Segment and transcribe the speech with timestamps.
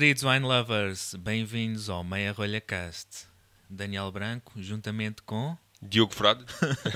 [0.00, 3.26] Queridos wine lovers, bem-vindos ao Meia Rolha Cast.
[3.68, 5.54] Daniel Branco, juntamente com.
[5.82, 6.42] Diogo Frade.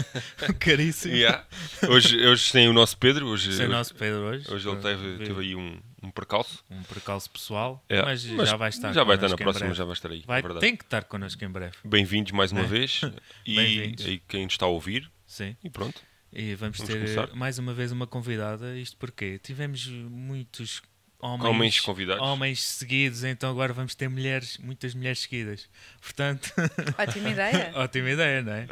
[0.59, 1.13] Caríssimo.
[1.15, 1.47] Yeah.
[1.87, 3.27] Hoje, hoje tem o nosso Pedro.
[3.27, 4.51] Hoje, o nosso Pedro hoje.
[4.51, 6.65] hoje ele teve, teve aí um, um percalço.
[6.71, 9.93] Um percalço pessoal, É, mas, já vai estar Já vai estar na próxima, já vai
[9.93, 10.23] estar aí.
[10.27, 10.61] Vai, é verdade.
[10.67, 11.77] tem que estar connosco em breve.
[11.85, 12.67] Bem-vindos mais uma É.
[12.67, 13.03] vez.
[13.45, 15.13] E quem está a ouvir.
[15.27, 15.55] Sim.
[15.63, 16.01] E pronto.
[16.33, 17.37] E vamos, Vamos ter começar?
[17.37, 18.75] mais uma vez uma convidada.
[18.79, 20.81] Isto porque tivemos muitos
[21.25, 22.23] homens, Homens convidados.
[22.23, 25.69] homens seguidos, então agora vamos ter mulheres, muitas mulheres seguidas.
[26.03, 26.53] Portanto,
[26.99, 27.73] Ótima ideia.
[27.77, 28.67] ótima ideia, não é?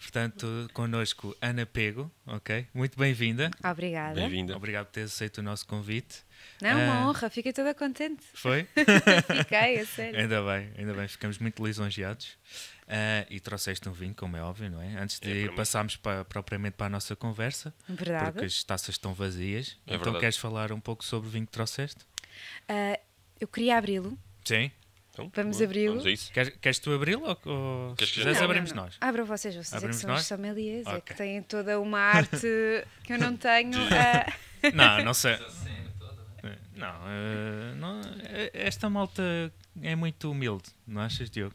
[0.00, 2.66] Portanto, connosco Ana Pego, ok?
[2.72, 3.50] Muito bem-vinda.
[3.64, 4.14] Obrigada.
[4.14, 4.56] Bem-vinda.
[4.56, 6.18] Obrigado por teres aceito o nosso convite.
[6.62, 7.08] Não, uma Ah.
[7.08, 8.22] honra, fiquei toda contente.
[8.32, 8.64] Foi?
[9.44, 10.20] Fiquei, a sério.
[10.20, 12.38] ainda bem, ainda bem, ficamos muito lisonjeados.
[12.90, 14.96] Ah, e trouxeste um vinho, como é óbvio, não é?
[14.98, 15.56] Antes de É, para mim.
[15.56, 18.32] passarmos para, propriamente para a nossa conversa, Verdade.
[18.32, 19.76] porque as taças estão vazias.
[19.86, 20.20] É então verdade.
[20.20, 22.00] queres falar um pouco sobre o vinho que trouxeste?
[22.66, 22.98] Ah,
[23.38, 24.18] eu queria abri-lo.
[24.42, 24.70] Sim.
[25.12, 26.00] Então, Vamos abri-lo?
[26.32, 28.84] Queres, queres tu abri-lo ou, ou Queres que- Não, abrimos não, não.
[28.84, 28.96] nós?
[29.00, 30.20] Abram vocês, vocês é que Abrimos são nós?
[30.22, 31.00] os sommeliers, é Ok.
[31.02, 32.40] que têm toda uma arte
[33.04, 33.76] que eu não tenho.
[33.92, 34.32] ah,
[34.72, 35.36] Não, não sei.
[36.74, 38.00] Não, eh, não,
[38.30, 39.22] eh, esta malta
[39.82, 41.54] é muito humilde, não achas, Diogo?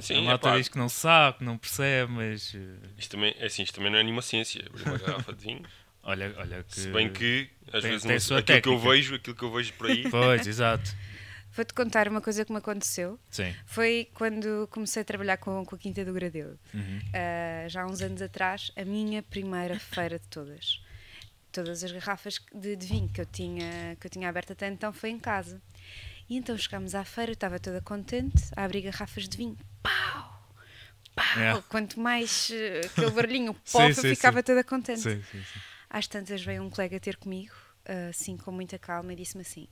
[0.00, 3.46] Sim, malta epá, diz que não sabe, que não percebe, mas eh, isto, também, é
[3.46, 4.62] assim, isto também não é nenhuma ciência.
[4.66, 5.62] Abrir uma garrafa de vinho.
[6.02, 6.80] olha, olha que.
[6.80, 9.52] Se bem que, às tem- vezes, tem não aquilo que eu vejo, aquilo que eu
[9.52, 10.04] vejo por aí.
[10.10, 10.94] Pois, exato.
[11.52, 13.18] Vou-te contar uma coisa que me aconteceu.
[13.30, 13.54] Sim.
[13.64, 16.58] Foi quando comecei a trabalhar com, com a Quinta do Gradeu.
[16.74, 17.00] Uhum.
[17.14, 20.82] Ah, já há uns anos atrás, a minha primeira feira de todas.
[21.50, 24.92] Todas as garrafas de, de vinho que eu, tinha, que eu tinha aberto até então
[24.92, 25.62] foi em casa.
[26.28, 29.56] E então chegámos à feira, eu estava toda contente a abrir garrafas de vinho.
[29.88, 30.52] Pau!
[31.14, 31.58] Pau!
[31.58, 31.62] É.
[31.68, 34.42] Quanto mais eh, aquele barulhinho, Sim, pop, eu sim, ficava sim.
[34.44, 35.00] toda contente.
[35.00, 35.60] Sim, sim, sim.
[35.88, 37.54] Às tantas veio um colega ter comigo,
[37.86, 39.68] ah, assim com muita calma, e disse-me assim: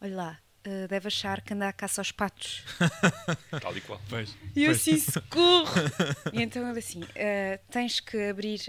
[0.00, 2.64] Olha lá, ah, deve achar que anda à caça aos patos.
[3.60, 4.00] Tal e qual.
[4.08, 4.36] Pois.
[4.56, 4.80] E eu pois.
[4.80, 5.74] assim, socorro!
[6.32, 8.60] e então ele assim: "Ah, tens que abrir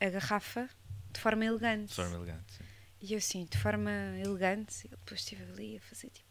[0.00, 0.68] a garrafa
[1.12, 1.88] de forma elegante.
[1.88, 2.52] De forma elegante.
[2.52, 2.64] sim.
[3.02, 3.90] E eu assim, de forma
[4.22, 6.28] elegante, e depois estive ali a fazer tipo.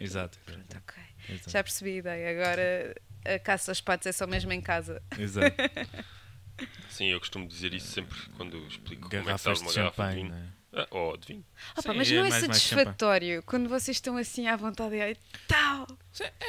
[0.00, 0.38] Exato.
[0.44, 1.02] Pronto, ok.
[1.28, 1.50] Exato.
[1.50, 2.30] Já percebi a ideia.
[2.30, 2.94] Agora
[3.24, 5.02] a caça aos patos é só mesmo em casa.
[5.18, 5.54] Exato.
[6.90, 10.08] Sim, eu costumo dizer isso sempre quando explico como é que Garrafas de uma garrafa
[10.08, 10.30] de vinho.
[10.30, 10.58] não é?
[10.70, 11.44] Ah, ou de vinho.
[11.72, 14.96] Opa, Sim, mas é não é mais- mais satisfatório quando vocês estão assim à vontade
[14.96, 15.86] e aí tal.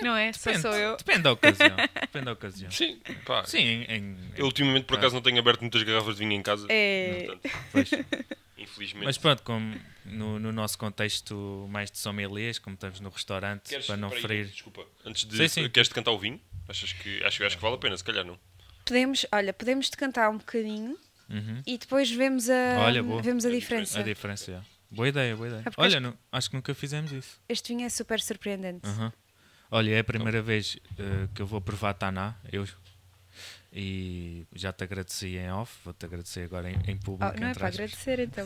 [0.02, 0.34] Não é?
[0.34, 0.98] Só Depende, sou eu.
[0.98, 1.76] Depende da ocasião.
[2.02, 2.72] Depende da ocasião.
[2.72, 3.46] Sim, pá.
[3.46, 6.42] Sim, em, em- Eu ultimamente por acaso não tenho aberto muitas garrafas de vinho em
[6.42, 6.66] casa.
[6.70, 7.28] É.
[7.72, 8.39] Portanto.
[8.84, 9.06] Infelizmente.
[9.06, 13.86] Mas pronto, como no, no nosso contexto mais de sommeliers, como estamos no restaurante, Queres-
[13.86, 14.46] para não peraí, ferir.
[14.48, 14.86] Desculpa.
[15.06, 15.38] Antes de.
[15.38, 15.70] Sim, sim.
[15.70, 16.40] Queres decantar o vinho?
[16.68, 18.40] Achas que, acho, acho que vale a pena, se calhar não.
[18.86, 20.98] Podemos, olha, podemos decantar um bocadinho
[21.30, 21.62] Uhum.
[21.66, 23.22] e depois vemos a, Olha, boa.
[23.22, 24.00] vemos a A diferença.
[24.00, 24.62] A diferença, é.
[24.92, 25.64] Boa ideia, boa ideia.
[25.64, 27.40] Porque Olha, acho- não- acho que nunca fizemos isso.
[27.48, 28.88] Este vinho é super surpreendente.
[28.88, 29.12] Uhum.
[29.72, 32.68] Olha, é a primeira vez eh, que eu vou provar Taná, eu.
[33.72, 37.32] E já te agradeci em off, vou-te agradecer agora em, em público.
[37.38, 38.44] Oh, não é para agradecer, então.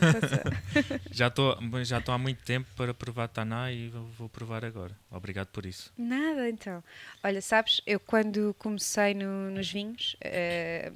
[1.10, 4.94] Já estou já estou há muito tempo para provar Taná e vou, vou provar agora.
[5.10, 5.90] Obrigado por isso.
[5.96, 6.84] Nada, então.
[7.22, 10.92] Olha, sabes, eu quando comecei no- nos vinhos, eh,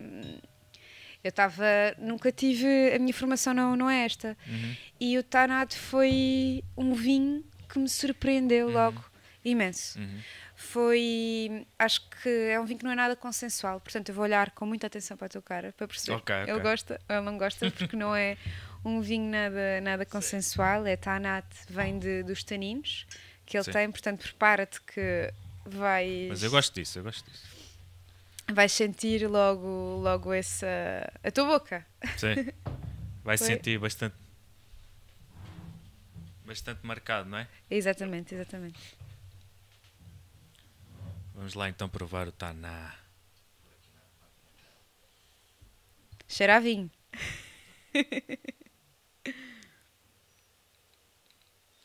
[1.25, 1.65] eu estava.
[1.99, 2.66] Nunca tive.
[2.95, 4.37] A minha formação não, não é esta.
[4.47, 4.77] Uhum.
[5.00, 9.03] E o Tanat foi um vinho que me surpreendeu logo
[9.45, 9.99] imenso.
[9.99, 10.21] Uhum.
[10.58, 11.64] Foi.
[11.78, 14.66] Acho que é um vinho que não é nada consensual, portanto eu vou olhar com
[14.66, 16.16] muita atenção para a tua cara para perceber.
[16.16, 16.52] Ok, ok.
[16.52, 18.36] Ele gosta ou ele não gosta, porque não é
[18.84, 20.84] um vinho nada, nada consensual.
[20.84, 23.06] É Tanat, vem de, dos taninos
[23.47, 23.70] que ele Sim.
[23.70, 25.32] tem, portanto prepara-te que
[25.64, 26.28] vais.
[26.28, 27.47] Mas eu gosto disso, eu gosto disso.
[28.52, 30.66] Vais sentir logo, logo essa.
[31.22, 31.86] a tua boca.
[32.16, 32.52] Sim.
[33.22, 34.16] Vai sentir bastante.
[36.44, 37.47] Bastante marcado, não é?
[37.71, 38.98] Exatamente, exatamente.
[41.38, 42.98] Vamos lá então provar o Taná.
[46.26, 46.90] Cheira a vinho.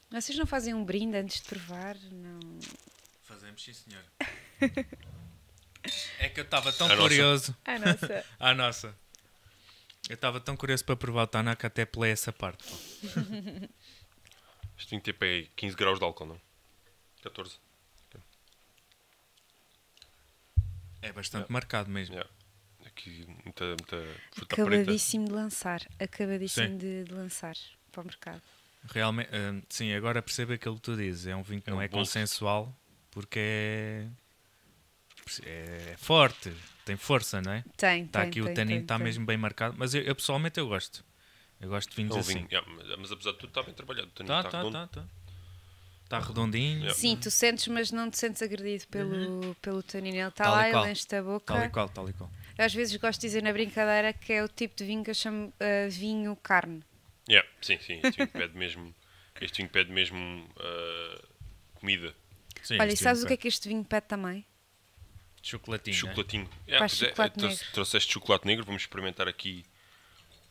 [0.10, 1.96] Vocês não fazem um brinde antes de provar?
[2.12, 2.40] Não.
[3.22, 4.04] Fazemos sim, senhor.
[6.18, 7.02] É que eu estava tão A nossa.
[7.02, 7.56] curioso.
[7.64, 8.26] Ah, nossa.
[8.40, 8.98] Ah, nossa.
[10.10, 12.66] Eu estava tão curioso para provar o Taná que até pulei essa parte.
[14.76, 16.42] Isto tem que ter para aí 15 graus de álcool, não?
[17.22, 17.63] 14.
[21.04, 22.16] É bastante marcado mesmo.
[22.16, 22.30] Yeah.
[22.86, 23.98] Aqui muita, muita
[24.32, 24.64] fruta preta.
[24.64, 25.82] Acabadíssimo de lançar.
[26.00, 26.78] Acabadíssimo Sim.
[26.78, 27.56] de, de lançar
[27.92, 28.42] para o mercado.
[28.92, 31.28] Realmente, hum, sim, agora percebo aquilo que tu dizes.
[31.28, 32.74] É um vinho que É não um é bom- consensual
[33.12, 34.08] porque é,
[35.92, 36.54] é forte,
[36.86, 37.64] tem força, não é?
[37.78, 39.76] Tem, Está tem, aqui tem, o tanino, está mesmo bem marcado.
[39.78, 41.04] Mas eu, eu, pessoalmente eu gosto.
[41.62, 42.34] Eu gosto de vinhos É assim.
[42.40, 44.08] vinho, yeah, mas, mas apesar de tudo está bem trabalhado.
[44.08, 44.88] O tanino Tá, está tá, redondo.
[44.88, 45.08] tá, tá.
[46.14, 46.94] Está redondinho.
[46.94, 50.16] Sim, tu sentes, mas não te sentes agredido pelo, pelo tanino.
[50.16, 51.54] Ele está Tal lá, ele enche-te a boca.
[51.54, 52.30] Tal e qual, tal e qual.
[52.56, 55.10] Eu às vezes gosto de dizer na brincadeira que é o tipo de vinho que
[55.10, 56.84] eu chamo ah, vinho carne.
[57.28, 58.00] Yeah, sim, sim.
[58.04, 58.94] Este vinho pede mesmo,
[59.42, 61.22] este vinho pede mesmo ah,
[61.76, 62.14] comida.
[62.62, 64.46] Sim, Olha, e sabes o que é que este vinho pede também?
[65.42, 65.96] Chocolatinho.
[65.96, 66.00] né?
[66.00, 66.50] Chocolatinho.
[66.68, 69.66] Yeah, é, chocolate é, trouxe- trouxeste chocolate negro, vamos experimentar aqui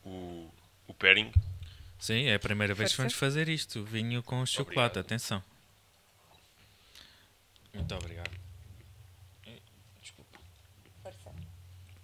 [0.05, 0.50] o,
[0.88, 1.32] o pairing.
[2.00, 3.85] Sim, é a primeira vez que vamos fazer isto.
[3.85, 4.99] Vinho com chocolate, Obrigado.
[4.99, 5.51] atenção.
[7.75, 8.31] Muito obrigado.
[10.01, 10.39] Desculpa.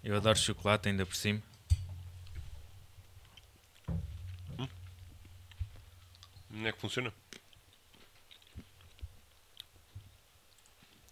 [0.02, 1.42] Eu adoro chocolate ainda por cima.
[6.50, 7.12] Não é que funciona?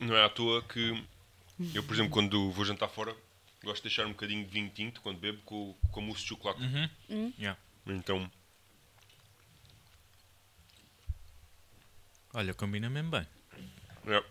[0.00, 1.05] Não é à toa que
[1.75, 3.17] eu, por exemplo, quando vou jantar fora,
[3.62, 6.61] gosto de deixar um bocadinho de vinho tinto quando bebo com, com mousse de chocolate.
[6.62, 7.32] Uhum.
[7.38, 7.58] Yeah.
[7.87, 8.31] Então,
[12.35, 13.26] Olha, combina mesmo bem.
[14.06, 14.25] é,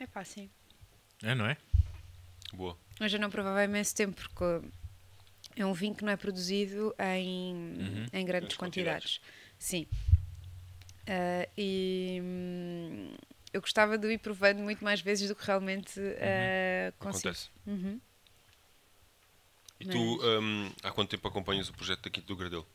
[0.00, 0.50] É pá, sim.
[1.22, 1.56] É, não é?
[2.54, 2.76] boa.
[2.98, 4.66] Mas eu não provava há imenso tempo porque
[5.54, 8.06] é um vinho que não é produzido em, Uhum.
[8.12, 9.20] em grandes Grandes quantidades.
[9.58, 9.86] Sim.
[11.06, 13.14] Ah, e hum,
[13.52, 17.28] eu gostava de o ir provando muito mais vezes do que realmente ah, consigo.
[17.28, 17.50] Acontece.
[17.66, 18.00] Uhum.
[19.78, 19.98] E tu,
[20.40, 22.66] hum, há quanto tempo acompanhas o projeto da Quinta do Gradelo?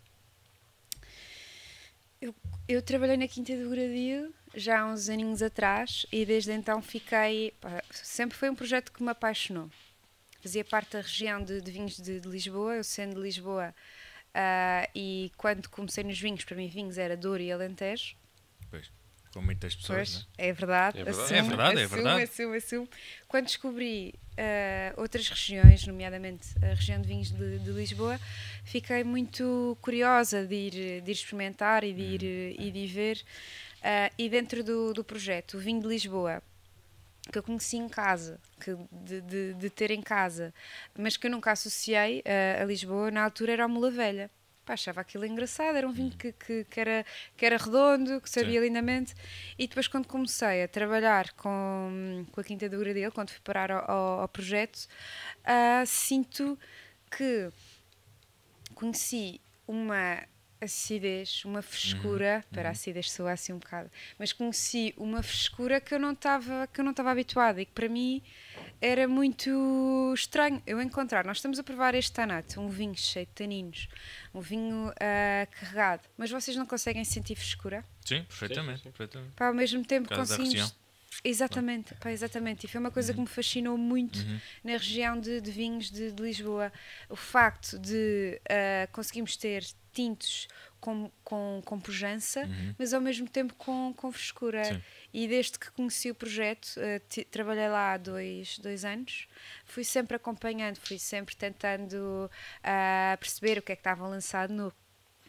[2.68, 7.52] Eu trabalhei na Quinta do Gradio já há uns aninhos atrás e desde então fiquei.
[7.62, 9.70] pá, sempre foi um projeto que me apaixonou.
[10.42, 13.74] Fazia parte da região de, de vinhos de, de Lisboa, eu sendo de Lisboa,
[14.34, 18.16] ah, e quando comecei nos vinhos, para mim, vinhos era Douro e Alentejo.
[18.70, 18.92] Pois.
[19.34, 20.26] Com muitas pessoas, Pois, né?
[20.50, 21.00] é verdade.
[21.00, 21.24] É verdade.
[21.34, 22.24] assumo, É verdade, é assumo, verdade.
[22.24, 22.90] Assumo, assumo.
[23.28, 28.20] Quando descobri ah, outras regiões, nomeadamente a região de vinhos de, de Lisboa,
[28.64, 32.64] fiquei muito curiosa de ir, de ir experimentar e de ir, Hum.
[32.66, 33.22] e de ir ver.
[33.88, 36.42] Ah, e dentro do, do projeto, o vinho de Lisboa,
[37.32, 40.52] que eu conheci em casa, que de, de, de ter em casa,
[40.98, 44.32] mas que eu nunca associei ah, a Lisboa, na altura era o Mula Velha.
[44.66, 47.06] Pá, achava aquilo engraçado, era um vinho que, que, que era,
[47.38, 48.66] que era redondo, que sabia Sim.
[48.66, 49.14] lindamente.
[49.60, 53.70] E depois, quando comecei a trabalhar com, com a Quinta do Gradil, quando fui parar
[53.70, 54.88] ao, ao, ao projeto,
[55.44, 56.58] ah, sinto
[57.16, 57.52] que
[58.74, 60.24] conheci uma
[60.66, 63.90] acidez, uma frescura, para a acidez soa assim um bocado,
[64.20, 67.72] mas conheci uma frescura que eu não estava que eu não estava habituada e que
[67.72, 68.22] para mim
[68.82, 71.26] era muito estranho eu encontrar.
[71.26, 73.88] Nós estamos a provar este Tanato, um vinho cheio de taninos,
[74.34, 77.84] um vinho ah, carregado, mas vocês não conseguem sentir frescura?
[78.06, 78.80] Sim, perfeitamente.
[78.80, 78.90] sim, sim.
[78.92, 79.34] perfeitamente.
[79.36, 80.76] Pá, ao mesmo tempo conseguimos.
[81.24, 82.66] Exatamente, pá, exatamente.
[82.66, 84.20] E foi uma coisa que me fascinou muito
[84.64, 86.72] na região de, de vinhos de, de Lisboa.
[87.10, 90.48] O facto de ah, conseguirmos ter tintos
[90.80, 92.48] com, com, com pujança,
[92.78, 94.64] mas ao mesmo tempo com, com frescura.
[94.66, 94.82] Sim.
[95.14, 96.68] E desde que conheci o projeto,
[97.08, 99.28] ti- trabalhei lá há dois, dois anos,
[99.64, 102.30] fui sempre acompanhando, fui sempre tentando
[102.62, 104.74] ah, perceber o que é que estava lançado no,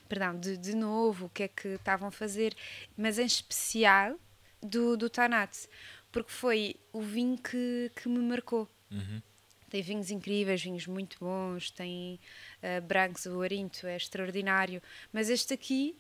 [0.09, 2.55] perdão, de, de novo, o que é que estavam a fazer,
[2.97, 4.19] mas em especial
[4.63, 5.69] do, do Tanat,
[6.11, 8.69] porque foi o vinho que, que me marcou.
[8.91, 9.21] Uhum.
[9.69, 12.21] Tem vinhos incríveis, vinhos muito bons, tem
[12.63, 14.81] ah, brancos, o Arinto é extraordinário,
[15.13, 15.97] mas este aqui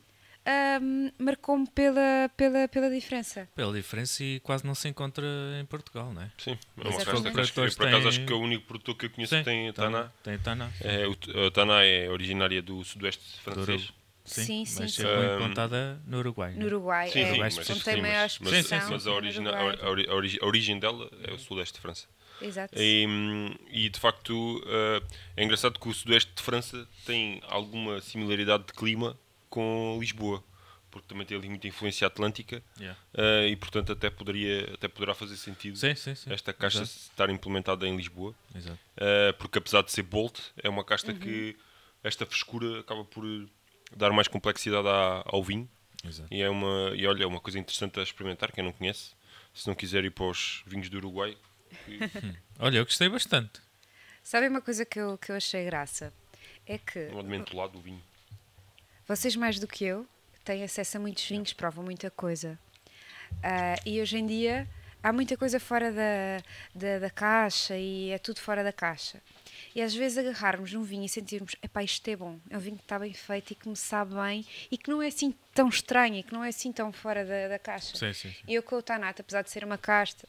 [0.46, 3.48] ahm, marcou-me pela, pela, pela diferença.
[3.54, 5.26] Pela diferença e quase não se encontra
[5.60, 6.30] em Portugal, não é?
[6.38, 9.06] Sim, é uma que acho que, por acaso acho que é o único produtor que
[9.06, 10.12] eu conheço que tem Taná.
[10.22, 10.70] Tem Taná.
[10.80, 13.92] É, o, a Taná é originária do sudoeste francês.
[14.26, 15.02] Sim, sim, mas sim.
[15.02, 16.52] é muito Um, implantada no Uruguai.
[16.52, 16.66] No né?
[16.66, 18.90] Uruguai, Sim, é, sim, mas- mas, onde sim, tem maior mas, mas, expressão.
[18.90, 19.78] mas a, origina- Uruguai.
[19.82, 22.06] a, ori- a origi- a origem dela é o sudeste de França.
[22.42, 22.74] Exato.
[22.76, 25.02] E, hum, e, de facto eh,
[25.38, 29.18] é engraçado que o sudoeste de França tem alguma similaridade de clima
[29.48, 30.44] com Lisboa,
[30.90, 32.98] porque também tem ali muita influência atlântica Yeah.
[33.14, 36.30] eh, e portanto até poderia até poderá fazer sentido Sim, sim, sim.
[36.32, 36.98] esta caixa Exato.
[37.10, 38.78] estar implementada em Lisboa, Exato.
[38.98, 41.18] eh, porque apesar de ser Bolt, é uma casta Uhum.
[41.18, 41.56] que
[42.04, 43.24] esta frescura acaba por
[43.94, 45.68] dar mais complexidade à- ao vinho
[46.04, 46.32] Exato.
[46.32, 49.12] e é uma e olha é uma coisa interessante a experimentar quem não conhece,
[49.54, 51.36] se não quiser ir para os vinhos do Uruguai,
[51.84, 51.98] que-
[52.58, 53.60] Olha, eu gostei bastante.
[54.22, 56.12] Sabem uma coisa que eu, que eu achei graça?
[56.66, 58.02] É que é mentolado do vinho.
[59.06, 60.04] Vocês, mais do que eu,
[60.44, 62.58] têm acesso a muitos vinhos, provam muita coisa.
[63.42, 64.68] Ah, e hoje em dia
[65.02, 66.42] há muita coisa fora da,
[66.74, 69.22] da, da caixa e é tudo fora da caixa.
[69.76, 72.78] E às vezes agarrarmos num vinho e sentirmos, epá, isto é bom, é um vinho
[72.78, 75.68] que está bem feito e que me sabe bem e que não é assim tão
[75.68, 77.94] estranho e que não é assim tão fora da, da caixa.
[77.94, 78.34] Sim, sim, sim.
[78.48, 80.26] E eu com o Tanat, apesar de ser uma casta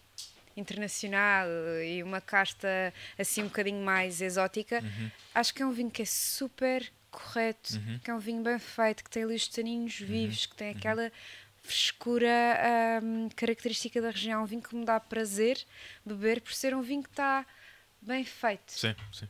[0.58, 1.48] internacional
[1.82, 5.12] e uma casta assim um bocadinho mais exótica, Uhum.
[5.34, 8.00] acho que é um vinho que é super correto, Uhum.
[8.04, 10.58] que é um vinho bem feito, que tem ali os taninhos vivos, que Uhum.
[10.58, 11.10] tem aquela
[11.64, 12.30] frescura
[13.02, 14.44] hum, característica da região.
[14.44, 15.58] Um vinho que me dá prazer
[16.06, 17.46] beber por ser um vinho que está
[18.02, 18.72] bem feito.
[18.72, 19.28] Sim, sim.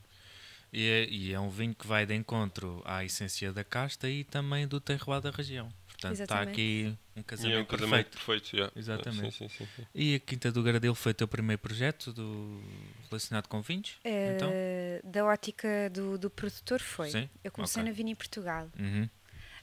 [0.72, 4.24] E é, e é um vinho que vai de encontro à essência da casta e
[4.24, 5.70] também do terroir da região.
[5.88, 8.12] Portanto, está aqui um E é casamento, um casamento perfeito.
[8.26, 8.56] perfeito.
[8.56, 8.74] yeah.
[8.76, 9.32] Exatamente.
[9.36, 9.88] Sim, sim, sim, sim.
[9.96, 12.62] E a Quinta do Gradil foi o teu primeiro projeto do,
[13.10, 13.98] relacionado com vinhos?
[14.06, 14.50] Então?
[14.52, 17.10] Eh, Da ótica do, do produtor foi.
[17.10, 17.28] Sim?
[17.44, 17.92] Eu comecei Ok.
[17.92, 18.70] na Vini Portugal.
[18.78, 19.10] Uhum.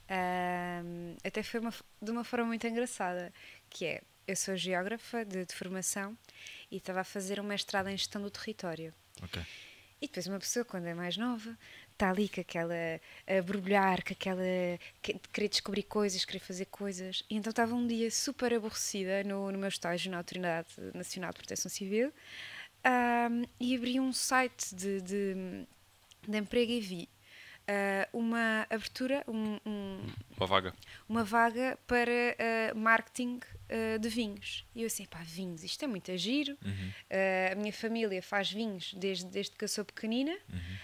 [0.09, 3.33] Ahm, até foi uma de uma forma muito engraçada,
[3.71, 6.17] que é, eu sou geógrafa de, de formação
[6.71, 8.93] e estava a fazer um mestrado em gestão do território.
[9.23, 9.41] Ok.
[10.01, 11.57] E depois uma pessoa, quando é mais nova,
[11.93, 12.75] está ali com aquela
[13.27, 13.33] a
[14.05, 14.43] com aquela
[15.03, 17.25] que- querer descobrir coisas, querer fazer coisas.
[17.31, 21.39] E então estava um dia super aborrecida no, no meu estágio na Autoridade Nacional de
[21.39, 22.13] Proteção Civil
[22.85, 25.35] ahm, e abri um site de, de,
[26.29, 27.09] de emprego e vi
[27.69, 30.07] ah, uma abertura, um- um,
[30.37, 30.75] Uma vaga.
[31.09, 32.11] uma vaga para
[32.71, 33.41] ah, marketing
[33.71, 34.65] ah, de vinhos.
[34.75, 36.57] E eu assim, pá, vinhos, isto é muito giro.
[36.65, 36.93] Uhum.
[37.11, 40.37] Ah, a minha família faz vinhos desde, desde que eu sou pequenina.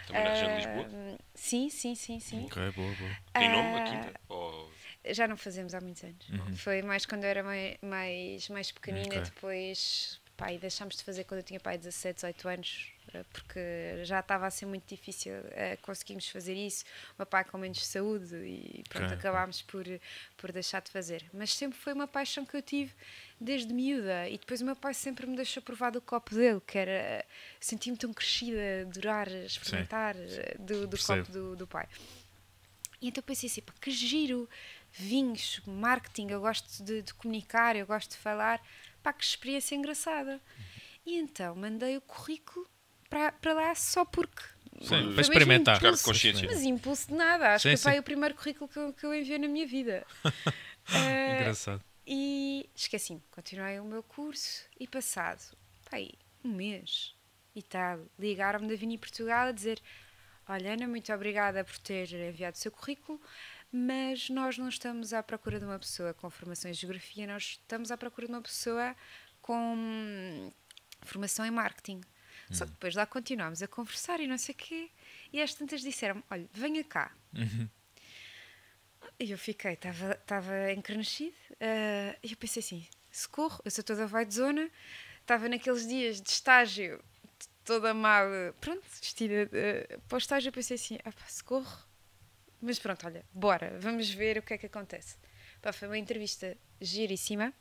[0.06, 1.18] Também na região de Ah, Lisboa.
[1.34, 2.44] Sim, sim, sim, sim.
[2.46, 3.16] Ok, boa, boa.
[3.32, 4.20] Tem nome ah, a quinta?
[4.28, 4.70] Ou...
[5.12, 6.28] Já não fazemos há muitos anos.
[6.28, 6.56] Uhum.
[6.56, 9.20] Foi mais quando eu era mai- mais, mais pequenina, Ok.
[9.22, 13.60] depois pai, deixámos de fazer quando eu tinha pai 17, 18 anos, eh, porque
[14.04, 16.82] já estava a ser muito difícil eh, conseguirmos fazer isso.
[17.10, 19.84] O meu pai com menos saúde e pronto, acabámos por,
[20.38, 21.22] por deixar de fazer.
[21.34, 22.90] Mas sempre foi uma paixão que eu tive
[23.38, 26.78] desde miúda e depois o meu pai sempre me deixou provar do copo dele, que
[26.78, 27.24] era
[27.60, 31.86] senti-me tão crescida, adorar experimentar eh, do, do copo do, do pai.
[33.02, 34.48] E então pensei assim, pá, que giro,
[34.92, 38.60] vinhos, marketing, eu gosto de, de comunicar, eu gosto de falar,
[39.02, 40.40] pá, que experiência engraçada.
[41.04, 42.68] E então mandei o currículo
[43.08, 44.42] para, para lá só porque.
[44.82, 45.76] Sim, para experimentar.
[45.76, 46.48] Impulso, consciência.
[46.48, 49.14] Mas impulso de nada, acho Sim, que foi o primeiro currículo que eu, que eu
[49.14, 50.06] enviei na minha vida.
[50.92, 51.84] Eh, Engraçado.
[52.04, 55.56] e esqueci-me, continuei o meu curso e passado,
[55.88, 57.14] pá, aí, um mês
[57.54, 59.80] e tal, ligaram-me da Vini Portugal a dizer
[60.48, 63.20] olha Ana, muito obrigada por ter enviado o seu currículo,
[63.72, 67.90] mas nós não estamos à procura de uma pessoa com formação em Geografia, nós estamos
[67.90, 68.96] à procura de uma pessoa
[69.40, 70.52] com hum,
[71.02, 72.00] formação em Marketing.
[72.50, 74.90] Só que depois lá continuámos a conversar e não sei o quê,
[75.32, 77.12] e as tantas disseram olha, venha cá.
[77.32, 77.68] Uhum.
[79.18, 84.24] E eu fiquei, estava encrenecido, eh, e eu pensei assim: socorro, eu sou toda vai
[84.24, 84.68] de zona,
[85.20, 87.02] estava naqueles dias de estágio,
[87.64, 88.26] toda mal,
[88.60, 91.89] pronto, vestida eh, para o estágio, eu pensei assim: ah, pá, socorro.
[92.60, 95.16] Mas pronto, olha, bora, vamos ver o que é que acontece.
[95.62, 97.52] Pá, foi uma entrevista giríssima,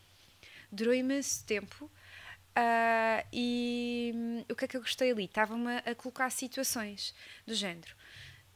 [0.71, 1.89] durou imenso tempo.
[2.55, 5.25] ah, e hum, o que é que eu gostei ali?
[5.25, 7.13] Estava-me a colocar situações
[7.45, 7.95] do género.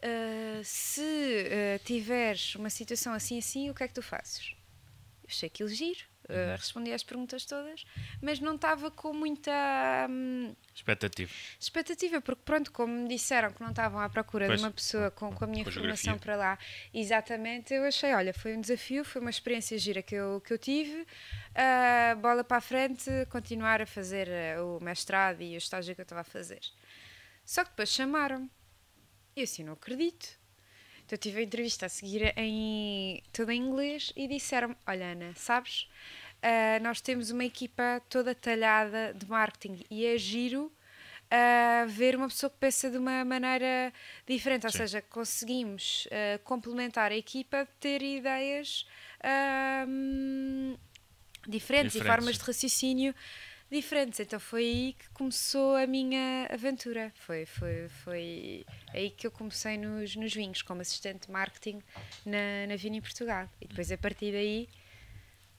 [0.04, 4.54] Uh, se uh, tiveres uma situação assim assim, o que é que tu fazes?
[5.24, 7.86] Eu achei aquilo giro, uh, respondi às perguntas todas,
[8.22, 9.52] mas não estava com muita
[10.10, 11.32] hum, Expectativa.
[11.60, 14.60] expectativa, porque pronto, como me disseram que não estavam à procura Pois.
[14.60, 16.60] de uma pessoa com, com a minha Com formação para lá,
[16.94, 20.58] exatamente, eu achei, olha, foi um desafio, foi uma experiência gira que eu, que eu
[20.58, 24.28] tive, uh, bola para a frente, continuar a fazer
[24.60, 26.62] uh, o mestrado e o estágio que eu estava a fazer.
[27.46, 28.50] Só que depois chamaram-me.
[29.36, 30.43] E eu assim, não acredito.
[31.06, 35.34] Então eu tive a entrevista a seguir em, toda em inglês e disseram olha Ana,
[35.36, 35.88] sabes,
[36.42, 40.72] ah, nós temos uma equipa toda talhada de marketing e é giro
[41.30, 43.92] ah, ver uma pessoa que pensa de uma maneira
[44.28, 44.78] diferente, ou Sim.
[44.80, 48.86] seja, conseguimos ah, complementar a equipa ter ideias
[49.22, 50.78] ah, hum,
[51.48, 53.16] diferentes, e Diferentes, formas de raciocínio
[53.74, 54.20] diferentes.
[54.20, 57.12] Então foi aí que começou a minha aventura.
[57.16, 61.82] Foi, foi, foi aí que eu comecei nos, nos vinhos, como assistente de marketing
[62.26, 63.50] na, na Vini Portugal.
[63.60, 64.70] E depois a partir daí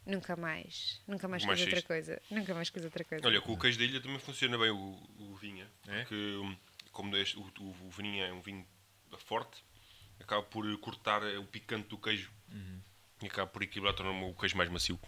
[0.06, 2.22] nunca mais, nunca mais fiz outra coisa.
[2.30, 3.26] Nunca mais fiz outra coisa.
[3.26, 5.66] Olha, com o queijo da ilha também funciona bem o, o vinho.
[5.88, 6.00] É?
[6.00, 6.56] Porque hum,
[6.92, 8.66] como este, o, o, o vinho é um vinho
[9.18, 9.62] forte,
[10.20, 12.30] acaba por cortar o picante do queijo.
[13.22, 14.98] E acaba por equilibrar, tornar o queijo mais macio.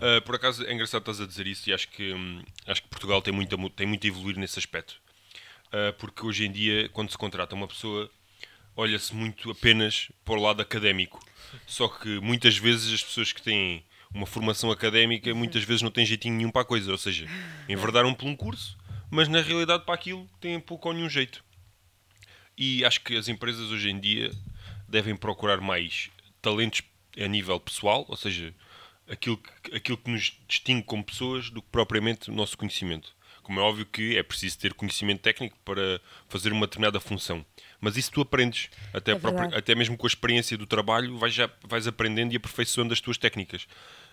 [0.00, 2.88] Ah, por acaso é engraçado estás a dizer isso e acho que, hum, acho que
[2.88, 5.00] Portugal tem muito, tem muito a evoluir nesse aspecto.
[5.72, 8.10] Ah, porque hoje em dia, quando se contrata uma pessoa,
[8.76, 11.20] olha-se muito apenas para o lado académico.
[11.66, 16.04] Só que muitas vezes as pessoas que têm uma formação académica muitas vezes não têm
[16.04, 16.90] jeitinho nenhum para a coisa.
[16.90, 17.26] Ou seja,
[17.68, 18.76] enverdaram por um curso,
[19.10, 21.44] mas na realidade para aquilo têm pouco ou nenhum jeito.
[22.56, 24.30] E acho que as empresas hoje em dia
[24.88, 26.10] devem procurar mais
[26.42, 26.82] talentos
[27.18, 28.54] a nível pessoal, ou seja,
[29.10, 33.12] aquilo que, aquilo que nos distingue como pessoas, do que propriamente o nosso conhecimento.
[33.42, 37.44] Como é óbvio que é preciso ter conhecimento técnico para fazer uma determinada função.
[37.80, 41.34] Mas isso tu aprendes, até, É própria- até mesmo com a experiência do trabalho, vais,
[41.34, 43.66] já, vais aprendendo e aperfeiçoando as tuas técnicas.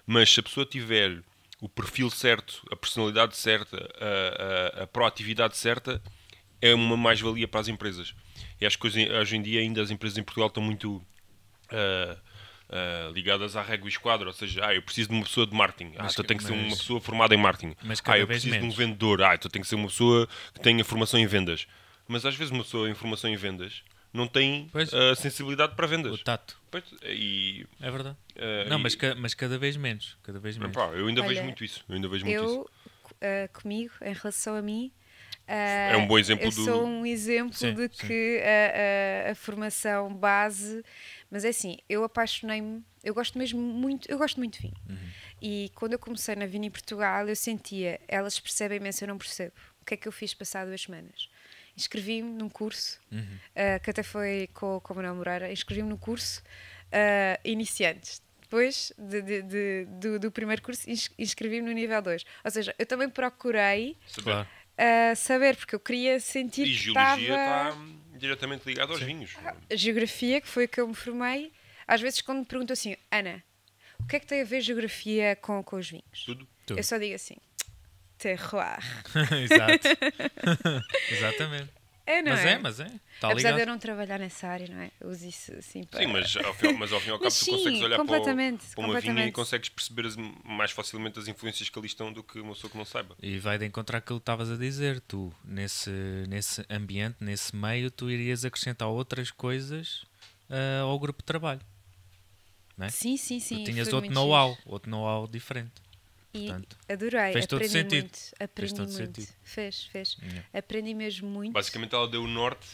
[0.06, 1.22] Mas se a pessoa tiver
[1.62, 6.02] o perfil certo, a personalidade certa, a, a- a proatividade certa,
[6.62, 8.16] é uma mais-valia para as empresas.
[8.60, 11.06] E acho que hoje, hoje em dia ainda as empresas em Portugal estão muito
[11.70, 12.18] ah,
[12.70, 15.56] ah, ligadas à régua e esquadra, ou seja, ah, eu preciso de uma pessoa de
[15.56, 18.02] marketing, ah, Mas então que- tem que ser uma mas- pessoa formada em marketing, Mas
[18.06, 18.68] ah, eu preciso menos.
[18.68, 21.68] de um vendedor, ah, então tem que ser uma pessoa que tenha formação em vendas.
[22.08, 23.84] Mas às vezes uma pessoa em formação em vendas
[24.14, 24.94] não tem Pois.
[24.94, 26.22] ah, sensibilidade para O vendas.
[26.24, 26.58] tato.
[26.72, 28.18] Pois, e, É verdade.
[28.38, 30.18] ah, Não, e- mas, ca- mas cada vez menos.
[30.24, 30.76] Cada vez menos.
[30.76, 31.84] Pá, eu ainda Olha, vejo muito isso.
[31.88, 32.54] Eu ainda vejo muito isso.
[32.56, 32.70] Eu,
[33.22, 34.92] eh, comigo, em relação a mim,
[35.50, 38.06] É um bom exemplo eu do- sou um exemplo Sim, de sim.
[38.08, 40.84] que a, a- a formação base.
[41.30, 44.76] Mas é assim, eu apaixonei-me, eu gosto mesmo muito, eu gosto muito de vinho.
[44.90, 44.98] Uhum.
[45.42, 49.52] E quando eu comecei na Vini Portugal, eu sentia, elas percebem imenso, eu não percebo.
[49.82, 51.30] O que é que eu fiz passado duas semanas?
[51.76, 53.38] Inscrevi-me num curso, Uhum.
[53.56, 56.42] ah, que até foi com, com o Manuel Moreira, inscrevi-me no curso
[56.92, 58.22] ah, iniciantes.
[58.42, 62.24] Depois de- de- de- do, do primeiro curso, ins- inscrevi-me no nível 2.
[62.46, 63.98] Ou seja, eu também procurei.
[64.24, 64.48] Claro.
[65.16, 67.70] Saber, porque eu queria sentir E que geologia estava...
[67.70, 69.36] está diretamente ligada aos vinhos.
[69.70, 71.52] A geografia, que foi o que eu me formei,
[71.88, 73.44] às vezes quando me perguntam assim, Ana,
[74.00, 76.24] o que é que tem a ver geografia com, com os vinhos?
[76.26, 76.48] Tudo.
[76.66, 76.80] Tudo.
[76.80, 77.38] Eu só digo assim,
[78.18, 78.80] terroir.
[79.44, 79.88] Exato.
[81.12, 81.77] Exatamente.
[82.10, 82.52] É, não mas é?
[82.54, 82.86] é, mas é.
[82.86, 83.60] Está Apesar de ligado.
[83.60, 84.90] eu não trabalhar nessa área, não é?
[85.02, 86.00] Eu uso isso assim para...
[86.00, 87.96] Sim, mas ao fim, mas ao fim e ao cabo Mas tu sim, consegues olhar
[87.98, 89.32] para, o, completamente, para uma vinha e completamente.
[89.34, 92.78] consegues perceber as- mais facilmente as influências que ali estão do que uma pessoa que
[92.78, 93.14] não saiba.
[93.22, 95.02] E vai de encontrar aquilo que estavas a dizer.
[95.02, 95.90] Tu, nesse,
[96.30, 100.06] nesse ambiente, nesse meio, tu irias acrescentar outras coisas
[100.50, 101.62] ah, ao grupo de trabalho.
[102.80, 102.90] É?
[102.90, 103.58] Sim, sim, sim.
[103.58, 105.72] tu tinhas outro know-how, outro know-how diferente.
[106.34, 108.02] E portanto, adorei, fez todo aprendi sentido.
[108.04, 108.18] muito.
[108.18, 108.98] Fez Aprendi todo muito.
[109.22, 109.28] sentido.
[109.44, 110.18] Fez, fez.
[110.22, 110.44] Yeah.
[110.54, 111.54] Aprendi mesmo muito.
[111.54, 112.68] Basicamente ela deu o norte.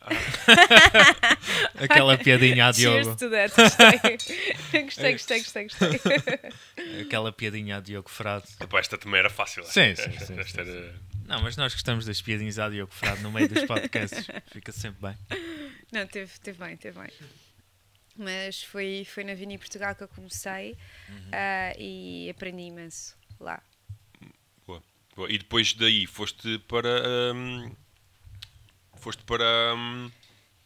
[1.78, 3.16] Aquela piadinha Cheers Diogo.
[3.16, 3.52] to that.
[4.84, 4.84] Gostei.
[4.84, 7.00] gostei, gostei, gostei, gostei.
[7.02, 8.46] Aquela piadinha a Diogo Frado.
[8.60, 9.64] Epá, esta também era fácil.
[9.64, 10.94] Sim, sim, sim, esta sim, era-
[11.26, 14.26] Não, mas nós gostamos das piadinhas a Diogo Frado no meio dos podcasts.
[14.52, 15.16] Fica sempre bem.
[15.92, 17.10] Não, teve, teve bem, teve bem.
[18.18, 20.76] Mas foi, foi na Vini Portugal que eu comecei
[21.08, 21.30] Uhum.
[21.32, 23.62] ah, e aprendi imenso lá.
[24.66, 24.82] Boa.
[25.14, 25.30] Boa.
[25.30, 27.32] E depois daí foste para.
[27.34, 27.70] hum,
[28.96, 29.74] foste para.
[29.76, 30.10] hum,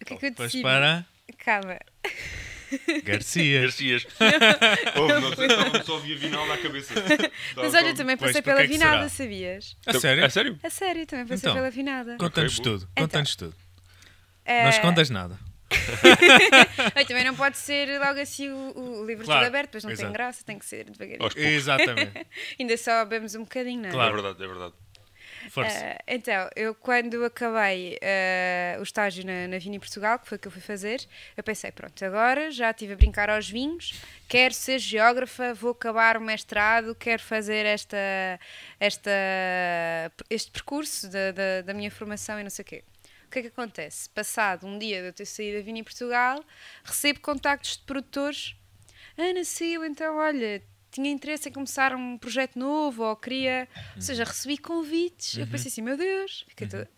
[0.01, 0.63] O que é que eu Depois decidi?
[0.63, 1.05] para
[1.39, 1.79] Calma.
[3.03, 3.63] Garcia.
[3.63, 4.07] Garcias.
[4.97, 6.95] Ouve, não sei, estava só via vinal na cabeça.
[7.57, 9.25] Mas olha, também passei pela é vinada, será?
[9.25, 9.77] sabias?
[9.87, 10.25] A sério?
[10.25, 10.61] A sério?
[10.63, 12.17] A sério, também passei Então, pela vinada.
[12.17, 12.89] Conta-nos tudo.
[12.97, 13.57] Conta-nos tudo.
[14.47, 15.37] Ah, Não escondas nada.
[16.95, 19.91] ai, também não pode ser logo assim o, o livro Claro, todo aberto, depois não
[19.91, 20.07] exato.
[20.07, 21.31] tem graça, tem que ser devagarinho.
[21.37, 22.27] Exatamente.
[22.59, 23.93] Ainda só bebemos um bocadinho, não é?
[23.93, 24.11] Claro.
[24.11, 24.75] É verdade, é verdade.
[25.49, 25.85] Força.
[25.85, 30.39] Ah, então, eu quando acabei ah, o estágio na, na Vini Portugal, que foi o
[30.39, 31.07] que eu fui fazer,
[31.37, 36.17] eu pensei, pronto, agora já estive a brincar aos vinhos, quero ser geógrafa, vou acabar
[36.17, 37.97] o mestrado, quero fazer esta,
[38.79, 39.11] esta,
[40.29, 42.85] este percurso da, da, da minha formação e não sei o quê.
[43.31, 44.11] O que é que acontece?
[44.11, 46.45] Passado um dia de eu ter saído da Vini Portugal,
[46.83, 48.57] recebo contactos de produtores
[49.17, 53.69] Ana saiu, então olha, tinha interesse em começar um projeto novo ou queria.
[53.95, 55.37] Ou seja, recebi convites.
[55.37, 56.91] Eu pensei assim, meu Deus, fiquei toda-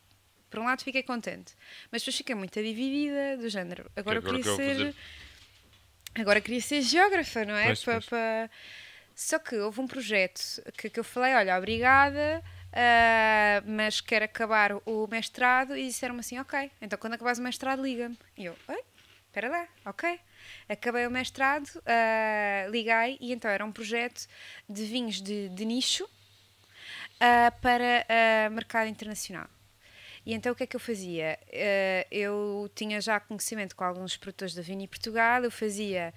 [0.48, 1.54] por um lado fiquei contente,
[1.90, 3.90] mas depois fiquei muito dividida do género.
[3.94, 4.68] Agora, agora eu que queria vou ser.
[4.70, 4.94] fazer?
[6.14, 7.66] Agora queria ser geógrafa, não é?
[7.66, 8.06] Pois, pois.
[9.14, 10.40] Só que houve um projeto
[10.78, 16.38] que, que eu falei, olha, obrigada, ah, mas quero acabar o- mestrado e disseram-me assim,
[16.38, 18.18] ok, então quando acabares o mestrado liga-me.
[18.36, 18.82] E eu, oi,
[19.26, 20.18] espera lá, ok.
[20.68, 24.26] Acabei o mestrado, ah, liguei e então era um projeto
[24.68, 26.08] de vinhos de, de nicho
[27.20, 28.06] ah, para
[28.50, 29.46] mercado internacional.
[30.26, 31.38] E então o que é que eu fazia?
[32.10, 36.14] Eu tinha já conhecimento com alguns produtores da Vini Portugal, eu fazia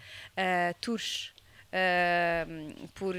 [0.82, 1.35] tours.
[1.76, 2.46] Ah,
[2.94, 3.16] por,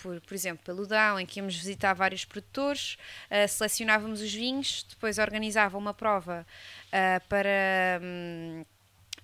[0.00, 2.96] por, por exemplo, pelo Dão, em que íamos visitar vários produtores,
[3.28, 6.46] ah, selecionávamos os vinhos, depois organizava uma prova
[6.92, 8.64] ah, para hum,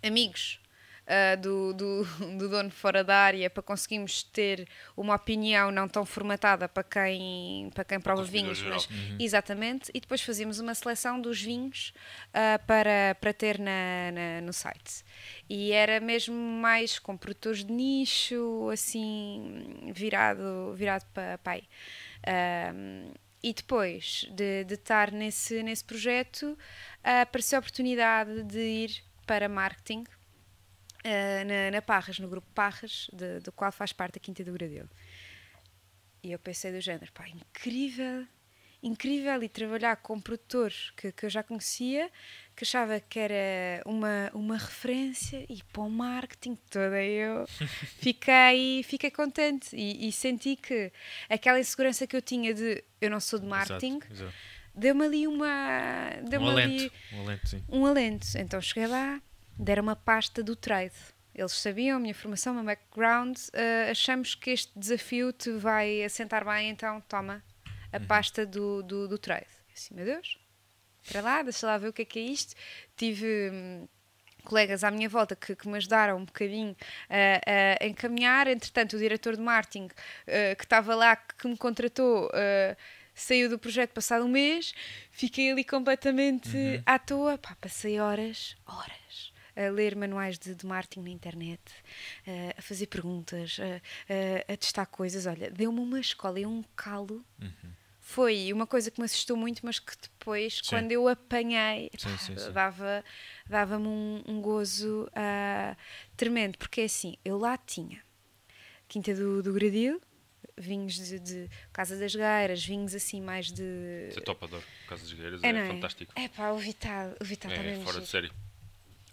[0.03, 0.62] amigos
[1.07, 2.05] ah, do, do,
[2.39, 7.71] do dono fora da área para conseguirmos ter uma opinião não tão formatada para quem,
[7.75, 9.17] para quem prova vinhos, mas geral.
[9.19, 11.93] exatamente, e depois fazíamos uma seleção dos vinhos
[12.33, 15.05] ah, para, para ter na, na- no site.
[15.49, 21.65] E era mesmo mais com produtores de nicho, assim, virado, virado para pai.
[23.43, 26.57] e depois de, de estar nesse, nesse projeto,
[27.03, 30.05] ah, apareceu a oportunidade de ir para marketing
[31.05, 34.53] ah, na, na Parras, no grupo Parras, de- do qual faz parte a Quinta do
[34.53, 34.89] Gradil.
[36.23, 38.25] E eu pensei do género, pá, incrível,
[38.81, 42.09] incrível e trabalhar com produtores que, que eu já conhecia,
[42.57, 47.45] que achava que era uma, uma referência e para o marketing toda eu
[48.01, 50.93] fiquei, fiquei contente e, e senti que
[51.29, 54.35] aquela insegurança que eu tinha de eu não sou de marketing Exato, exato.
[54.75, 56.95] deu-me ali uma deu-me Um ali alento.
[57.13, 57.65] Um alento, sim.
[57.69, 58.27] um alento.
[58.37, 59.21] Então cheguei lá,
[59.59, 60.95] deram uma pasta do trade.
[61.35, 63.39] Eles sabiam a minha formação, o meu background.
[63.55, 67.43] eh, achamos que este desafio te vai assentar bem, então toma
[67.93, 69.47] a pasta do, do, do trade.
[69.69, 70.39] Eu assim, meu Deus,
[71.11, 72.55] para lá, deixa lá ver o que é que é isto.
[72.97, 73.89] Tive hum,
[74.45, 76.77] colegas à minha volta que, que me ajudaram um bocadinho
[77.09, 78.47] a, a encaminhar.
[78.47, 79.89] Entretanto, o diretor de marketing
[80.27, 82.77] eh, que estava lá, que me contratou, eh,
[83.15, 84.75] saiu do projeto passado um mês.
[85.11, 87.39] Fiquei ali completamente à toa.
[87.39, 89.02] Pá, passei horas, horas.
[89.55, 91.61] A ler manuais de, de marketing na internet,
[92.27, 93.77] eh, a fazer perguntas, a,
[94.49, 95.27] a- a testar coisas.
[95.27, 97.25] Olha, deu-me uma escola e um calo
[98.05, 100.71] foi uma coisa que me assustou muito, mas que depois, Sim.
[100.71, 102.35] quando eu apanhei, sim.
[102.53, 103.05] dava-
[103.49, 105.77] dava-me um, um gozo ah,
[106.17, 108.03] tremendo, porque é assim, eu lá tinha
[108.89, 110.01] Quinta do, do Gradil,
[110.59, 113.63] vinhos de, de Casa das Gueiras, vinhos assim mais de.
[114.17, 114.65] É top, adoro.
[114.87, 116.13] Casa das Gueiras é, não fantástico.
[116.15, 118.31] É pá, o Vital, o Vital É, mesmo fora de série.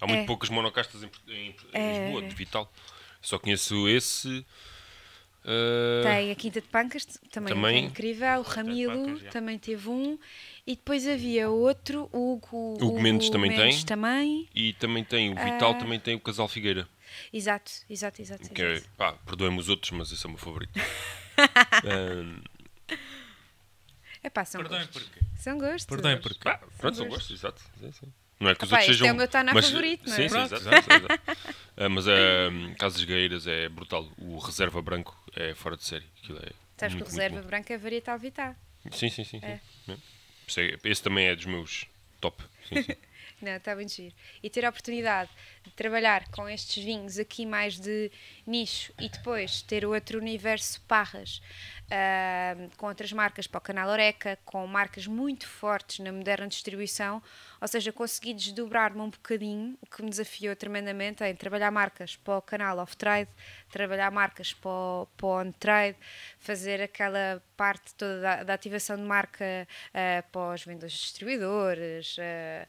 [0.01, 0.25] Há muito É.
[0.25, 2.03] poucas monocastas em, em- em É.
[2.05, 2.71] Lisboa, de Vital.
[3.21, 4.45] Só conheço esse.
[5.43, 7.75] uh, Tem a Quinta de Pancas, também, Também.
[7.75, 8.39] é incrível.
[8.39, 10.17] O Ramilo Pancas, também teve um.
[10.65, 13.83] E depois havia outro, o Hugo, Hugo Mendes também tem.
[13.83, 14.47] também.
[14.53, 15.75] E também tem, o Vital Ah.
[15.75, 16.87] também tem o Casal Figueira.
[17.33, 18.49] Exato, exato, exato.
[18.51, 18.89] Que é, exato.
[18.95, 20.79] pá, perdoem-me os outros, mas esse é o meu favorito.
[21.83, 22.41] Um,
[24.21, 25.03] É pá, são Perdoem gostos.
[25.03, 25.19] porquê.
[25.37, 25.85] São gostos.
[25.85, 26.43] Perdoem porquê.
[26.43, 27.29] pá, pronto, são gostos.
[27.31, 27.61] gostos, exato.
[27.79, 28.13] Sim, sim.
[28.39, 29.07] Não é que os Epá, outros este sejam.
[29.07, 30.15] é o meu Tana mas, favorito, não é?
[30.15, 30.55] Sim, sim, exato.
[30.55, 31.21] exato, exato.
[31.81, 32.11] Ah, mas a
[32.77, 34.05] Casas Gueiras é brutal.
[34.17, 36.05] O Reserva Branco é fora de série.
[36.21, 38.53] Aquilo é Sabes que o muito, reserva muito branca é varietal vital.
[38.91, 39.39] Sim, sim, sim.
[39.39, 39.45] sim.
[39.45, 41.85] É- esse também é dos meus
[42.19, 42.43] top.
[42.67, 42.95] Sim, sim.
[43.41, 44.13] Não, está muito giro.
[44.43, 45.29] E ter a oportunidade
[45.63, 48.11] de trabalhar com estes vinhos aqui mais de
[48.45, 51.41] nicho e depois ter outro universo parras
[51.91, 57.21] ah, com outras marcas para o canal Oreca, com marcas muito fortes na moderna distribuição,
[57.59, 62.37] ou seja, consegui desdobrar-me um bocadinho, o que me desafiou tremendamente em trabalhar marcas para
[62.37, 63.29] o canal off-trade,
[63.71, 65.97] trabalhar marcas para o, para o on-trade,
[66.37, 72.67] fazer aquela parte toda da, da ativação de marca ah, para os vendedores distribuidores, ah,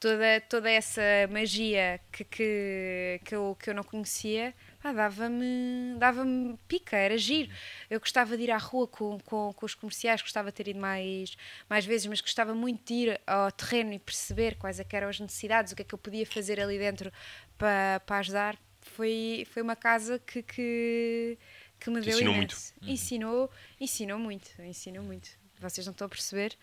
[0.00, 6.24] toda, toda essa magia que, que, que, eu, que eu não conhecia, pá, dava-me dava
[6.66, 7.52] pica, era giro.
[7.88, 10.80] Eu gostava de ir à rua com, com, com os comerciais, gostava de ter ido
[10.80, 11.36] mais,
[11.68, 15.20] mais vezes, mas gostava muito de ir ao terreno e perceber quais é eram as
[15.20, 17.12] necessidades, o que é que eu podia fazer ali dentro
[17.58, 18.58] para, para ajudar.
[18.80, 21.38] Foi, foi uma casa que, que,
[21.78, 22.74] que me Te deu ensinou imenso.
[22.82, 25.28] Ensinou, ensinou muito, ensinou muito.
[25.60, 26.56] Vocês não estão a perceber.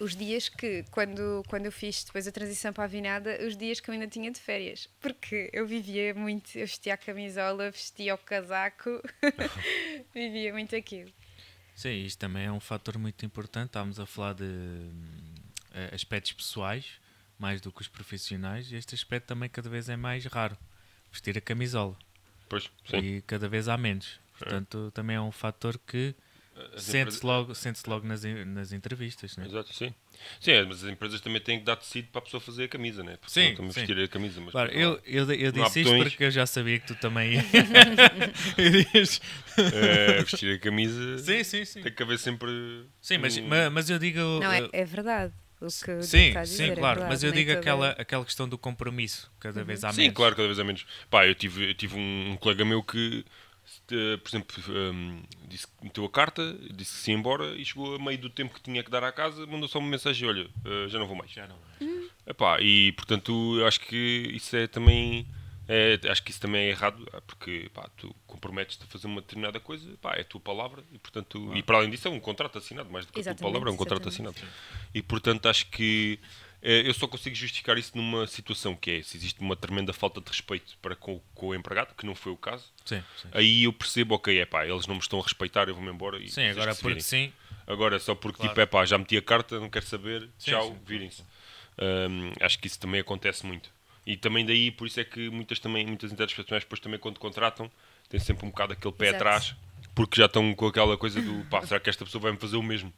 [0.00, 3.80] Os dias que, quando, quando eu fiz depois a transição para a vinada, os dias
[3.80, 8.14] que eu ainda tinha de férias, porque eu vivia muito, eu vestia a camisola, vestia
[8.14, 9.02] o casaco,
[10.14, 11.10] vivia muito aquilo.
[11.74, 13.66] Sim, isto também é um fator muito importante.
[13.66, 14.44] Estávamos a falar de
[15.74, 16.86] eh, aspectos pessoais,
[17.38, 20.56] mais do que os profissionais, e este aspecto também cada vez é mais raro.
[21.12, 21.96] Vestir a camisola.
[22.48, 22.96] Pois, sim.
[22.96, 24.18] E cada vez há menos.
[24.38, 26.14] Portanto, também é um fator que
[26.76, 29.36] sente-se empresas- logo, sente logo nas, nas entrevistas.
[29.36, 29.46] Né?
[29.46, 29.94] Exato, sim.
[30.40, 32.68] Sim, é, mas as empresas também têm que dar tecido para a pessoa fazer a
[32.68, 33.16] camisa, né?
[33.18, 33.80] Porque Sim, também sim.
[33.80, 34.40] vestir a camisa.
[34.40, 36.94] Mas Claro, eu, há- eu, eu há disse isto porque eu já sabia que tu
[36.96, 37.34] também
[38.58, 39.20] irias.
[39.56, 41.80] É, vestir a camisa sim, sim, sim.
[41.82, 42.50] tem que haver sempre.
[43.00, 44.18] Sim, mas, um- ma- mas eu digo.
[44.20, 45.32] Não, é, é verdade.
[46.02, 47.00] Sim, sim, é claro.
[47.00, 50.14] verdade, mas eu digo aquela, aquela questão do compromisso, cada vez há Sim, menos.
[50.16, 50.86] claro, cada vez é menos.
[51.08, 53.24] Pá, eu tive, eu tive um, um colega meu que,
[54.22, 57.94] por exemplo, hum, disse que meteu a carta, disse que se ia embora e chegou
[57.94, 60.48] a meio do tempo que tinha que dar à casa, mandou só uma mensagem: Olha,
[60.64, 61.30] eh, já não vou mais.
[61.30, 61.56] Já não.
[62.26, 63.96] Epá, e portanto, eu acho que
[64.34, 65.26] isso é também.
[65.68, 69.20] é, acho que isso também é errado, ah, porque pá, tu comprometes-te a fazer uma
[69.20, 72.20] determinada coisa, pá, é a tua palavra, e portanto, e para além disso é um
[72.20, 74.38] contrato assinado, mais do que a tua palavra, é um contrato exatamente.
[74.38, 74.54] assinado.
[74.94, 76.18] E portanto, acho que
[76.62, 80.28] eu só consigo justificar isso numa situação que é se existe uma tremenda falta de
[80.28, 83.28] respeito para com, com o empregado, que não foi o caso, Sim, sim.
[83.32, 86.18] aí eu percebo, ok, é pá, eles não me estão a respeitar, eu vou-me embora
[86.18, 87.00] e Sim, agora porque virem.
[87.02, 87.32] sim.
[87.66, 88.50] Agora só porque Claro.
[88.50, 91.22] tipo, é pá, já meti a carta, não quero saber, Sim, tchau, virem-se.
[91.78, 93.70] Hum, acho que isso também acontece muito.
[94.06, 97.18] E também daí, por isso é que muitas, também, muitas entidades profissionais depois também quando
[97.18, 97.70] contratam,
[98.08, 99.16] têm sempre um bocado aquele pé Exato.
[99.16, 99.54] atrás,
[99.94, 102.62] porque já estão com aquela coisa do pá, será que esta pessoa vai-me fazer o
[102.62, 102.92] mesmo?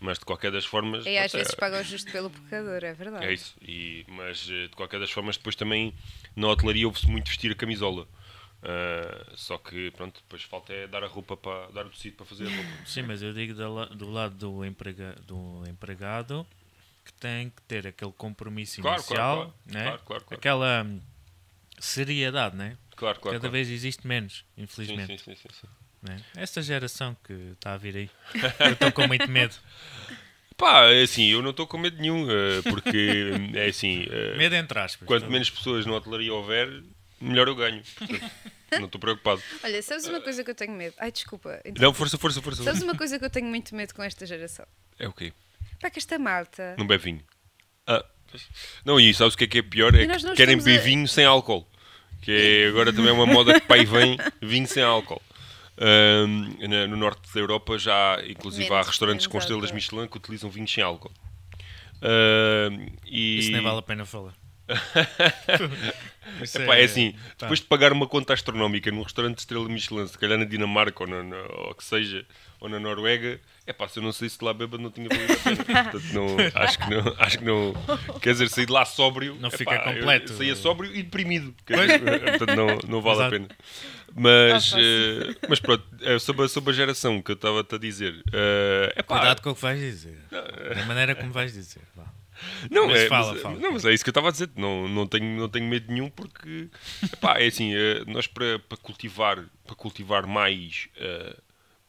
[0.00, 1.04] Mas de qualquer das formas.
[1.04, 3.26] E às pronto, vezes é- paga o justo pelo pecador, é verdade.
[3.26, 3.54] é isso.
[3.60, 5.94] E, mas eh, de qualquer das formas, depois também
[6.34, 8.08] na hotelaria houve-se muito vestir a camisola.
[8.62, 12.26] Uh, só que, pronto, depois falta é dar a roupa para dar o tecido para
[12.26, 12.70] fazer a roupa.
[12.84, 16.46] Sim, mas eu digo do, do lado do, emprega, do empregado
[17.04, 19.78] que tem que ter aquele compromisso Claro, inicial, claro, claro.
[19.78, 19.84] né?
[19.84, 20.38] Claro, claro, claro.
[20.40, 21.00] aquela hum,
[21.78, 22.76] seriedade, né?
[22.96, 23.36] Claro, claro.
[23.36, 23.52] Cada claro.
[23.52, 25.18] vez existe menos, Sim, infelizmente.
[25.18, 25.66] sim, sim, sim, sim.
[25.66, 25.72] né?
[26.36, 28.10] Esta geração que está a vir aí,
[28.60, 29.54] eu estou com muito medo.
[30.56, 34.54] Pá, é assim, eu não estou com medo nenhum, uh, porque é assim, uh, Medo
[34.54, 35.06] entre aspas.
[35.06, 36.68] quanto Tô- menos pessoas na hotelaria houver,
[37.20, 37.82] melhor eu ganho.
[37.98, 38.30] Portanto,
[38.72, 39.42] não estou preocupado.
[39.64, 40.94] Olha, sabes uma coisa que eu tenho medo?
[40.98, 41.60] Ai, desculpa.
[41.64, 42.62] Então, Não, força, força, força.
[42.62, 44.66] Sabes uma coisa que eu tenho muito medo com esta geração?
[44.98, 45.32] É o quê?
[45.80, 46.74] Pá, que esta malta.
[46.78, 47.24] Não bebe vinho.
[47.86, 48.04] Ah,
[48.84, 49.94] não, e sabes o que é que é pior?
[49.94, 51.66] É que querem beber a- vinho sem álcool.
[52.22, 55.22] Que é agora também é uma moda que pai vem vinho sem álcool.
[56.68, 59.72] Na- no norte da Europa já, inclusive, há Menos- restaurantes menos com estrelas.
[59.72, 61.10] Michelin que utilizam vinhos sem álcool.
[62.02, 63.38] Ahm, e...
[63.38, 64.34] Isso nem vale a pena falar.
[66.42, 67.46] Isso Epá, é assim, tá.
[67.46, 71.02] depois de pagar uma conta astronómica num restaurante de estrela Michelin, se calhar na Dinamarca
[71.02, 72.24] ou, na, na- ou que seja,
[72.60, 75.32] ou na Noruega, é pá, se eu não saísse de lá bêbado não tinha valido
[75.32, 75.36] a.
[75.90, 77.74] Portanto, não, acho que não, acho que não,
[78.20, 80.32] quer dizer, sair de lá sóbrio, Não epá, fica eu completo.
[80.34, 83.30] saía sóbrio e deprimido, dizer, portanto não, não vale a Exato.
[83.30, 83.48] pena.
[84.14, 88.22] Mas, eh, mas pronto, eh, sobre, a- sobre a geração que eu estava-te a dizer,
[88.32, 90.18] é epá, Cuidado com o que vais dizer.
[90.30, 91.82] Da maneira como vais dizer.
[91.96, 92.04] vá.
[92.70, 93.58] Não, Mas é, fala, mas, fala.
[93.58, 94.50] não, mas é isso que eu estava a dizer.
[94.56, 96.68] Não, não, tenho, não tenho medo nenhum porque
[97.12, 101.36] epá, é assim, eh, nós para, para cultivar, para cultivar mais eh,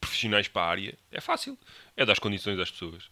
[0.00, 1.58] profissionais para a área é fácil.
[1.96, 3.04] É dar as condições às pessoas.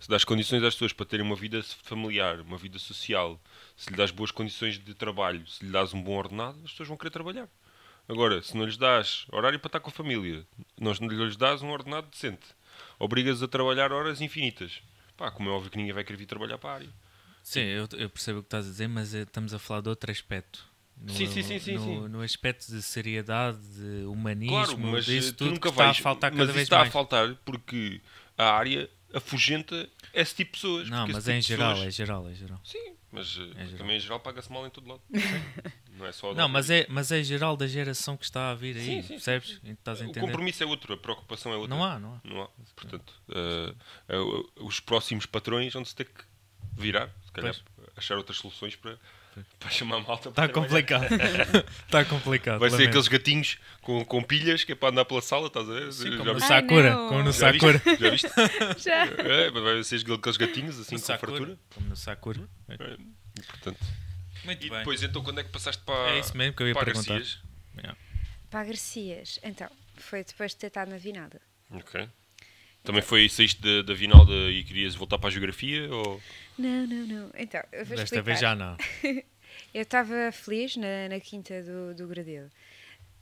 [0.00, 3.40] Se das condições às pessoas para terem uma vida familiar, uma vida social,
[3.76, 6.88] se lhe das boas condições de trabalho, se lhe das um bom ordenado, as pessoas
[6.88, 7.48] vão querer trabalhar.
[8.08, 10.46] Agora, se não lhes dás horário para estar com a família,
[10.80, 12.46] não lhes dás um ordenado decente,
[12.98, 14.80] obrigas a trabalhar horas infinitas.
[15.18, 16.88] Pá, como é óbvio que ninguém vai querer vir trabalhar para a área.
[17.42, 19.88] Sim, eu, eu percebo o que estás a dizer, mas eh, estamos a falar de
[19.90, 20.64] outro aspecto.
[20.96, 22.08] No, Sim, sim, sim, sim, no, sim.
[22.08, 25.98] no aspecto de seriedade, de humanismo, Claro, mas disso eh, tu tudo nunca está vais.
[25.98, 26.88] a faltar mas cada isso vez está mais.
[26.88, 28.00] a faltar porque
[28.36, 30.88] a área afugenta esse tipo de pessoas.
[30.90, 32.60] Não, mas esse é em tipo geral, pessoas- é geral, é geral.
[32.64, 33.78] Sim, mas eh, É geral.
[33.78, 35.02] também em geral paga-se mal em todo lado.
[35.96, 36.34] não é só.
[36.34, 39.02] Não, mas é, mas é geral da geração que está a vir aí, Sim, sim,
[39.02, 39.60] sim, percebes?
[39.64, 41.74] Estás a O compromisso é outro, a preocupação é outra.
[41.74, 42.20] Não há, não há.
[42.24, 42.48] Não há.
[42.74, 43.74] Portanto, eh,
[44.56, 46.24] os próximos patrões vão se ter que
[46.76, 47.54] virar, se calhar
[47.96, 48.98] achar outras soluções para,
[49.58, 50.30] para chamar a malta.
[50.30, 51.06] para Está complicado.
[51.84, 52.58] Está complicado.
[52.60, 52.88] Vai ser lamento.
[52.90, 55.92] aqueles gatinhos com, com pilhas que é para andar pela sala, estás a ver?
[55.92, 56.52] Sim, como Já no viste?
[56.52, 56.94] Ai, Sakura.
[56.96, 57.66] Como no Já viste?
[57.66, 57.96] Sakura.
[57.98, 58.28] Já viste?
[58.84, 59.04] Já.
[59.06, 61.32] É, mas vai ser aqueles gatinhos assim No com Sakura.
[61.32, 61.58] fartura.
[61.74, 62.40] Como no Sakura.
[62.68, 63.78] É, e, portanto,
[64.44, 64.78] Muito e bem.
[64.78, 66.10] depois, então, quando é que passaste para.
[66.14, 67.14] É isso mesmo que eu ia para perguntar.
[67.14, 67.42] Garcias?
[68.50, 69.38] Pá, Garcias.
[69.42, 71.40] Então, foi depois de ter estado na vinada.
[71.70, 72.08] Ok.
[72.82, 75.92] Também foi, saíste da, da Vinalda e querias voltar para a geografia?
[75.92, 76.20] Ou...
[76.58, 77.30] Não, não, não.
[77.36, 78.22] Então, eu vou Desta explicar.
[78.22, 78.76] vez já não.
[79.74, 82.50] Eu estava feliz na, na quinta do, do Gradelo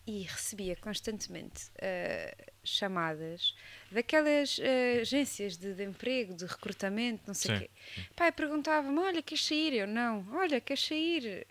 [0.07, 3.55] e recebia constantemente ah, chamadas
[3.91, 7.71] daquelas ah, agências de, de emprego, de recrutamento, não sei o quê.
[8.15, 9.73] Pai, perguntava-me, olha, queres sair?
[9.75, 10.25] Eu, não.
[10.33, 11.47] Olha, queres sair?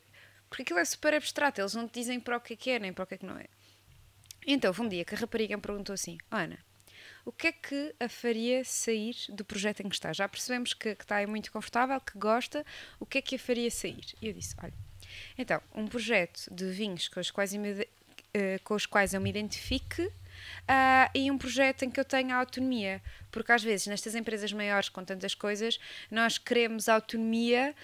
[0.49, 2.79] Porque aquilo é super abstrato, eles não te dizem para o que é que é,
[2.79, 3.47] nem para o que é que não é.
[4.47, 6.59] Então, houve um dia que a rapariga me perguntou assim, Ana,
[7.25, 10.13] o que é que a faria sair do projeto em que está?
[10.13, 12.65] Já percebemos que, que está aí muito confortável, que gosta,
[12.99, 14.05] o que é que a faria sair?
[14.21, 14.73] E eu disse, olha,
[15.37, 17.87] então, um projeto de vinhos com os quais eu me,
[18.33, 20.11] eh, com os quais eu me identifique
[20.67, 23.01] ah, e um projeto em que eu tenha autonomia.
[23.31, 25.79] Porque às vezes, nestas empresas maiores com tantas coisas,
[26.11, 27.75] nós queremos autonomia,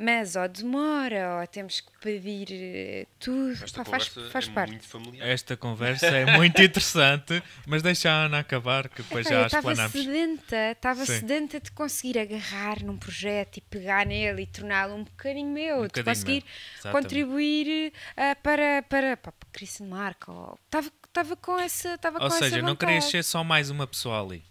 [0.00, 3.52] mas ou demora, ou temos que pedir eh, tudo.
[3.64, 4.70] Esta Pá, faz faz é parte.
[4.70, 5.28] muito familiar.
[5.28, 9.46] Esta conversa é muito interessante, mas deixa a Ana acabar, que depois Epá, já a
[9.46, 9.92] estava explanamos.
[9.92, 15.50] sedenta, estava sedenta de conseguir agarrar num projeto e pegar nele e torná-lo um bocadinho
[15.52, 16.44] meu, de bocadinho conseguir
[16.92, 20.30] contribuir ah, para, para, para, para Cristo de Marca.
[20.30, 23.70] ou- Estava, estava com essa estava Ou com seja, essa não querias ser só mais
[23.70, 24.44] uma pessoa ali?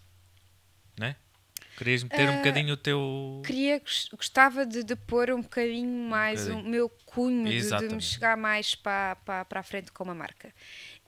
[1.78, 3.42] Querias meter um Ah, bocadinho o teu.
[3.46, 6.66] Queria, gos- gostava de, de pôr um bocadinho mais bocadinho.
[6.66, 10.14] o meu cunho, de- de, me chegar mais para, para, para a frente com uma
[10.14, 10.52] marca.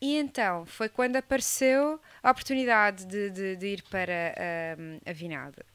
[0.00, 4.34] E então foi quando apareceu a oportunidade de, de, de ir para
[4.78, 5.66] ahm, a Vinalda.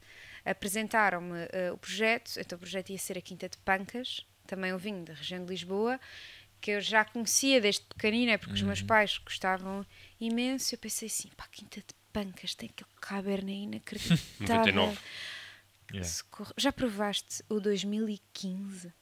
[0.44, 4.78] Apresentaram-me ah, o projeto, então o projeto ia ser a Quinta de Pancas, também um
[4.78, 6.00] vinho da região de Lisboa,
[6.60, 8.86] que eu já conhecia desde pequenina, porque os meus Uhum.
[8.86, 9.84] pais gostavam
[10.18, 10.74] imenso.
[10.74, 14.72] Eu pensei assim, pá, Quinta de Pancas tem aquele cabernet inacreditável.
[14.74, 14.98] 99.
[15.92, 16.52] Yeah, Socorro.
[16.56, 18.92] Já provaste o 2015?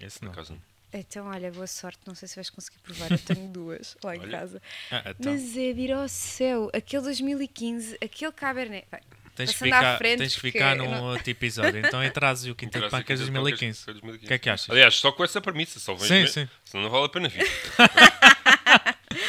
[0.00, 0.32] esse Por não.
[0.32, 0.60] acaso.
[0.92, 2.00] Então, olha, boa sorte.
[2.06, 3.10] Não sei se vais conseguir provar.
[3.10, 4.30] Eu tenho duas lá em Olha.
[4.30, 4.62] casa.
[4.90, 6.70] Ah, então, Mas é de ir ao céu.
[6.74, 8.86] Aquele 2015, aquele Cabernet.
[8.92, 9.00] Bem,
[9.34, 11.80] tens que ficar, frente, tens que ficar num não- outro episódio.
[11.80, 13.86] Então trazes o Quinta de Interessa Pancas aqui das 2015.
[13.86, 14.68] Pancas, O que é que achas?
[14.68, 16.48] Aliás, só com essa premissa, só vens Sim, sim.
[16.66, 17.46] senão não vale a pena vir.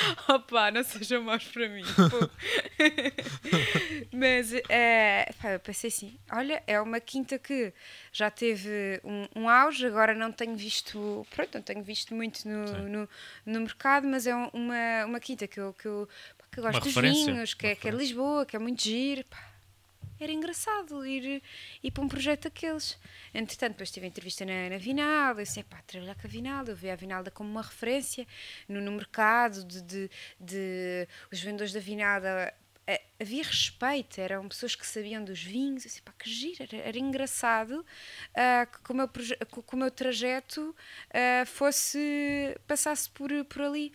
[0.30, 1.84] Opa, não sejam maus para mim.
[4.12, 7.74] Mas é, pá, eu pensei assim: olha, é uma quinta que
[8.12, 12.66] já teve um, um, auge, agora não tenho visto, pronto, não tenho visto muito no,
[12.90, 13.10] no,
[13.46, 16.08] no, mercado, mas é uma, uma quinta que eu, que eu,
[16.52, 19.24] que eu gosto uma dos vinhos, que é, que é Lisboa, que é muito giro.
[19.26, 19.53] Pá
[20.24, 21.42] era engraçado ir,
[21.84, 22.98] ir para um projeto daqueles.
[23.34, 26.72] Entretanto, depois tive a entrevista na, na Vinalda, eu disse, pá, trabalhar com a Vinalda,
[26.72, 28.28] eu vi a Vinalda como uma referência
[28.68, 30.10] no, no mercado, de, de,
[30.40, 32.54] de, os vendedores da Vinalda
[32.86, 37.00] eh, havia respeito, eram pessoas que sabiam dos vinhos, assim, pá, que giro, era, era
[37.00, 40.76] engraçado uh, que, o meu que o meu trajeto
[41.10, 43.94] uh, fosse, passasse por, por ali.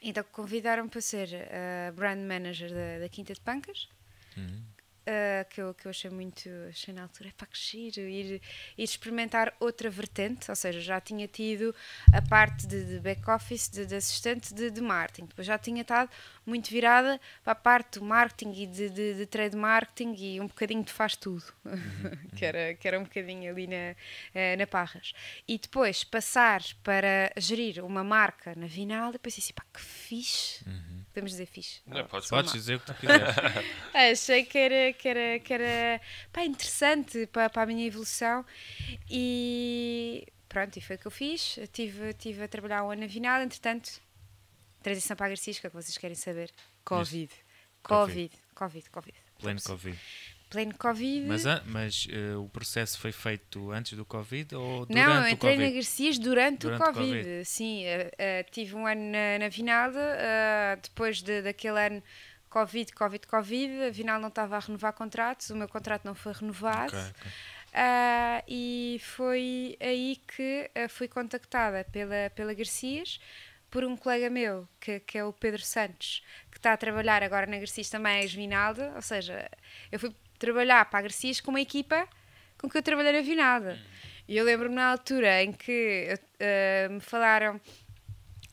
[0.00, 3.88] Então convidaram-me para ser uh, brand manager da, da Quinta de Pancas.
[4.36, 4.71] Uhum.
[5.02, 8.40] Uh, que, eu, que eu achei muito, achei na altura, é para que giro, ir,
[8.78, 11.74] ir experimentar outra vertente, ou seja, já tinha tido
[12.12, 16.08] a parte de, de back-office, de, de, assistente de, de marketing, depois já tinha estado
[16.46, 20.46] muito virada para a parte do marketing e de, de, de trade marketing e um
[20.46, 24.66] bocadinho de faz tudo, uhum, que, era, que era um bocadinho ali na, uh, na
[24.68, 25.12] Parras.
[25.48, 30.64] E depois passar para gerir uma marca na Vinal, depois assim, pá, que fixe.
[30.64, 31.01] Uhum.
[31.12, 31.80] Podemos dizer fixe.
[31.86, 33.36] Não, podes, podes dizer o que tu quiseres.
[33.94, 36.00] Achei que era, que era, que era
[36.32, 38.44] pá, interessante para, para a minha evolução
[39.10, 41.58] e pronto, e foi o que eu fiz.
[41.58, 44.00] Estive, estive a trabalhar um ano na Vinal, entretanto
[44.82, 46.50] Transição para a o que vocês querem saber?
[46.84, 47.32] Covid.
[47.84, 48.32] Covid.
[48.54, 48.90] Covid.
[48.90, 49.16] Covid.
[49.38, 49.98] Pleno Covid.
[50.52, 51.26] Pleno Covid.
[51.26, 55.56] Mas, mas uh, o processo foi feito antes do Covid ou durante Não, eu entrei
[55.56, 57.22] na Garcias durante, durante o COVID.
[57.22, 57.44] COVID.
[57.46, 59.98] Sim, uh, uh, tive um ano na, na Vinalda,
[60.82, 62.02] depois de, daquele ano
[62.50, 66.34] Covid, Covid, Covid, a Vinal não estava a renovar contratos, o meu contrato não foi
[66.34, 66.94] renovado.
[66.94, 67.32] Okay, okay.
[68.46, 73.18] E foi aí que fui contactada pela, pela Garcias
[73.70, 77.46] por um colega meu, que, que é o Pedro Santos, que está a trabalhar agora
[77.46, 79.50] na Garcias também é Vinalda, ou seja,
[79.90, 82.08] eu fui trabalhar para a Garcias com uma equipa
[82.58, 83.78] com que eu trabalhei na Vinalda.
[84.26, 87.60] E eu lembro-me na altura em que uh, me falaram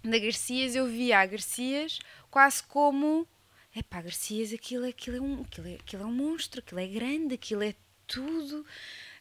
[0.04, 1.98] da Garcias, eu via a Garcias
[2.30, 3.28] quase como
[3.76, 6.88] é pá, Garcias, aquilo, aquilo, é um, aquilo, é, aquilo é um monstro, aquilo é
[6.88, 7.74] grande, aquilo é
[8.06, 8.66] tudo.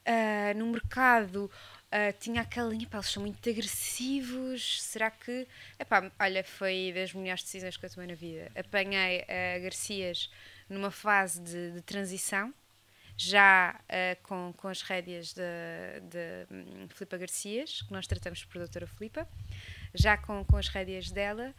[0.07, 1.51] Uh, no mercado
[1.89, 4.83] Uh, tinha aquela linha, pá, eles são muito agressivos.
[4.83, 5.49] Será que.
[5.79, 8.53] Epá, olha, foi das melhores decisões que eu tomei na vida.
[8.55, 10.29] Apanhei a Garcias
[10.69, 12.53] numa fase de, de transição,
[13.17, 15.43] já uh, com, com as rédeas de,
[16.03, 19.29] de um, Filipa Garcias, que nós tratamos por doutora Filipa,
[19.93, 21.53] já com, com as rédeas dela.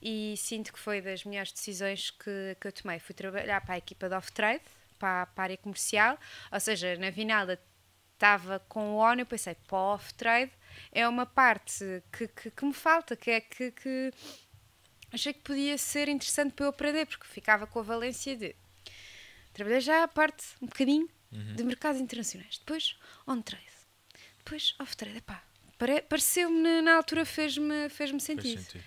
[0.00, 2.98] E sinto que foi das melhores decisões que, que eu tomei.
[2.98, 4.64] Fui trabalhar para a equipa de off-trade,
[4.98, 6.18] para, para a área comercial,
[6.50, 7.60] ou seja, na Vinalda
[8.14, 10.52] estava com o ONU, eu pensei, o off-trade
[10.92, 14.12] é uma parte que, que, que, me falta, que é que, que
[15.12, 18.54] achei que podia ser interessante para eu aprender, porque ficava com a valência de
[19.52, 21.54] trabalhar já a parte um bocadinho uhum.
[21.54, 22.96] de mercados internacionais, depois
[23.26, 23.64] on-trade,
[24.38, 25.42] depois off-trade, epá,
[26.08, 28.54] pareceu-me na altura fez-me fez-me sentido.
[28.54, 28.84] Fez sentido.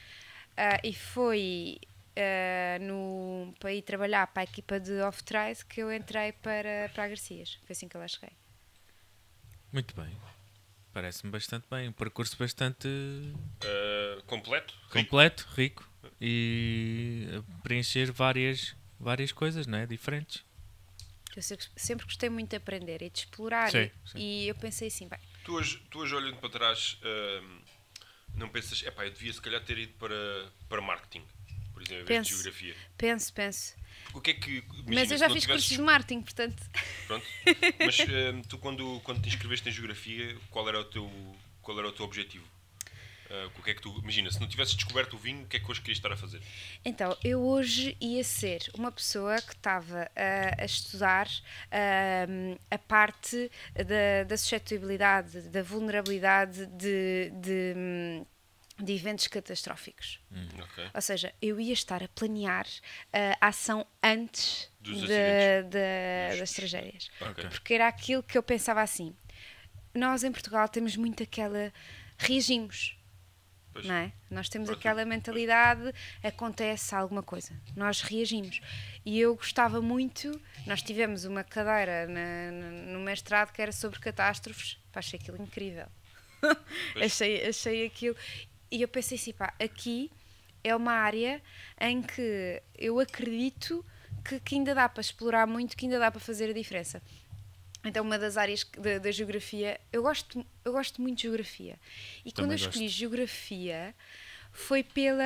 [0.58, 1.78] Uh, e foi
[2.16, 7.04] uh, no, para ir trabalhar para a equipa de off-trade que eu entrei para, para
[7.04, 8.32] a Garcias, foi assim que eu lá cheguei.
[9.72, 10.10] Muito bem.
[10.94, 11.90] Parece-me bastante bem.
[11.90, 12.88] Um percurso bastante.
[12.88, 14.74] Uh, completo?
[14.90, 15.86] Completo, rico.
[16.20, 19.86] E preencher várias, várias coisas, não é?
[19.86, 20.44] Diferentes.
[21.36, 21.42] Eu
[21.76, 23.70] sempre gostei muito de aprender e de explorar.
[23.70, 24.18] Sim, sim.
[24.18, 25.20] E eu pensei assim, bem.
[25.44, 27.62] Tu hoje, tu hoje olhando para trás, uh,
[28.36, 30.16] não pensas, é pá, eu devia se calhar ter ido para,
[30.70, 31.24] para marketing,
[31.74, 32.76] por exemplo, em vez de geografia?
[32.98, 33.76] Penso, penso.
[34.14, 34.58] O que é que.
[34.60, 35.68] Imagina, Mas eu já fiz tivesses...
[35.68, 36.64] cursos de marketing, portanto.
[37.06, 37.26] Pronto.
[37.86, 41.90] Mas uh, tu, quando, quando te inscreveste em geografia, qual era o teu, qual era
[41.90, 42.48] o teu objetivo?
[43.30, 45.58] Uh, o que é que tu, imagina, se não tivesses descoberto o vinho, o que
[45.58, 46.42] é que hoje querias estar a fazer?
[46.84, 53.52] Então, eu hoje ia ser uma pessoa que estava a, a estudar uh, a parte
[53.74, 58.26] da, da suscetibilidade, da vulnerabilidade de, de
[58.78, 60.20] de eventos catastróficos.
[60.30, 60.90] Hum, okay.
[60.94, 62.68] Ou seja, eu ia estar a planear
[63.40, 67.10] a ação antes de, de, das tragédias.
[67.22, 67.48] Okay.
[67.48, 69.16] Porque era aquilo que eu pensava assim.
[69.94, 71.72] Nós em Portugal temos muito aquela.
[72.18, 72.98] reagimos.
[73.76, 73.88] Pois.
[73.88, 74.14] Não é?
[74.32, 78.62] Nós temos aquela mentalidade, acontece alguma coisa, nós reagimos.
[79.06, 84.80] E eu gostava muito, nós tivemos uma cadeira na, no mestrado que era sobre catástrofes,
[84.94, 85.88] achei aquilo incrível.
[87.04, 88.16] achei, achei aquilo.
[88.72, 90.10] E eu pensei assim, pá, aqui
[90.64, 91.42] é uma área
[91.78, 93.86] em que eu acredito
[94.24, 97.02] que, que ainda dá para explorar muito, que ainda dá para fazer a diferença.
[97.86, 101.80] Então, uma das áreas da, da, geografia, eu gosto, eu gosto muito de geografia.
[102.26, 102.98] E Também quando eu escolhi gosto.
[102.98, 103.96] geografia,
[104.52, 105.24] foi pela.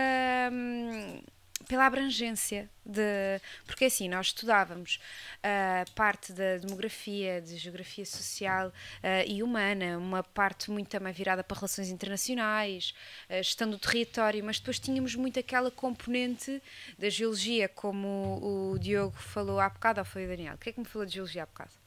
[0.52, 1.22] hum,
[1.68, 5.00] pela abrangência de porque assim nós estudávamos
[5.44, 11.44] a parte da demografia, de geografia social ah, e humana, uma parte muito também virada
[11.44, 12.94] para relações internacionais,
[13.30, 16.62] a gestão do território, mas depois tínhamos muito aquela componente
[16.98, 20.58] da geologia, como o Diogo falou há bocado, ou foi o Daniel?
[20.58, 21.79] Quem é que me falou de geologia há bocado?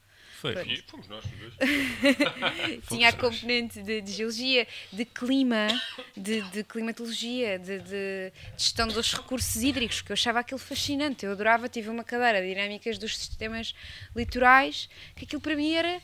[0.43, 0.83] Foi.
[0.87, 1.53] Fomos nós, dois.
[2.89, 5.67] tinha a componente de, de geologia, de clima,
[6.17, 11.25] de, de climatologia, de, de gestão dos recursos hídricos, que eu achava aquilo fascinante.
[11.25, 13.73] Eu adorava, tive uma cadeira de dinâmicas dos sistemas
[14.13, 16.01] litorais, que aquilo para mim era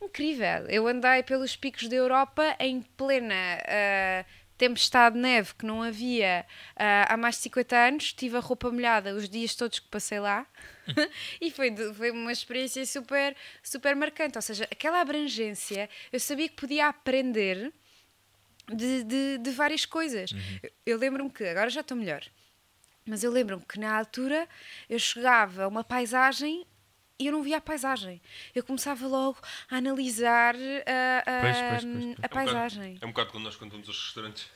[0.00, 0.68] incrível.
[0.68, 3.34] Eu andei pelos picos da Europa em plena
[3.66, 4.24] ah,
[4.58, 6.44] tempestade de neve que não havia
[6.76, 8.12] ah, há mais de 50 anos.
[8.12, 10.46] Tive a roupa molhada os dias todos que passei lá.
[11.40, 14.36] e foi, foi uma experiência super, super marcante.
[14.36, 17.72] Ou seja, aquela abrangência, eu sabia que podia aprender
[18.68, 20.32] de, de, de várias coisas.
[20.62, 22.22] Eu, eu lembro-me que, agora já estou melhor,
[23.06, 24.48] mas eu lembro-me que na altura
[24.90, 26.66] eu chegava a uma paisagem
[27.18, 28.20] e eu não via a paisagem.
[28.54, 29.38] Eu começava logo
[29.70, 31.84] a analisar a, a, Pois, pois, pois, pois.
[31.84, 32.98] a É um bocado- paisagem.
[33.00, 34.46] É um bocado quando nós quando vamos aos restaurantes.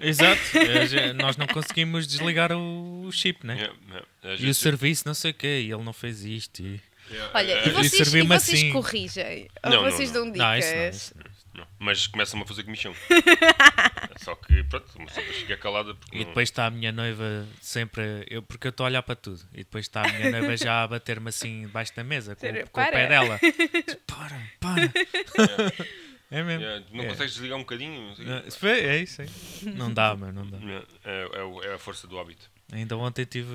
[0.00, 0.40] Exato.
[0.58, 3.70] É, Nós não conseguimos desligar o, chip, né?
[4.22, 6.60] É, é, às E o serviço, não sei o quê, e ele não fez isto.
[6.62, 6.80] E...
[7.10, 8.72] é, Olha, é, e vocês, e vocês assim.
[8.72, 9.48] corrigem?
[9.64, 10.24] Ou Não, não, vocês não.
[10.30, 10.96] dão Não, isso não, dicas?
[10.96, 11.28] isso não.
[11.54, 12.94] Não, mas começa-me a fazer comichão.
[14.18, 17.46] Só que, pronto, uma pessoa fica calada porque E não- depois está a minha noiva
[17.60, 18.26] sempre.
[18.28, 19.40] Eu, porque eu estou a olhar para tudo.
[19.52, 22.68] E depois está a minha noiva já a bater-me assim debaixo da mesa com, Sério?
[22.70, 23.38] com o pé dela.
[24.06, 24.92] Para, para.
[26.30, 26.62] É mesmo.
[26.62, 27.06] É, não É.
[27.08, 28.14] consegues desligar um bocadinho?
[28.18, 29.28] Não foi- É isso aí.
[29.62, 30.58] Não dá, meu, não dá.
[31.02, 31.28] É,
[31.64, 32.50] é, é a força do hábito.
[32.70, 33.48] Ainda ontem tive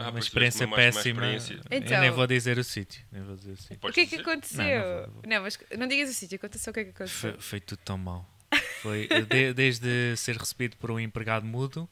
[0.00, 1.32] Ah, uma experiência uma mais- uma péssima.
[1.32, 1.60] experiência.
[1.70, 3.04] Eu Então- nem vou dizer o sítio.
[3.12, 3.78] Nem vou dizer o sítio.
[3.80, 4.64] O que é que aconteceu?
[4.64, 6.92] Não, não vou- Não, mas não digas o sítio, conta só o que é que
[6.92, 7.36] Foi, aconteceu.
[7.40, 8.28] foi tudo tão mal.
[8.82, 11.88] Foi de- desde ser recebido por um empregado mudo.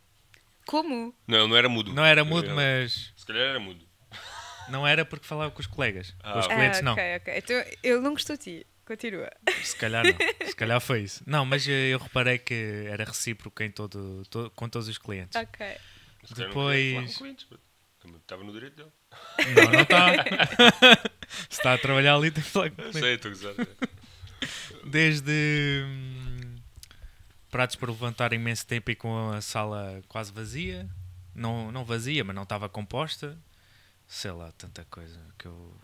[0.67, 1.15] Como?
[1.27, 1.93] Não, não era mudo.
[1.95, 3.85] Não era mudo, Era- mas Se calhar era mudo.
[4.69, 6.11] não era porque falava com os colegas.
[6.23, 6.55] Com os Ah.
[6.55, 6.93] clientes, ah, não.
[6.93, 7.35] ok, ok.
[7.39, 8.67] Então ele não gostou de ti.
[8.85, 9.31] Continua.
[9.65, 10.47] Se calhar não.
[10.47, 11.23] Se calhar foi isso.
[11.27, 15.41] Não, mas eh, eu reparei que era recíproco em todo, to- com todos os clientes.
[15.41, 15.67] Ok.
[16.37, 17.21] Depois-
[18.21, 18.91] Estava no direito dele.
[19.57, 20.07] Não, não está.
[21.51, 23.55] Se está a trabalhar ali, tem que falar com sei, estou a gozar.
[24.85, 26.26] Desde hum,
[27.51, 30.89] pratos por levantar imenso tempo e com a sala quase vazia.
[31.35, 33.39] Não, não vazia, mas não estava composta.
[34.07, 35.75] Sei lá, tanta coisa que eu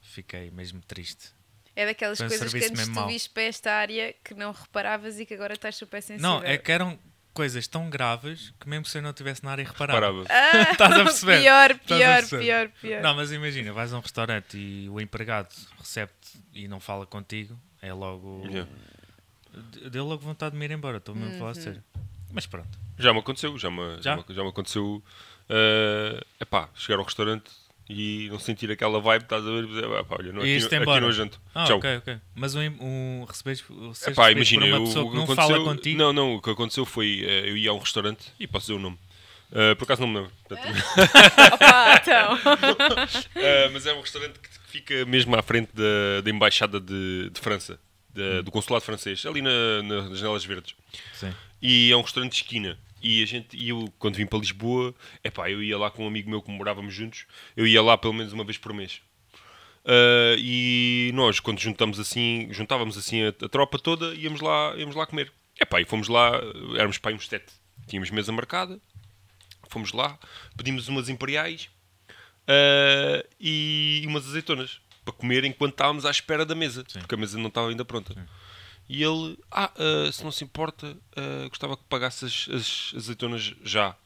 [0.00, 1.30] fiquei mesmo triste.
[1.74, 5.20] É daquelas Foi um coisas que antes tu viste para esta área que não reparavas
[5.20, 6.30] e que agora estás super sensível.
[6.30, 6.98] Não, é que eram
[7.36, 10.00] coisas tão graves que mesmo se eu não estivesse na área reparava.
[10.00, 10.24] Parava.
[10.30, 11.42] Ah, Estás a perceber?
[11.42, 12.44] Pior, pior, perceber?
[12.44, 13.02] pior, pior.
[13.02, 17.60] Não, mas imagina, vais a um restaurante e o empregado recebe-te e não fala contigo,
[17.82, 18.42] é logo.
[18.46, 18.70] Yeah.
[19.90, 21.38] Deu logo vontade de me ir embora, estou mesmo a Uhum.
[21.38, 21.82] falar a sério.
[22.32, 22.68] Mas pronto.
[22.98, 24.00] Já me aconteceu, já me, já?
[24.02, 24.16] Já?
[24.16, 25.02] me, já me aconteceu.
[25.48, 27.44] eh, epá, chegar ao restaurante
[27.88, 29.64] e não sentir aquela vibe, estás a ver?
[29.66, 31.00] Dizer, "Epá, olha, não, E aqui, aqui embora.
[31.00, 31.40] não janto.
[31.54, 31.78] Ah, Tchau.
[31.78, 32.18] ok, ok.
[32.34, 33.62] Mas um, um receberes,
[33.94, 35.98] seres Epá, imagina, por uma eu- pessoa o que que não fala contigo.
[35.98, 38.78] Não, não, o que aconteceu foi eh, eu ia a um restaurante e posso dizer
[38.78, 38.98] o nome.
[39.52, 40.32] Eh, por acaso não me lembro.
[41.52, 42.38] Opa, então.
[43.36, 47.40] eh, mas é um restaurante que fica mesmo à frente da, da Embaixada de, de
[47.40, 47.78] França,
[48.16, 50.74] da- do Consulado Francês, ali na, na- nas Janelas Verdes.
[51.12, 51.32] Sim.
[51.62, 52.78] E é um restaurante de esquina.
[53.02, 56.08] E a gente, e eu, quando vim para Lisboa, epá, eu ia lá com um
[56.08, 59.00] amigo meu que morávamos juntos, eu ia lá pelo menos uma vez por mês.
[59.84, 64.96] Ah, e nós, quando juntamos assim, juntávamos assim a, a tropa toda, íamos lá, íamos
[64.96, 65.32] lá comer.
[65.60, 66.32] Epá, e fomos lá,
[66.76, 67.52] éramos aí uns sete.
[67.86, 68.80] Tínhamos mesa marcada,
[69.68, 70.18] fomos lá,
[70.56, 71.68] pedimos umas imperiais
[72.48, 76.98] ah, e umas azeitonas para comer enquanto estávamos à espera da mesa, Sim.
[76.98, 78.14] porque a mesa não estava ainda pronta.
[78.88, 83.54] E ele, ah, ah, se não se importa, ah, gostava que pagasse as, as azeitonas
[83.64, 83.96] já.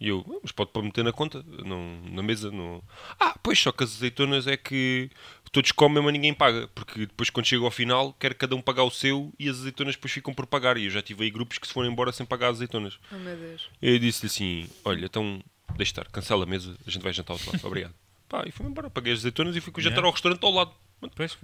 [0.00, 2.50] E eu, "Ah, mas pode para meter na conta, não, na mesa.
[2.50, 2.82] Não...
[3.18, 5.10] Ah, pois só que as azeitonas é que
[5.52, 6.66] todos comem, mas ninguém paga.
[6.68, 9.96] Porque depois, quando chega ao final, quer cada um pagar o seu e as azeitonas
[9.96, 10.78] depois ficam por pagar.
[10.78, 12.98] E eu já tive aí grupos que se foram embora sem pagar as azeitonas.
[13.12, 13.68] Oh meu Deus.
[13.82, 15.42] Eu disse-lhe assim: Olha, então
[15.76, 17.64] deixa estar, cancela a mesa, a gente vai jantar ao outro lado.
[17.68, 17.94] Obrigado.
[18.30, 20.52] Pá, e fui-me embora, paguei as azeitonas e fui com o jantar ao restaurante ao
[20.52, 20.70] lado.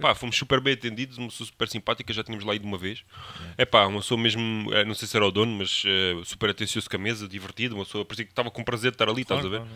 [0.01, 3.03] Pá, fomos super bem atendidos, uma pessoa super simpática, já tínhamos lá ido uma vez.
[3.57, 6.49] É pá, uma pessoa mesmo, eh, não sei se era o dono, mas eh, super
[6.51, 9.23] atencioso com a mesa, divertido, uma pessoa parecia que estava com prazer de estar ali,
[9.23, 9.59] estás a ver?
[9.59, 9.71] Claro,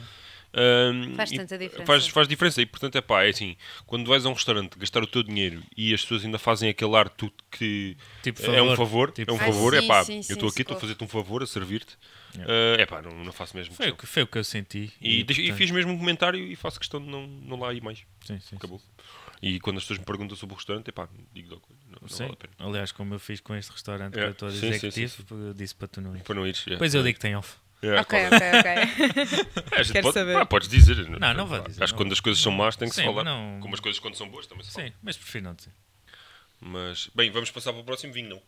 [0.53, 1.85] Ahm, Faz e tanta diferença.
[1.85, 5.01] Faz, faz diferença e portanto é pá, é assim, quando vais a um restaurante gastar
[5.01, 8.75] o teu dinheiro e as pessoas ainda fazem aquele ar tu que Tipo é um
[8.75, 9.11] favor.
[9.11, 9.53] Tipo é um favor.
[9.53, 11.41] favor, Ah, é pá, sim, sim, eu estou sim, aqui, estou a fazer-te um favor,
[11.41, 11.97] a servir-te.
[12.35, 12.51] Yeah.
[12.77, 14.91] Ah, é pá, não, não faço mesmo Foi, o que, foi o que eu senti.
[15.01, 17.81] E, e portanto, fiz mesmo um comentário e faço questão de não, não lá ir
[17.81, 18.03] mais.
[18.25, 18.81] Sim, sim, Acabou.
[19.41, 22.23] E quando as pessoas me perguntam sobre o restaurante, epá, digo logo, não, não Sim.
[22.25, 22.53] vale a pena.
[22.59, 24.79] Aliás, como eu fiz com este restaurante É, que eu estou a sim, dizer sim,
[24.89, 26.21] que sim, tive, disse para tu não ir.
[26.23, 26.63] Para não ires.
[26.67, 26.71] é.
[26.71, 27.55] Depois eu digo que tem off.
[27.83, 28.35] É, ok, claro.
[28.35, 28.71] ok, ok.
[29.71, 30.33] É, a gente Quero pode- saber.
[30.33, 30.97] pá, podes dizer.
[31.09, 33.01] Não, não vou dizer, Acho que não quando as coisas são más tem que se
[33.01, 33.23] Sim, falar.
[33.23, 34.87] não- Como as coisas quando são boas também se fala.
[34.87, 35.71] Sim, mas prefiro não dizer.
[36.59, 38.41] Mas, bem, vamos passar para o próximo vinho, não?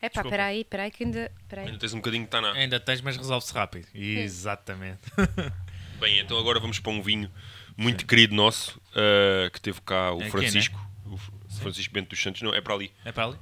[0.00, 1.30] É pá, espera aí, espera aí que ainda.
[1.40, 1.66] Espera aí.
[1.68, 2.52] Ainda tens um bocadinho de taná.
[2.54, 3.86] Ainda tens, mas resolve-se rápido.
[3.94, 5.00] Exatamente.
[6.00, 7.30] Bem, então agora vamos para um vinho
[7.76, 10.90] muito querido nosso, ah, que teve cá o É aqui, Francisco.
[11.06, 11.30] O F-
[11.60, 12.92] Francisco Bento dos Santos, não, é para ali.
[13.04, 13.38] É para ali?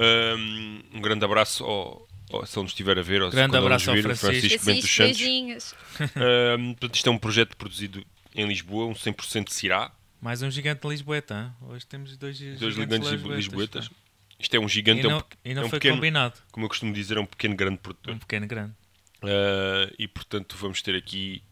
[0.00, 3.22] Um, um grande abraço ao, ao- se ele nos estiver a ver.
[3.22, 4.58] Ou se Grande ele abraço vir, ao o Francisco.
[4.60, 5.16] Francisco Bento dos Santos.
[5.18, 5.74] beijinhos.
[6.58, 8.04] Um, portanto, isto é um projeto produzido
[8.34, 9.90] em Lisboa, um 100% de Cirá.
[10.20, 11.34] Mais um gigante de Lisboeta.
[11.60, 11.68] hein?
[11.68, 13.90] Hoje temos dois, Dois gigantes gigantes lisboetas, lisboetas.
[14.38, 16.34] Isto é um E gigante, é um, não, e não é um foi pequeno, combinado.
[16.52, 18.14] como eu costumo dizer, é um pequeno grande produtor.
[18.14, 18.72] Um pequeno grande.
[19.22, 21.42] Uh, e portanto vamos ter aqui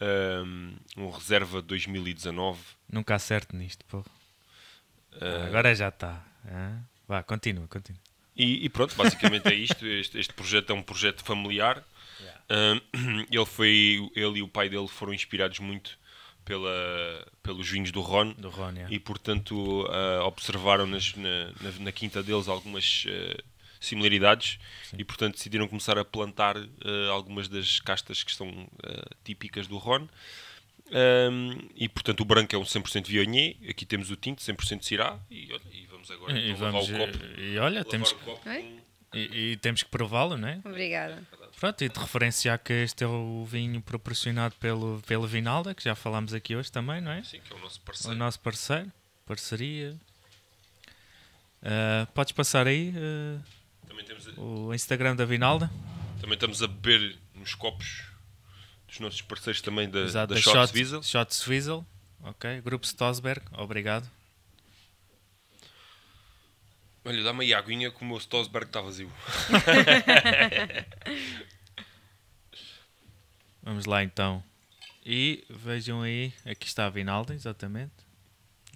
[0.00, 2.58] um, um reserva 2019.
[2.90, 4.04] Nunca acerto nisto, porra.
[5.14, 6.24] Uh, Agora já está.
[7.06, 8.00] Vá, continua, continua.
[8.38, 9.84] E, e pronto, basicamente é isto.
[9.86, 11.84] Este, este projeto é um projeto familiar.
[12.50, 15.98] Um, ele, foi, ele e o pai dele foram inspirados muito
[16.44, 16.70] pela,
[17.42, 18.32] pelos vinhos do Ron.
[18.32, 18.86] Do Rony.
[18.88, 19.54] E portanto
[19.86, 23.42] uh, observaram nas- na, na- na quinta deles algumas uh,
[23.80, 24.58] similaridades
[24.96, 26.66] e portanto decidiram começar a plantar uh,
[27.12, 28.48] algumas das castas que são
[29.24, 30.08] típicas do Ron.
[30.90, 35.18] Um, e portanto o branco é um 100% Viognier, aqui temos o tinto 100% Syrah
[35.30, 37.40] e, e vamos agora E, então vamos, o copo.
[37.40, 38.62] e olha, temos, o copo Oi?
[39.10, 40.60] com- e, e temos que prová-lo, não é?
[40.64, 41.22] Obrigada.
[41.58, 45.94] Pronto, e de referenciar que este é o vinho proporcionado pelo, pelo Vinalda, que já
[45.94, 47.22] falámos aqui hoje também, não é?
[47.24, 48.16] Sim, que é o nosso O parceiro.
[48.16, 48.92] nosso parceiro,
[49.26, 49.96] parceria.
[51.62, 52.92] Ah, podes passar aí
[53.88, 55.70] Também, temos a- o Instagram da Vinalda?
[56.20, 58.04] também estamos a beber nos copos
[58.86, 61.02] dos nossos parceiros também da, Exato, da da Shot- Wiesel.
[61.02, 61.86] Shots Wiesel.
[62.22, 64.08] Ok, Grupo Stosberg, obrigado.
[67.08, 69.10] Olha, dá-me aí a aguinha que o meu Stosberg está vazio.
[73.62, 74.44] Vamos lá então.
[75.06, 77.94] E vejam aí, aqui está a Vinalda, exatamente.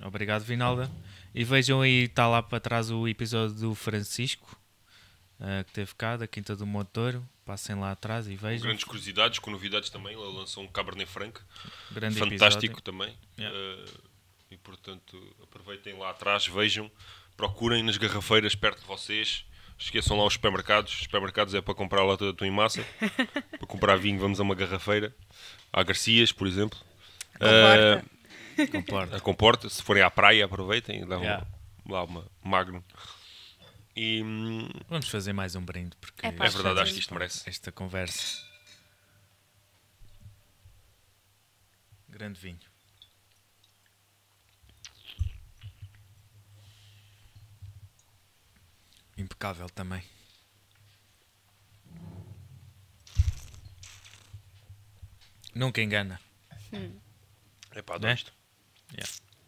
[0.02, 0.90] Obrigado, Vinalda.
[1.34, 4.58] E vejam aí, está lá para trás o episódio do Francisco,
[5.38, 7.20] ah, que teve cá, da Quinta do Motor.
[7.44, 8.62] Passem lá atrás e Com vejam.
[8.66, 10.14] grandes curiosidades, com novidades também.
[10.14, 11.38] Ele lançou um Cabernet Franc,
[11.90, 12.82] Grande fantástico episódio.
[12.82, 13.14] também.
[13.38, 13.58] Yeah.
[13.58, 13.84] Eh,
[14.52, 16.90] e portanto, aproveitem lá atrás, vejam,
[17.36, 19.44] procurem nas garrafeiras perto de vocês.
[19.78, 20.92] Esqueçam lá os supermercados.
[20.92, 22.84] Os supermercados é para comprar lá toda a tua em massa.
[23.58, 25.14] para comprar vinho, vamos a uma garrafeira.
[25.72, 26.78] Há Garcias, por exemplo.
[27.32, 28.04] Comporta.
[28.58, 29.16] Eh, Comporta.
[29.16, 31.46] a comporta, se forem à praia, aproveitem e dão Yeah.
[31.88, 32.82] lá uma Magnum.
[33.96, 37.48] E hum, Vamos fazer mais um brinde, porque É é verdade, acho que isto merece.
[37.48, 38.38] esta conversa.
[42.08, 42.58] Grande vinho.
[49.22, 50.02] Impecável também.
[55.54, 56.20] Nunca engana.
[57.74, 58.14] É pá, Né?
[58.14, 58.32] isto.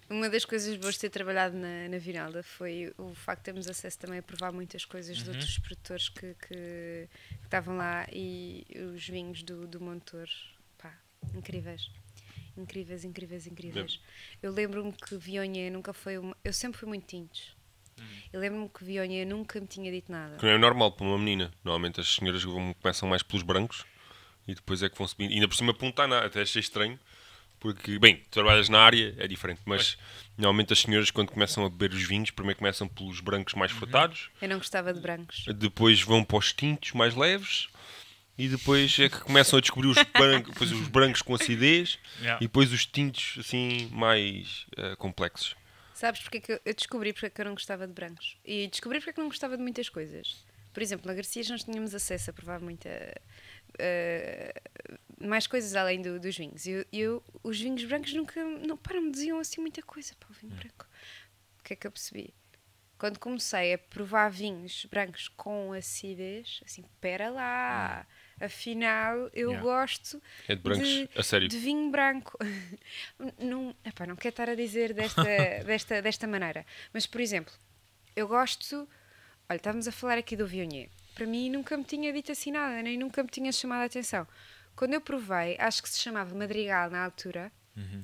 [0.09, 3.67] Uma das coisas boas de ter trabalhado na, na Vinalda foi o facto de termos
[3.69, 7.09] acesso também a provar muitas coisas de outros produtores que, que, que
[7.43, 10.29] estavam lá e os vinhos do, do Montor,
[10.77, 10.95] pá,
[11.35, 11.91] incríveis.
[12.57, 14.01] Incríveis, incríveis, incríveis.
[14.43, 16.37] Eu lembro-me que Vionha nunca foi uma.
[16.45, 17.57] Eu sempre fui muito tintos.
[18.33, 20.37] Eu lembro-me que Vionha nunca me tinha dito nada.
[20.37, 21.53] Que não é normal para uma menina.
[21.63, 23.85] Normalmente as senhoras vão- começam mais pelos brancos
[24.49, 25.31] e depois é que vão subindo.
[25.31, 26.99] E ainda por cima apontar nada, até achei estranho.
[27.61, 29.97] Porque, bem, tu trabalhas na área, é diferente, mas
[30.37, 34.29] normalmente as senhoras quando começam a beber os vinhos, primeiro começam pelos brancos mais frutados,
[34.43, 35.47] Eu não gostava de brancos.
[35.57, 37.69] depois vão para os tintos mais leves
[38.37, 42.37] e depois é que começam a descobrir os brancos, depois os brancos com acidez Yeah.
[42.45, 45.57] e depois os tintos assim mais eh, complexos.
[45.95, 48.37] Sabes porque é que eu, descobri porque é que eu não gostava de brancos?
[48.45, 50.45] E descobri porque é que não gostava de muitas coisas.
[50.73, 52.89] Por exemplo, na Garcias nós tínhamos acesso a provar muita.
[53.79, 54.53] eh,
[55.21, 56.67] mais coisas além do- dos vinhos.
[56.67, 58.43] E eu, os vinhos brancos nunca.
[58.45, 60.87] Não, não me diziam assim muita coisa para o vinho branco.
[61.59, 62.35] O que é que eu percebi?
[62.99, 68.07] Quando comecei a provar vinhos brancos com acidez, assim, pera lá,
[68.41, 69.63] afinal eu Yeah.
[69.63, 71.49] gosto É de brancos, a sério.
[71.49, 72.37] de vinho branco.
[73.39, 75.23] não, epá, não quero estar a dizer desta,
[75.67, 77.53] desta, desta maneira, mas por exemplo,
[78.17, 78.89] eu gosto.
[79.49, 80.89] Olha, estávamos a falar aqui do Viognier.
[81.15, 84.27] Para mim nunca me tinha dito assim nada, nem nunca me tinha chamado a atenção.
[84.75, 87.53] Quando eu provei, acho que se chamava Madrigal na altura.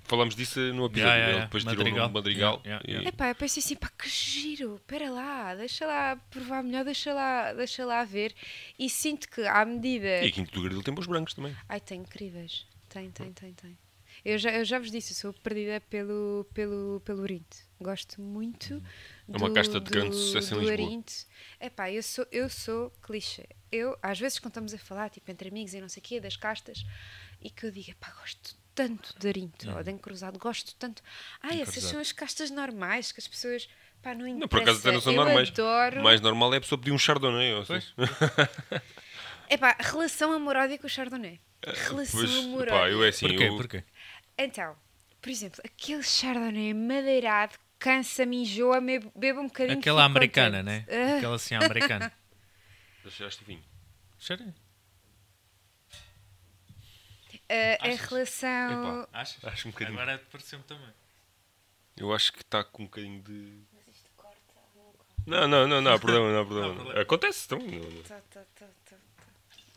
[0.04, 2.08] Falamos disso no episódio, Yeah, yeah, depois tirou Madrigal.
[2.08, 2.60] o Madrigal.
[2.64, 3.08] Yeah, yeah, yeah.
[3.08, 7.52] Epá, eu pensei assim, pá, que giro, espera lá, deixa lá provar melhor, deixa lá,
[7.52, 8.34] deixa lá ver.
[8.78, 10.24] E sinto que à medida.
[10.24, 11.56] E a Quinto do Grilo tem bons brancos também.
[11.68, 12.66] Ai, tem incríveis.
[12.88, 13.78] Tem, tem, tem, tem.
[14.24, 17.56] Eu já, eu já vos disse, eu sou perdida pelo, pelo, pelo Orinto.
[17.80, 18.82] Gosto muito
[19.32, 20.86] É uma do- casta de grande do- sucesso em do Lisboa.
[20.88, 21.12] Orinto.
[21.60, 23.46] Epá, eu sou, eu sou clichê.
[23.72, 26.20] Eu, às vezes, quando estamos a falar, tipo, entre amigos e não sei o quê,
[26.20, 26.84] das castas,
[27.40, 28.56] e que eu digo, epá, gosto
[28.88, 31.02] tanto de Orinto, ou de encruzado, gosto tanto.
[31.42, 31.90] Ai, essas Encruzado.
[31.92, 33.68] são as castas normais, que as pessoas,
[34.02, 35.50] pá, não Não, por acaso até não são eu normais.
[35.50, 36.02] adoro...
[36.02, 37.52] Mais normal é a pessoa pedir um chardonnay.
[37.54, 37.86] Ou seja,
[39.50, 41.40] Epá, relação amor-ódio com o Chardonnay.
[41.66, 42.70] Relação pois, amor-ódio.
[42.72, 43.26] pá, eu é assim.
[43.28, 43.44] Porquê?
[43.44, 43.84] eu- Porquê?
[44.38, 44.76] Então,
[45.20, 50.80] por exemplo, aquele Chardonnay madeirado cansa-me, enjoa-me, bebo um bocadinho Aquela americana, né?
[50.80, 50.96] contente.
[50.98, 52.12] Ah, Aquela assim americana.
[53.04, 53.62] Já cheiraste o vinho?
[54.18, 54.54] Cheira.
[57.50, 58.00] Ah, a Achas?
[58.08, 59.02] relação.
[59.02, 59.44] Epá, achas?
[59.44, 60.00] Acho um bocadinho.
[60.00, 60.88] Agora pareceu-me também.
[61.96, 63.60] Eu acho que está com um bocadinho de.
[65.26, 66.68] Não, não, não, não há problema, não há problema.
[66.72, 67.02] Não há problema.
[67.02, 67.58] Acontece, então.
[67.58, 68.96] não- não- Tá, tá, tá, tá, tá.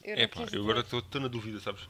[0.03, 0.59] Eu não É pá, quis eu dizer.
[0.59, 1.87] agora estou na dúvida, sabes?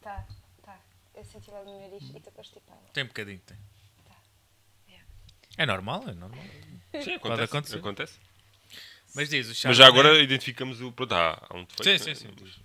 [0.00, 0.24] Tá,
[0.62, 0.78] tá.
[1.14, 2.80] Eu senti logo no nariz e estou constipada.
[2.92, 3.56] Tem um bocadinho, tem.
[4.06, 4.14] Tá.
[4.88, 5.06] Yeah.
[5.58, 6.44] É normal, é normal.
[7.02, 7.42] Sim, acontece.
[7.44, 7.78] acontecer.
[7.78, 8.20] acontece.
[9.14, 9.74] Mas diz, o Mas Chardonnay...
[9.76, 10.92] já agora identificamos o.
[10.92, 12.02] Pronto, há, há um defeito.
[12.04, 12.14] Sim, né?
[12.14, 12.63] sim, sim.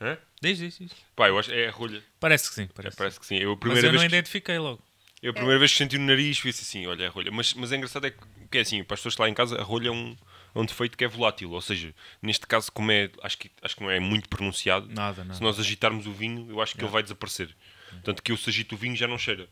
[0.00, 0.18] Hã?
[0.42, 0.92] Diz, diz, diz.
[1.16, 2.02] Pá, eu acho é a rolha.
[2.20, 2.96] Parece que sim, É, parece.
[2.96, 3.36] parece que sim.
[3.36, 4.82] Eu, a Mas primeira eu não vez que- identifiquei logo.
[5.22, 7.30] Eu a primeira vez que senti no nariz fui assim, olha, a rolha.
[7.32, 8.18] Mas, mas é engraçado é que,
[8.50, 10.14] que é assim, para as pessoas que lá em casa, a rolha é um,
[10.54, 11.50] é um defeito que é volátil.
[11.50, 15.24] Ou seja, neste caso, como é, acho que, acho que não é muito pronunciado, Nada,
[15.24, 15.34] nada.
[15.34, 17.54] se nós agitarmos o vinho, eu acho que ele vai desaparecer.
[18.02, 19.48] Tanto que eu se agito o vinho já não cheira.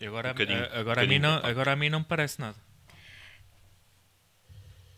[0.00, 2.06] E agora, Um a- agora, a um mim bocadinho, não, agora a mim não me
[2.06, 2.56] parece nada.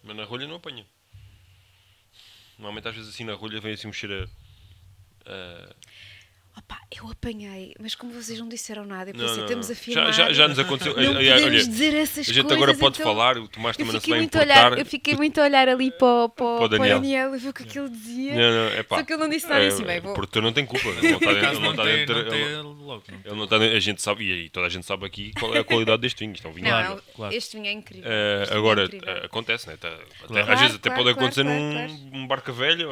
[0.05, 0.87] Mas na rolha não apanha.
[2.59, 4.29] Normalmente às vezes assim na rolha vem assim um cheiro
[5.25, 5.75] a...
[6.59, 10.07] Opa, eu apanhei, mas como vocês não disseram nada, eu pensei, não, estamos a filmar.
[10.11, 10.95] Já, já, já nos aconteceu.
[10.97, 13.77] Não Olha, olha, podemos dizer essas a gente coisas, agora pode então- falar, o Tomás
[13.77, 14.43] também não se vai importar.
[14.73, 17.01] olhar, eu fiquei muito a olhar ali para, o- para, Para o para o Daniel.
[17.01, 18.35] Daniel e ver o que aquilo dizia.
[18.35, 18.41] Não,
[18.71, 18.97] não, é pá.
[18.97, 20.89] Só que ele não disse nada É, assim, bem, vou- Porque tu não tem culpa.
[20.97, 21.51] Ele não está Por dentro.
[21.51, 23.03] Ele não está dentro ele- não.
[23.27, 25.59] Ele não está dentro, a gente sabe, e toda a gente sabe aqui qual é
[25.59, 26.33] a qualidade deste vinho.
[26.33, 26.65] Isto é um vinho.
[26.65, 27.35] Não, Claro, é- claro.
[27.35, 28.11] este vinho é incrível.
[28.11, 28.15] Este
[28.49, 29.09] vinho é agora, incrível.
[29.11, 29.77] eh, acontece, né?
[29.77, 29.95] Tá-
[30.25, 32.89] até- às vezes até pode acontecer num, barca velho,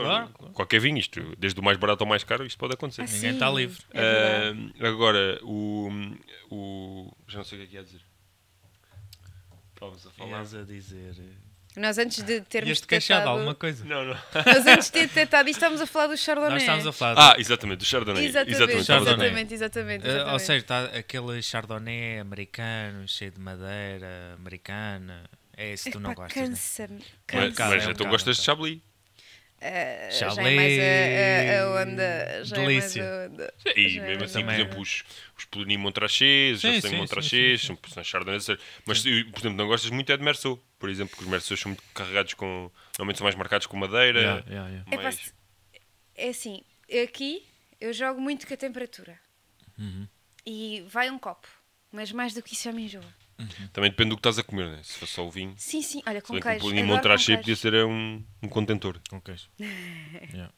[0.53, 3.01] qualquer vinho, isto, desde o mais barato ao mais caro, isto pode acontecer.
[3.03, 3.83] Ah, Ninguém está livre.
[3.93, 4.53] é.
[4.81, 5.89] Eh, agora, o,
[6.51, 7.13] o.
[7.29, 8.01] Já não sei o que é que ia dizer.
[9.75, 10.39] Estávamos a falar.
[10.39, 11.15] Ias a dizer.
[11.77, 13.85] Nós antes de termos Ias-te queixar de detectado- alguma coisa?
[13.85, 14.15] Não, não.
[14.47, 16.53] Nós antes de ter detectado isto, estamos a falar do Chardonnay.
[16.53, 17.33] Nós estávamos a falar.
[17.33, 18.25] Ah, exatamente, do Chardonnay.
[18.27, 18.85] Exatamente, Exatamente.
[18.87, 19.15] Chardonnay.
[19.27, 20.43] exatamente, exatamente, Eh, ou exatamente.
[20.45, 25.25] seja, está aquele chardonnay americano, cheio de madeira, americana.
[25.57, 26.49] É esse que tu não gostas, né?
[26.49, 26.99] cansa-me.
[26.99, 27.47] Mas, Cansa.
[27.57, 27.69] Cansa.
[27.75, 28.81] mas É um tu bocado, gostas de Chablis.
[29.67, 32.45] Eh, já é mais a, a, a onda.
[32.45, 33.03] Já Delícia.
[33.03, 33.55] É mais a onda.
[33.75, 35.05] E Já é mesmo mais assim, por exemplo, os,
[35.39, 38.47] os Poloni Montrachês, Sim, já são, Chardonnays,
[38.85, 41.71] mas por exemplo, não gostas muito é de Merceau, por exemplo, porque os Merceaus são
[41.71, 45.09] muito carregados com, normalmente são mais marcados com madeira, Yeah, yeah, yeah.
[45.09, 45.33] É, se-
[46.15, 46.63] é assim,
[47.03, 47.47] aqui
[47.81, 49.19] eu jogo muito com a temperatura.
[49.79, 50.07] Uhum.
[50.45, 51.49] E vai um copo.
[51.91, 53.05] Mas mais do que isso já me enjoa.
[53.73, 54.81] Também depende do que estás a comer, né?
[54.83, 55.55] se for só o vinho.
[55.57, 56.61] Sim, sim, olha, com queijo.
[56.71, 57.41] Com Montrachê queijo.
[57.43, 59.01] podia ser é, um, um contentor.
[59.09, 59.49] Com queijo.
[60.33, 60.53] Yeah.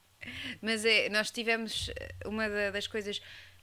[0.60, 3.20] Mas é, nós tivemos eh, uma da- das coisas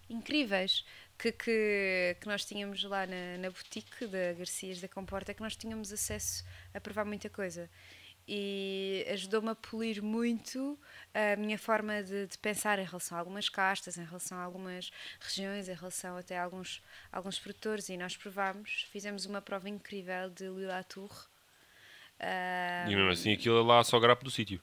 [0.09, 0.85] incríveis
[1.17, 5.41] que, que, que nós tínhamos lá na, na boutique da Garcias da Comporta, é que
[5.41, 6.43] nós tínhamos acesso
[6.73, 7.69] a provar muita coisa.
[8.27, 10.79] E ajudou-me a polir muito
[11.13, 14.91] a minha forma de, de pensar em relação a algumas castas, em relação a algumas
[15.19, 17.89] regiões, em relação até a alguns, alguns produtores.
[17.89, 21.11] E nós provámos, fizemos uma prova incrível de Lila Tour.
[22.19, 24.61] Ah, E mesmo assim, aquilo é lá só grapo do sítio.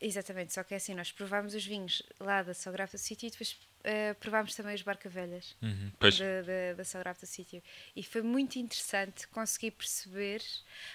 [0.00, 3.56] Exatamente, só que é assim, nós provámos os vinhos lá da Sografa City e depois
[3.84, 5.92] eh, provámos também os barcavelhas Uhum.
[6.00, 7.62] Da, da, da Sografa City.
[7.94, 10.42] E foi muito interessante conseguir perceber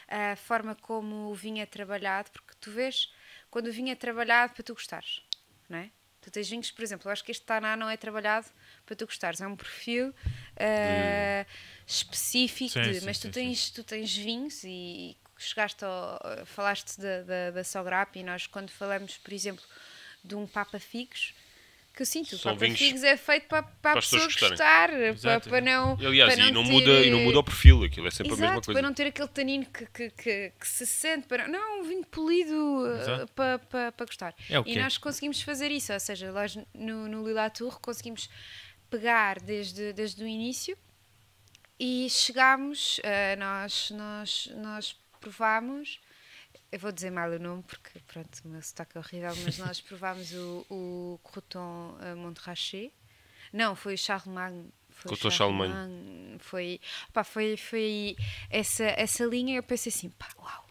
[0.08, 3.12] a forma como o vinho é trabalhado, porque tu vês
[3.50, 5.22] quando o vinho é trabalhado para tu gostares,
[5.70, 5.90] não é?
[6.22, 8.46] Tu tens vinhos, por exemplo, eu acho que este Taná não é trabalhado
[8.86, 10.14] para tu gostares, é um perfil
[10.58, 11.46] eh,
[11.88, 17.00] específico, Sim, de- sim, mas sim, tu tens, tu tens vinhos e chegaste ao, falaste
[17.00, 19.64] da, da, da Sograp e nós quando falamos, por exemplo,
[20.24, 21.34] de um Papa Figos,
[22.00, 24.24] que eu sinto, o São Papa vinhos Figos é feito para, para, para a pessoa
[24.24, 24.90] gostar,
[25.22, 25.98] para, para não.
[26.00, 28.12] E, aliás, para e, não ter, muda, e não eh, muda o perfil, aquilo é
[28.12, 28.80] sempre Exato, a mesma coisa.
[28.80, 32.06] para não ter aquele tanino que, que, que, que se sente, para não, um vinho
[32.06, 34.34] polido eh, para, para, para gostar.
[34.50, 38.30] É o e nós conseguimos fazer isso, ou seja, nós no, no Lila Tour conseguimos
[38.90, 40.78] pegar desde, desde o início
[41.78, 46.00] e chegámos, eh, nós, nós, nós provámos,
[46.72, 49.82] eu vou dizer mal o nome porque pronto, o meu sotaque é horrível, mas nós
[49.82, 52.92] provámos o, o Croton uh, Montrachet.
[53.52, 54.70] Não, foi o Charlemagne.
[54.90, 56.38] Foi o Croton Charlemagne.
[56.40, 56.80] Foi,
[57.14, 58.16] pá, foi, foi
[58.50, 60.66] essa, essa linha eu pensei assim, pá, uau.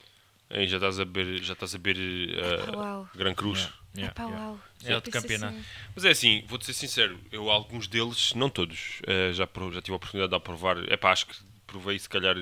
[0.51, 3.09] Aí já estás a beber, já estás a beber eh, Uau.
[3.15, 3.61] Gran Cruz.
[3.61, 4.47] Yeah, Yeah, Epá, yeah.
[4.47, 4.61] uau.
[4.85, 5.59] É outro Pensei campeonato.
[5.59, 9.83] assim, Mas é assim, vou-te ser sincero, eu alguns deles, não todos, eh, já, já
[9.83, 10.77] tive a oportunidade de a provar.
[10.91, 11.35] É pá, acho que
[11.67, 12.37] provei se calhar,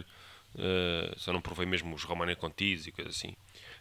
[0.59, 3.35] eh, só não provei mesmo os Romane Contis e coisa assim.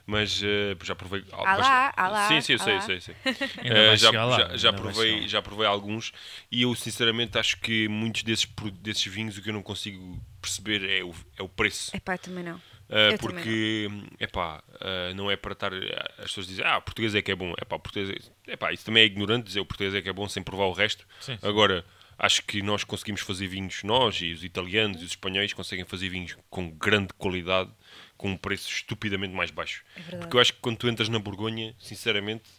[0.05, 1.23] Mas eh, já provei.
[1.31, 3.15] Ah lá, ah lá, Sim, sim, eu sei, sei, eu sei.
[3.25, 6.11] Vai já, já, já provei, já provei alguns
[6.51, 8.47] e eu sinceramente acho que muitos desses,
[8.81, 11.95] desses vinhos o que eu não consigo perceber é o, é o preço.
[11.95, 12.57] Epá, também não.
[12.87, 13.89] Uh, Eu porque,
[14.19, 15.73] epá, uh, não é para estar.
[16.19, 17.51] As pessoas dizem, ah, português é que é bom.
[17.59, 20.29] Epá, português é, epá, isso também é ignorante dizer o português é que é bom
[20.29, 21.03] sem provar o resto.
[21.19, 21.47] Sim, sim.
[21.47, 21.83] Agora,
[22.17, 26.09] acho que nós conseguimos fazer vinhos, nós e os italianos e os espanhóis conseguem fazer
[26.09, 27.71] vinhos com grande qualidade,
[28.17, 29.83] com um preço estupidamente mais baixo.
[30.11, 32.49] É porque eu acho que quando tu entras na Borgonha, sinceramente,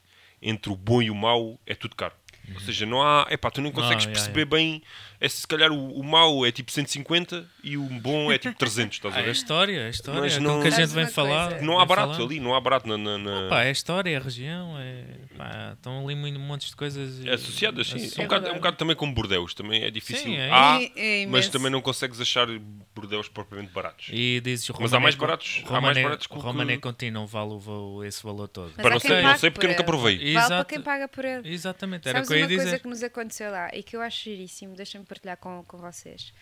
[0.41, 2.15] entre o bom e o mau é tudo caro.
[2.55, 3.27] Ou seja, não há.
[3.29, 4.13] Epá, tu nem consegues Uhum.
[4.13, 4.83] yeah, perceber bem.
[5.21, 8.97] É, se calhar o, o mau é tipo 150 e o bom é tipo 300,
[8.97, 9.31] estás a Ah, é ver?
[9.33, 10.21] história, é história.
[10.21, 11.51] Mas é não- que a gente vem falar.
[11.51, 11.65] coisa?
[11.65, 12.25] Não há barato falar.
[12.27, 12.97] ali, não há barato na.
[12.99, 15.05] na- na- Pá, é história, é região, é,
[15.37, 17.25] pá, estão ali muito- montes de coisas.
[17.25, 18.11] e- É associadas, sim.
[18.17, 20.25] É um, bocado, é um bocado também como Bordeus, também é difícil.
[20.25, 20.51] Sim, é.
[20.51, 22.47] Há, É- é mas também não consegues achar
[22.95, 24.09] Bordeus propriamente baratos.
[24.13, 26.77] E dizes Mas há mais Romané- baratos- há Romané- mais baratos que o que- Romané
[26.79, 28.73] Conti não vale o esse valor todo.
[28.77, 30.17] Mas Para há não sei, não sei porque por nunca provei.
[30.19, 30.69] Vale para Exato.
[30.69, 31.49] quem paga por ele.
[31.49, 33.97] Exatamente, era o Sabes que eu ia uma coisa que nos aconteceu lá e que
[33.97, 36.33] eu acho giríssimo, deixa-me partilhar com, com vocês.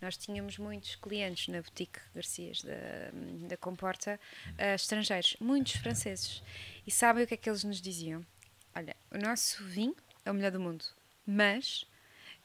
[0.00, 2.72] Nós tínhamos muitos clientes na boutique Garcias da,
[3.48, 4.18] da Comporta,
[4.58, 6.42] eh, estrangeiros, muitos franceses.
[6.86, 8.24] E sabem o que é que eles nos diziam?
[8.74, 9.94] Olha, o nosso vinho
[10.24, 10.84] é o melhor do mundo,
[11.26, 11.84] mas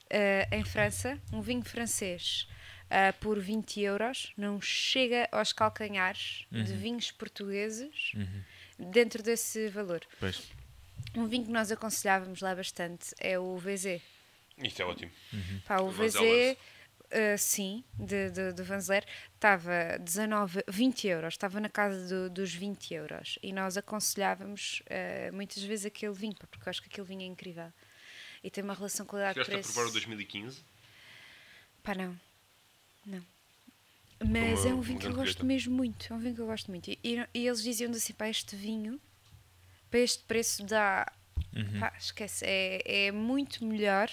[0.09, 2.47] eh, em França, um vinho francês
[2.89, 6.77] ah, por 20 euros não chega aos calcanhares de Uhum.
[6.79, 8.13] vinhos portugueses
[8.79, 10.01] dentro desse valor.
[10.19, 10.49] Pois.
[11.15, 14.01] Um vinho que nós aconselhávamos lá bastante é o VZ.
[14.57, 15.11] Isto é ótimo.
[15.65, 19.05] Pá, o VZ, uh, sim, de, de, de Vanzeler,
[19.35, 23.37] estava 19, 20 euros, estava na casa do- dos 20 euros.
[23.43, 27.25] E nós aconselhávamos uh, muitas vezes aquele vinho, porque eu acho que aquele vinho é
[27.25, 27.71] incrível.
[28.43, 29.73] E tem uma relação Chegaste a qualidade-preço.
[29.73, 30.61] provar o 2015?
[31.83, 32.19] Pá, não.
[33.05, 33.23] Não.
[34.19, 36.11] Mas Como é um um vinho que eu gosto mesmo muito.
[36.11, 36.89] É um vinho que eu gosto muito.
[36.89, 38.99] E, e- e eles diziam assim: pá, este vinho,
[39.91, 41.05] para este preço, dá.
[41.55, 41.79] Uhum.
[41.79, 44.09] Pá, esquece, é, é muito melhor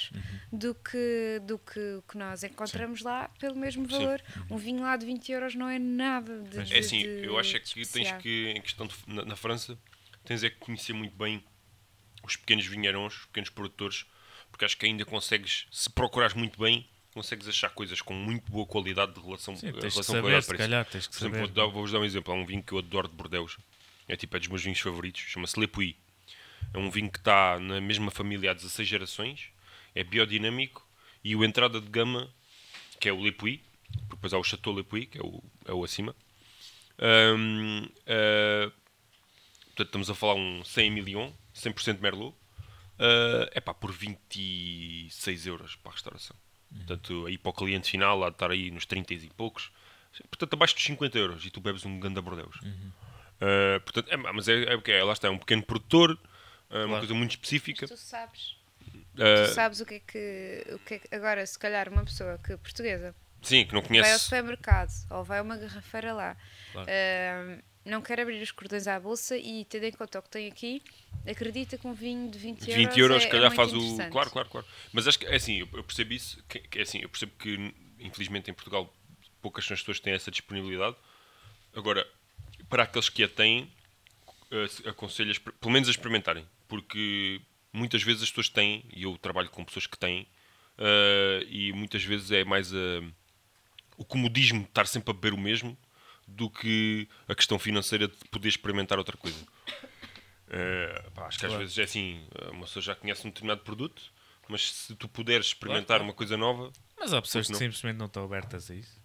[0.52, 4.22] do, que, do que o que nós encontramos lá pelo mesmo valor.
[4.50, 6.56] Um vinho lá de 20 euros não é nada de.
[6.56, 6.68] Pois.
[6.68, 8.18] de- É assim, de eu acho é que tens especial.
[8.20, 9.78] que, em questão de, na, na França,
[10.24, 11.44] tens é que conhecer muito bem
[12.22, 14.06] os pequenos vinheirões, os pequenos produtores,
[14.50, 18.64] porque acho que ainda consegues, se procurares muito bem, consegues achar coisas com muito boa
[18.64, 21.60] qualidade de relação, Sim, tens que relação saber, calhar, tens que Por exemplo, saber.
[21.70, 22.32] vou-vos dar, um exemplo.
[22.32, 23.58] Há um vinho que eu adoro de Bordeaux.
[24.08, 25.20] É tipo, é dos meus vinhos favoritos.
[25.22, 25.96] Chama-se Le Puy.
[26.72, 29.50] É um vinho que está na mesma família há 16 gerações.
[29.94, 30.86] É biodinâmico.
[31.22, 32.28] E o entrada de gama,
[33.00, 33.62] que é o Le Puy.
[34.10, 36.14] Depois há o Chateau Le Puy, que é o, é o acima.
[36.98, 38.70] Hum, ah,
[39.66, 42.34] portanto, estamos a falar um 100 million, 100% Merlot.
[43.52, 46.36] é pá, por 26 euros para a restauração.
[46.76, 49.70] Portanto, aí para o cliente final, há de estar aí nos 30 e poucos.
[50.30, 52.56] Portanto, abaixo dos 50 euros e tu bebes um ganda Bordeus.
[52.56, 56.18] Uh, portanto, é, mas é, é, é, lá está, é um pequeno produtor,
[56.74, 56.98] uh, uma Claro.
[57.00, 57.86] coisa muito específica.
[57.86, 58.56] Tu sabes.
[59.14, 60.66] Uh, Tu sabes o que é que.
[60.74, 63.98] O que, é que- agora, se calhar, uma pessoa que portuguesa sim, que não vai
[63.98, 64.24] ao conhece.
[64.24, 66.36] supermercado ou vai a uma garrafeira lá,
[66.72, 66.88] Claro.
[66.90, 70.48] ahm, não quer abrir os cordões à bolsa e, tendo em conta o que tem
[70.48, 70.82] aqui,
[71.26, 72.74] acredita que um vinho de 20 euros.
[72.74, 73.96] 20 euros, é, se calhar é faz o.
[74.10, 74.66] Claro, claro, claro.
[74.92, 76.42] Mas acho que é assim, eu percebo isso.
[76.48, 78.92] Que, que é assim, eu percebo que, infelizmente, em Portugal,
[79.42, 80.96] poucas são as pessoas que têm essa disponibilidade.
[81.76, 82.06] Agora,
[82.68, 83.70] para aqueles que a têm,
[84.50, 86.46] eh, se- aconselho, a exper- pelo menos a experimentarem.
[86.74, 87.40] Porque
[87.72, 90.26] muitas vezes as pessoas têm, e eu trabalho com pessoas que têm,
[90.76, 93.00] eh, e muitas vezes é mais a
[93.96, 95.78] o comodismo de estar sempre a beber o mesmo
[96.26, 99.38] do que a questão financeira de poder experimentar outra coisa.
[100.48, 101.62] Eh, pá, acho que às Claro.
[101.64, 104.02] vezes é assim, uma pessoa já conhece um determinado produto,
[104.48, 107.58] mas se tu puderes experimentar Claro, uma coisa nova, Mas há pessoas que não?
[107.60, 109.00] simplesmente não estão abertas a isso.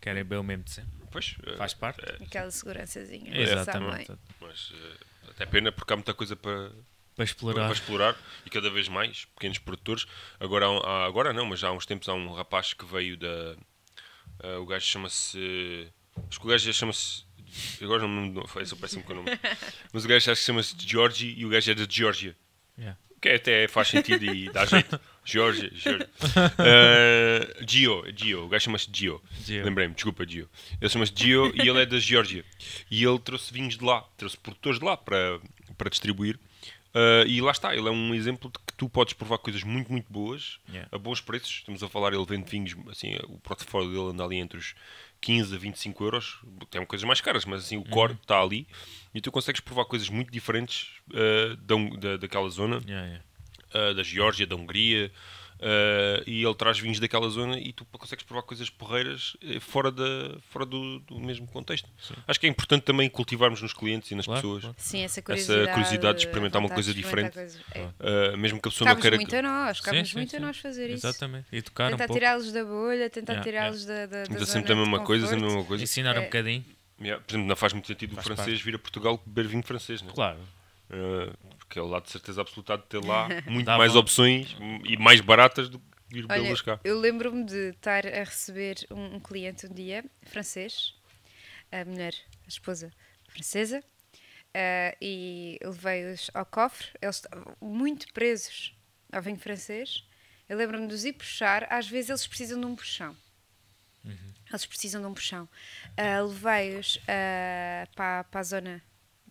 [0.00, 0.90] Querem beber o mesmo de sempre.
[1.10, 2.00] pois, Faz parte.
[2.22, 3.36] Aquela segurançazinha.
[3.38, 4.10] Exatamente.
[4.40, 4.72] mas
[5.28, 6.72] até pena porque há muita coisa para,
[7.20, 7.64] Para explorar.
[7.64, 8.16] para explorar
[8.46, 10.06] e cada vez mais pequenos produtores.
[10.38, 13.56] Agora, há agora não, mas já há uns tempos há um rapaz que veio da.
[14.42, 15.86] eh, o gajo chama-se.
[16.28, 17.24] Acho que o gajo chama-se.
[17.82, 19.30] Agora não, não foi sou péssimo com o nome.
[19.92, 22.36] Mas o gajo acho que chama-se Georgie e o gajo é da Geórgia.
[22.78, 22.96] Yeah.
[23.20, 24.98] Que até faz sentido e dá jeito.
[25.24, 26.08] Georgia, Georgia.
[26.58, 29.20] Eh, Gio, é Gio, o gajo chama-se Gio.
[29.44, 29.64] Gio.
[29.64, 30.48] Lembrei-me, desculpa, Gio.
[30.80, 32.44] Ele chama-se Gio e ele é da Geórgia.
[32.90, 35.38] E ele trouxe vinhos de lá, trouxe produtores de lá para,
[35.76, 36.38] para distribuir.
[36.92, 39.92] Eh, e lá está, ele é um exemplo de que tu podes provar coisas muito,
[39.92, 40.88] muito boas Yeah.
[40.90, 41.50] a bons preços.
[41.50, 44.74] Estamos a falar, ele vende vinhos, assim, o portfólio dele anda ali entre os
[45.20, 46.38] 15 a 25 euros.
[46.70, 48.66] Tem coisas mais caras, mas assim o core está ali
[49.14, 53.90] e tu consegues provar coisas muito diferentes uh, da, da, daquela zona, Yeah, yeah.
[53.90, 55.12] uh, da Geórgia, da Hungria.
[55.60, 59.90] Uh, e ele traz vinhos daquela zona e tu consegues provar coisas porreiras eh, fora,
[59.90, 60.02] da,
[60.50, 61.88] fora do, do mesmo contexto.
[62.26, 64.62] Acho que é importante também cultivarmos nos clientes e nas Claro, pessoas.
[64.62, 64.76] claro.
[64.78, 65.70] Sim, essa Essa curiosidade.
[65.72, 67.34] curiosidade de experimentar uma coisa diferente.
[67.34, 67.60] coisas.
[67.74, 68.32] É.
[68.34, 69.16] Uh, mesmo que a pessoa não queira.
[69.16, 70.38] muito a nós, Sim, muito sim, a sim.
[70.40, 71.06] nós fazer isso.
[71.06, 71.46] Exatamente.
[71.52, 72.18] Educar um Tentar pouco.
[72.20, 75.00] tirá-los da bolha, tentar Yeah, tirá-los da, da, da Mas é zona sempre a mesma
[75.00, 75.84] coisa, sempre a mesma coisa.
[75.84, 76.24] Ensinar um É.
[76.24, 76.64] bocadinho.
[77.00, 79.62] Yeah, Por exemplo, não faz muito sentido o Faz francês vir a Portugal beber vinho
[79.62, 80.10] francês, né?
[80.14, 80.38] Claro.
[80.90, 81.32] Uh,
[81.70, 84.00] porque ele lá de certeza absoluta de ter lá muito Dá mais bom.
[84.00, 86.80] opções e mais baratas do que bebê-las cá.
[86.82, 90.92] eu lembro-me de estar a receber um, um cliente um dia, francês,
[91.70, 92.12] a mulher,
[92.44, 92.90] a esposa
[93.28, 93.84] francesa,
[94.52, 98.74] eh, e levei-os ao cofre, eles estavam muito presos
[99.12, 100.04] ao vinho francês.
[100.48, 103.16] Eu lembro-me de os ir puxar, às vezes eles precisam de um puxão.
[104.48, 105.48] Eles precisam de um puxão.
[105.96, 108.82] Ah, Levei-os ah, para, para a zona,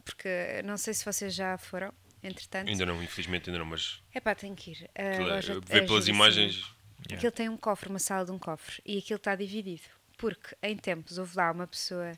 [0.06, 1.94] porque não sei se vocês já foram,
[2.24, 2.68] entretanto.
[2.70, 4.90] Ainda não, infelizmente ainda não, mas É pá, tenho que ir.
[4.96, 6.16] Ah, aquilo é- loja- ver a pelas Judicine.
[6.16, 6.76] imagens.
[7.12, 9.84] Aquilo tem um cofre, uma sala de um cofre, e aquilo está dividido.
[10.18, 12.12] Porque em tempos houve lá uma pessoa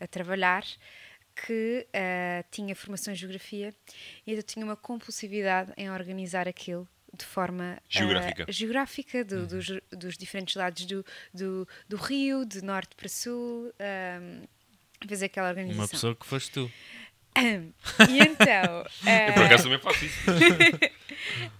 [0.00, 0.64] a trabalhar
[1.46, 3.74] que ah, tinha formação em geografia
[4.26, 8.46] e então tinha uma compulsividade em organizar aquilo de forma ah, Geográfica.
[8.52, 13.72] geográfica do- dos, dos diferentes lados do, do, do rio, de norte para sul.
[13.78, 14.46] ah,
[15.06, 15.82] fez aquela organização.
[15.82, 16.70] Uma pessoa que foste tu.
[18.10, 18.86] E então.
[19.26, 20.18] Eu por ah, acaso também faço isso.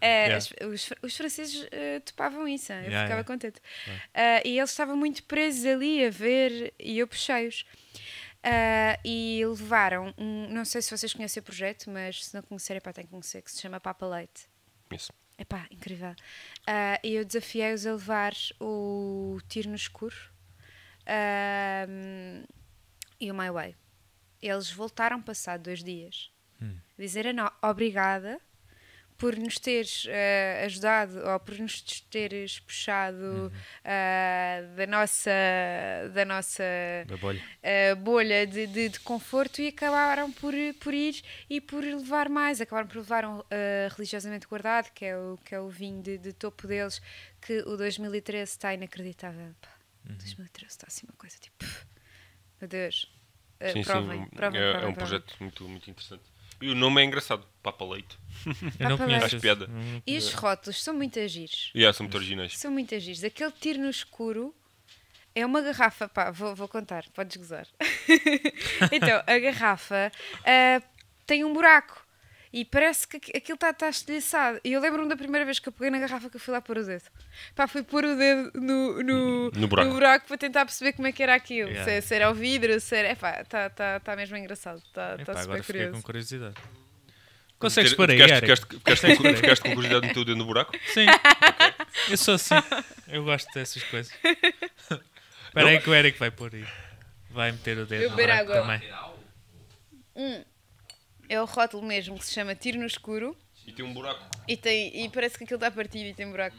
[0.01, 0.37] É, Yeah.
[0.67, 3.25] os, os franceses eh, topavam isso, eu Yeah, ficava yeah.
[3.25, 3.61] contente.
[4.13, 7.65] Ah, e eles estavam muito presos ali a ver e eu puxei-os.
[9.05, 12.93] E levaram, um, não sei se vocês conhecem o projeto, mas se não conhecerem, pá,
[12.93, 14.47] tem que conhecer, que se chama Papa Leite.
[14.93, 15.13] Isso.
[15.39, 16.15] Epá, incrível.
[17.03, 20.15] E eu desafiei-os a levar o Tiro no Escuro
[23.21, 23.75] e o My Way.
[24.47, 26.31] Eles voltaram passado dois dias.
[26.99, 28.41] Dizer a nó- obrigada
[29.19, 31.81] por nos teres ah, ajudado ou por nos
[32.11, 33.53] teres puxado
[33.85, 35.31] ah, da nossa,
[36.13, 36.65] da nossa
[37.07, 37.41] Da bolha.
[37.63, 42.61] uh, bolha de, de, de conforto e acabaram por, por ir e por levar mais.
[42.61, 43.45] Acabaram por levar um uh,
[43.97, 47.01] religiosamente guardado, que é o, que é o vinho de, de topo deles,
[47.41, 49.55] que o 2013 está inacreditável.
[49.61, 49.71] Pá,
[50.05, 51.65] 2013 está assim uma coisa tipo.
[52.61, 53.13] Meu Deus.
[53.65, 54.31] Uh, Sim, provem, sim.
[54.31, 54.95] provem, é, provem, é um provem.
[54.95, 56.23] projeto muito, muito interessante.
[56.61, 58.19] E o nome é engraçado, Papa Leite.
[58.79, 59.27] Eu não conheço.
[59.27, 59.69] Acho piada.
[60.07, 61.71] E os rótulos são muito agiros.
[61.75, 62.57] E yeah, são muito originais.
[62.57, 63.25] São muito agiros.
[63.25, 64.55] Aquele tiro no escuro
[65.35, 66.09] é uma garrafa.
[66.09, 67.67] Pá, vou, vou contar, podes gozar.
[68.93, 70.13] então, a garrafa
[70.45, 70.83] ah,
[71.27, 72.04] tem um buraco.
[72.57, 74.61] E parece que aqu- aquilo está tá estilhaçado.
[74.63, 76.61] E eu lembro-me da primeira vez que eu peguei na garrafa que eu fui lá
[76.61, 77.03] pôr o dedo.
[77.57, 80.27] Pá, fui pôr o dedo no, no, No buraco.
[80.29, 81.69] para tentar perceber como é que era aquilo.
[81.71, 81.85] Yeah.
[81.85, 83.11] Se, é- se era o vidro, se era.
[83.11, 84.79] Epá, está tá, tá mesmo engraçado.
[84.79, 85.93] Está tá agora super fiquei curioso.
[85.97, 86.55] com curiosidade.
[87.59, 88.63] Consegues Ter- pôr aí, ficaste, Eric?
[88.77, 90.73] ficaste, com, ficaste curiosidade de meter o dedo no buraco?
[90.93, 91.07] Sim.
[92.09, 92.55] Eu sou assim.
[93.09, 94.13] Eu gosto dessas coisas.
[95.47, 96.65] Espera aí que o Eric vai pôr aí.
[97.31, 98.61] Vai meter o dedo Eu no buraco água.
[100.15, 100.45] também.
[101.29, 103.37] É o rótulo mesmo que se chama Tiro no Escuro.
[103.67, 104.23] E tem um buraco.
[104.47, 106.57] E, tem, e parece que aquilo está partido e tem buraco.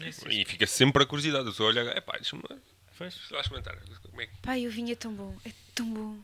[0.00, 1.46] E fica sempre a curiosidade.
[1.46, 3.76] Eu só olho, é pá, deixa-me lá experimentar.
[4.02, 4.36] Como é que...
[4.42, 6.18] Pai, o vinho é tão bom, é tão bom.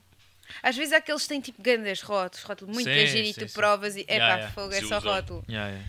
[0.62, 3.40] Às vezes há aqueles que têm tipo grandes rótulos, rótulo muito Sim, giro e sim,
[3.40, 3.54] tu sim.
[3.54, 4.54] provas e é Yeah, pá, yeah.
[4.54, 5.44] fogo, é só rótulo.
[5.48, 5.88] Yeah, yeah.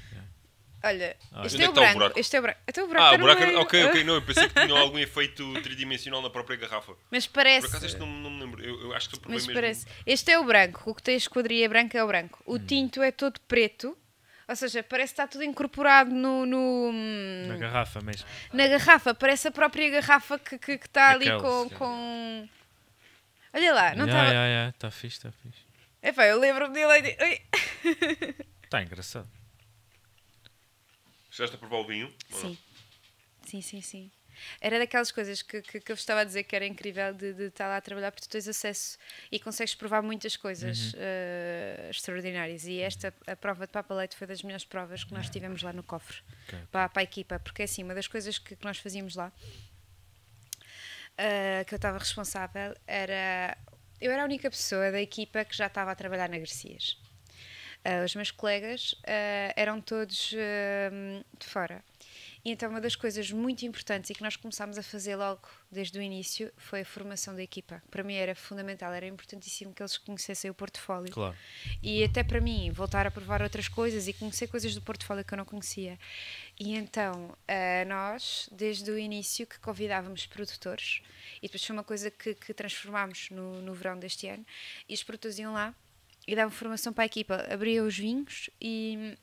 [0.85, 2.19] Olha, Ah, este onde é é o está o branco, buraco?
[2.19, 2.59] este é o branco.
[2.67, 3.41] Até o buraco Ah, está o buraco.
[3.41, 3.59] meio.
[3.61, 4.13] Ok, Ah, ok, não.
[4.15, 6.93] Eu pensei que tinha algum efeito tridimensional na própria garrafa.
[7.09, 7.67] Mas Por parece.
[7.67, 8.61] acaso este não, não me lembro.
[8.63, 9.61] Eu, eu acho que provei Mas mesmo.
[9.61, 9.85] parece.
[10.05, 12.43] Este é o branco, o que tem a esquadria branca é o branco.
[12.45, 12.55] Hum.
[12.55, 13.97] O tinto é todo preto.
[14.45, 16.91] Ou seja, parece que está tudo incorporado no, no-
[17.47, 18.27] Na garrafa mesmo.
[18.51, 19.13] na garrafa.
[19.15, 22.49] Parece a própria garrafa que está que, que está ali com, com.
[23.53, 24.29] Olha lá, não yeah, estava.
[24.31, 24.73] yeah, yeah.
[24.77, 25.59] Tá fixe, tá fixe.
[26.01, 27.17] Epá, eu lembro-me dele.
[28.65, 29.29] Está engraçado.
[31.33, 32.13] Chegaste a provar o vinho?
[32.29, 32.55] Sim.
[33.43, 34.11] Sim, sim, sim.
[34.61, 37.43] Era daquelas coisas que, que, que eu estava a dizer que era incrível de, de
[37.45, 38.99] estar lá a trabalhar porque tu tens acesso
[39.31, 42.65] e consegues provar muitas coisas eh, extraordinárias.
[42.65, 45.73] E esta, a prova de Papa Leite foi das melhores provas que nós tivemos lá
[45.73, 46.17] no cofre
[46.47, 46.59] Ok.
[46.71, 49.31] para, para a equipa, porque assim, uma das coisas que, que nós fazíamos lá,
[51.17, 53.57] eh, que eu estava responsável, era.
[53.99, 56.97] Eu era a única pessoa da equipa que já estava a trabalhar na Garcias.
[57.83, 60.89] Eh, os meus colegas eh, eram todos eh,
[61.37, 61.83] de fora.
[62.45, 65.97] E então uma das coisas muito importantes e que nós começámos a fazer logo desde
[65.97, 67.81] o início foi a formação da equipa.
[67.89, 71.13] Para mim era fundamental, era importantíssimo que eles conhecessem o portfólio.
[71.13, 71.35] Claro.
[71.81, 75.33] E até para mim, voltar a provar outras coisas e conhecer coisas do portfólio que
[75.33, 75.97] eu não conhecia.
[76.59, 81.01] E então, uh, nós, desde o início, que convidávamos produtores,
[81.37, 84.45] e depois foi uma coisa que, que transformámos no, no verão deste ano,
[84.87, 85.73] e os produtores iam lá
[86.27, 89.17] e davam formação para a equipa, abriam os vinhos e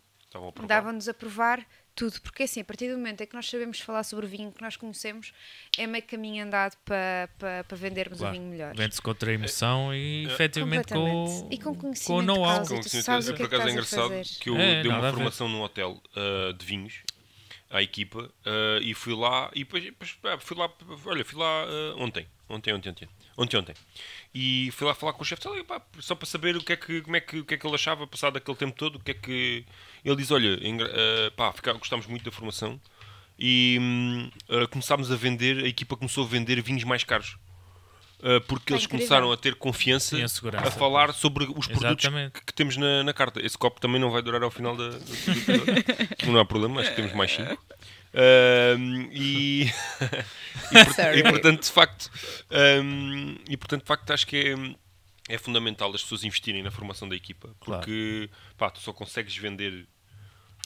[0.66, 4.03] davam-nos a provar tudo, porque assim, a partir do momento em que nós sabemos falar
[4.05, 5.32] sobre o vinho que nós conhecemos,
[5.76, 8.34] é meio caminho andado para, para, para vendermos claro.
[8.34, 8.74] o vinho melhor.
[8.74, 10.32] Vende-se com outra emoção e é.
[10.32, 12.61] efetivamente com, e com conhecimento com know-how.
[12.61, 16.55] Com conhecimento, por acaso é engraçado que eu é, dei uma formação num hotel uh,
[16.55, 17.03] de vinhos
[17.68, 20.72] à equipa uh, e fui lá e depois, depois fui lá,
[21.07, 23.09] olha, fui lá uh, ontem, ontem, ontem, ontem,
[23.41, 23.74] ontem, ontem.
[24.34, 25.43] E fui lá falar com o chefe,
[25.99, 27.74] só para saber o que é que, como é que, o que é que ele
[27.74, 29.64] achava, passado aquele tempo todo, o que é que
[30.05, 32.80] ele diz, olha, uh, pá, gostámos muito da formação
[33.38, 37.36] e uh, começámos a vender, a equipa começou a vender vinhos mais caros.
[38.18, 39.07] Uh, porque é eles incrível.
[39.07, 43.14] começaram a ter confiança a, a falar sobre os produtos que, que, temos na, na,
[43.14, 43.41] carta.
[43.41, 45.74] Esse copo também não vai durar ao final da, do episódio.
[46.30, 47.59] não há problema, acho que temos mais 5.
[48.12, 49.64] Uh, e,
[51.14, 52.11] e, e, portanto, de facto,
[52.82, 54.36] um, e portanto, de facto, acho que
[55.28, 58.56] é, é fundamental as pessoas investirem na formação da equipa porque claro.
[58.56, 59.86] pá, tu só consegues vender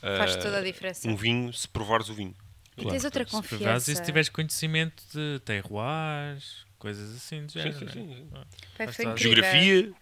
[0.01, 1.09] Faz toda a diferença.
[1.09, 2.35] um vinho se provares o vinho.
[2.77, 2.91] E claro.
[2.91, 3.87] tens outra confiança.
[3.87, 7.79] Se, se tiveres conhecimento de terroirs, coisas assim de género.
[7.79, 8.29] Sim, sim, sim.
[8.35, 9.93] Ah, foi Geografia.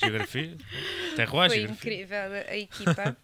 [0.00, 0.56] Geografia.
[1.14, 1.70] Terroir, Foi geografia.
[1.70, 3.16] incrível a equipa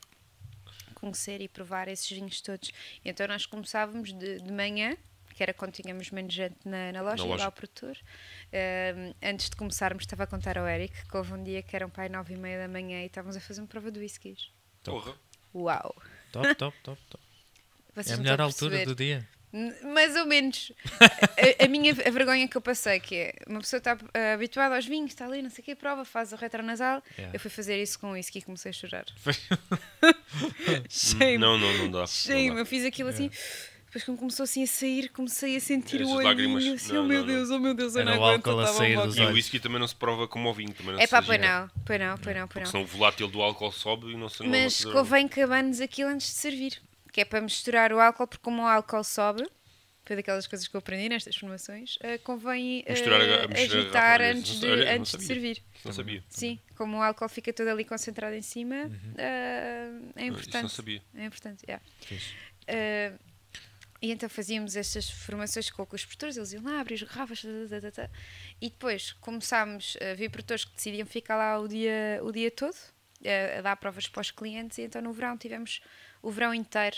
[1.02, 2.70] conhecer e provar esses vinhos todos.
[3.04, 4.96] Então nós começávamos de, de manhã,
[5.34, 7.44] que era quando tínhamos menos gente na, na loja, na loja.
[7.46, 7.96] ao produtor.
[7.96, 11.84] Uh, antes de começarmos, estava a contar ao Eric que houve um dia que era
[11.84, 14.50] um pai nove e meia da manhã e estávamos a fazer uma prova de whiskies.
[14.84, 15.14] Porra.
[15.54, 15.94] Uau!
[16.30, 17.24] Top, top, top, top.
[17.94, 19.28] Vocês é a melhor a altura do dia.
[19.84, 20.72] Mais ou menos.
[21.00, 24.74] a, a, minha a vergonha que eu passei, que é uma pessoa está uh, habituada
[24.74, 27.02] aos vinhos, está ali, não sei o que, prova, faz o retronasal.
[27.18, 27.36] Yeah.
[27.36, 29.04] Eu fui fazer isso com whisky e comecei a chorar.
[30.88, 31.38] Shame.
[31.38, 32.06] Não, não, não dá.
[32.06, 32.48] Shame.
[32.48, 32.60] Não dá.
[32.62, 33.26] Eu fiz aquilo yeah.
[33.26, 33.70] assim.
[33.92, 36.22] Depois, quando começou assim a sair, comecei a sentir o olhinho.
[36.22, 36.66] Lágrimas.
[36.66, 38.58] Assim, não, oh meu não, Deus, oh meu Deus, eu não aguento.
[38.58, 40.72] A sair dos e o whisky também não se prova como o vinho.
[40.72, 42.48] Também não é pá, pois não, pois não, pois não.
[42.48, 42.70] Pois não.
[42.70, 46.32] Senão o volátil do álcool sobe e não se Mas convém cabar-nos aquilo antes de
[46.32, 46.80] servir.
[47.12, 49.46] Que é para misturar o álcool, porque como o álcool sobe,
[50.04, 53.20] foi daquelas coisas que eu aprendi nestas formações, uh, convém uh, misturar,
[53.52, 55.62] agitar antes, de, olha, antes de servir.
[55.84, 56.24] Não sabia.
[56.28, 58.90] Sim, como o álcool fica todo ali concentrado em cima, uhum.
[58.90, 60.48] uh, é importante.
[60.48, 61.02] Isso não sabia.
[61.14, 61.84] É importante, yeah.
[64.00, 67.42] e então fazíamos estas formações com, com os produtores, eles iam lá abrir as garrafas,
[67.42, 68.10] tá, tá, tá,
[68.60, 72.74] e depois começámos a ver produtores que decidiam ficar lá o dia, o dia todo,
[73.24, 75.80] a, a dar provas para os clientes, e então no verão tivemos
[76.22, 76.96] o verão inteiro,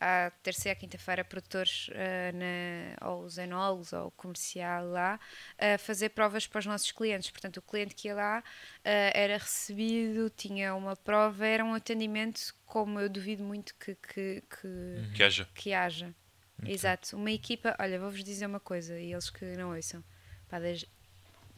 [0.00, 5.20] à terça e à quinta-feira, produtores, uh, na, ou os enólogos, ou o comercial lá,
[5.58, 7.30] a uh, fazer provas para os nossos clientes.
[7.30, 12.54] Portanto, o cliente que ia lá uh, era recebido, tinha uma prova, era um atendimento
[12.66, 15.12] como eu duvido muito que, que, que, uhum.
[15.14, 15.48] que haja.
[15.54, 16.14] Que haja.
[16.66, 17.16] Exato.
[17.16, 20.02] Uma equipa, olha, vou-vos dizer uma coisa, e eles que não ouçam.
[20.48, 20.58] Pá,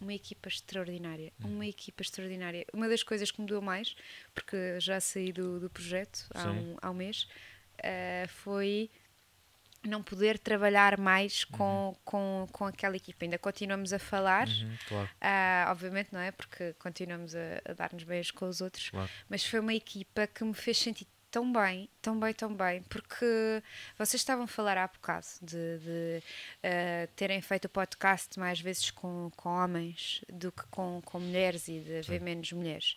[0.01, 1.33] uma equipa extraordinária.
[1.41, 1.57] Hum.
[1.57, 2.67] Uma equipa extraordinária.
[2.73, 3.97] Uma das coisas que me doeu mais,
[4.35, 7.29] porque já saí do, do projeto há um, há um mês,
[7.79, 8.91] uh, foi
[9.87, 11.97] não poder trabalhar mais com, uhum.
[12.05, 13.25] com, com aquela equipa.
[13.25, 15.09] Ainda continuamos a falar, uhum, claro.
[15.09, 16.33] uh, obviamente, não é?
[16.33, 19.11] Porque continuamos a, a dar-nos beijos com os outros, claro.
[19.29, 21.07] mas foi uma equipa que me fez sentir
[21.37, 23.63] tão bem, tão bem, tão bem, porque
[23.99, 26.23] vocês estavam a falar há bocado de, de
[26.65, 31.69] uh, terem feito o podcast mais vezes com, com homens do que com, com mulheres
[31.69, 32.97] e de haver menos mulheres.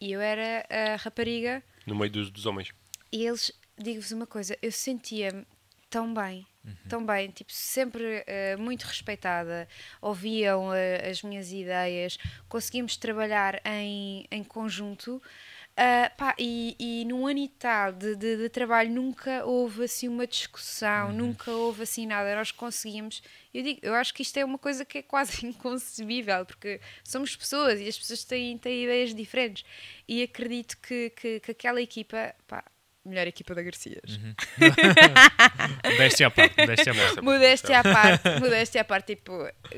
[0.00, 1.64] E eu era a rapariga.
[1.84, 2.70] No meio dos, dos homens.
[3.10, 5.44] E eles, digo-vos uma coisa, eu sentia-me
[5.90, 6.76] tão bem, uhum.
[6.88, 9.66] tão bem, tipo, sempre uh, muito respeitada,
[10.00, 12.16] ouviam uh, as minhas ideias,
[12.48, 15.20] conseguimos trabalhar em, em conjunto
[15.80, 20.08] Uh, pá, e, e num ano e tal de, de, de, trabalho nunca houve assim
[20.08, 21.14] uma discussão, uhum.
[21.14, 22.36] nunca houve assim nada.
[22.36, 23.22] Nós conseguimos.
[23.54, 27.34] Eu digo, eu acho que isto é uma coisa que é quase inconcebível, porque somos
[27.34, 29.64] pessoas e as pessoas têm, têm ideias diferentes.
[30.06, 32.62] E acredito que, que, que aquela equipa, pá,
[33.04, 34.16] melhor equipa da Garcias.
[34.16, 34.34] Uhum.
[35.90, 37.22] modéstia à parte, modéstia à parte.
[37.22, 39.32] modéstia à parte, modéstia à parte, tipo,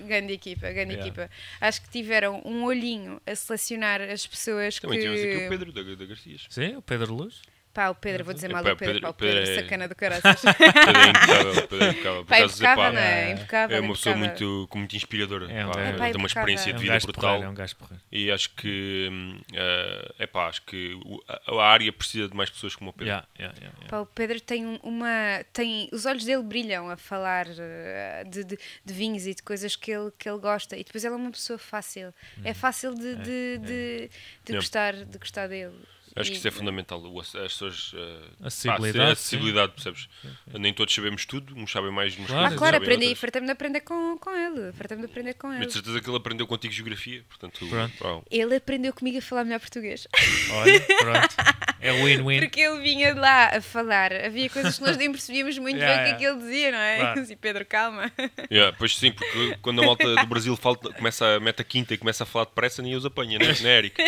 [0.07, 1.07] grande equipa, grande yeah.
[1.07, 1.31] equipa.
[1.61, 5.05] Acho que tiveram um olhinho a selecionar as pessoas Também que...
[5.05, 6.47] temos aqui o Pedro da, da Garcias.
[6.49, 7.41] Sim, o Pedro Luz.
[7.73, 9.63] Pá, o Pedro, vou dizer É, mal do Pedro, Pedro- pá, o Pedro, Pedro é-
[9.63, 10.41] sacana do caraças.
[10.43, 12.25] Pedro é impecável, Pedro é impecável.
[12.27, 13.23] Pá, impecável, não é?
[13.23, 13.77] é- Impecável.
[13.77, 15.51] É uma pessoa muito, com- muito inspiradora.
[15.51, 17.43] É um pá, É, pá, tem uma experiência É de um vida brutal.
[17.43, 18.03] é um gajo porreiro.
[18.13, 22.51] E acho que hum, eh, é pá, acho que a, a área precisa de mais
[22.51, 23.07] pessoas como o Pedro.
[23.09, 23.91] Yeah, yeah, yeah, yeah.
[23.91, 25.43] Pá, o Pedro tem um- uma.
[25.53, 29.75] Tem, os olhos dele brilham a falar eh, de, de, de vinhos e de coisas
[29.77, 30.77] que ele, que ele gosta.
[30.77, 32.13] E depois ele é uma pessoa fácil.
[32.45, 34.11] É fácil de, de, de, de
[34.51, 34.57] Yeah.
[34.61, 35.73] gostar, de gostar dele.
[36.15, 37.03] Acho que E- isso é fundamental.
[37.21, 37.93] As pessoas.
[37.95, 40.09] eh, Acessibilidade, pá, acessibilidade, percebes?
[40.53, 42.55] Nem todos sabemos tudo, uns sabem mais, uns Claro.
[42.55, 43.19] Ah, claro, aprendi, outras.
[43.21, 44.73] fartei-me de aprender com, com ele.
[44.73, 45.67] Fartei-me de aprender com Mas ele.
[45.67, 47.67] de certeza que ele aprendeu contigo geografia, portanto.
[47.99, 48.27] Pronto.
[48.31, 50.07] Ele aprendeu comigo a falar melhor português.
[50.53, 51.37] Olha, pronto.
[51.85, 52.39] É win-win.
[52.39, 54.13] Porque ele vinha de lá a falar.
[54.13, 56.71] Havia coisas que nós nem percebíamos muito Yeah, bem o que é que ele dizia,
[56.71, 56.97] não é?
[56.99, 57.21] Claro.
[57.21, 58.13] Assim, Pedro, calma.
[58.53, 61.93] Yeah, pois sim, porque quando a malta do Brasil falta, começa a mete a quinta
[61.93, 64.01] e começa a falar depressa, nem os apanha, né, né Eric?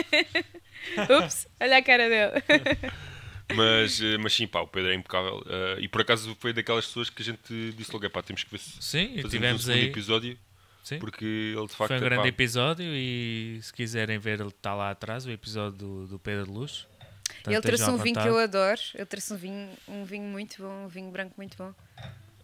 [1.25, 2.93] Ups, olha a cara dele.
[3.55, 5.45] Mas, eh, mas sim, pá, o Pedro é impecável.
[5.47, 8.43] eh, e por acaso foi daquelas pessoas que a gente disse logo: é pá, temos
[8.43, 9.85] que ver se Sim, fazemos um aí.
[9.85, 10.39] episódio,
[10.83, 10.99] Sim.
[10.99, 14.49] porque ele de facto Foi um é, grande pá, episódio e se quiserem ver, ele
[14.49, 16.87] está lá atrás, o episódio do, do Pedro Luz.
[17.27, 18.81] Portanto, ele trouxe um vinho que eu adoro.
[18.95, 21.75] Ele trouxe um vinho, um vinho muito bom, um vinho branco muito bom.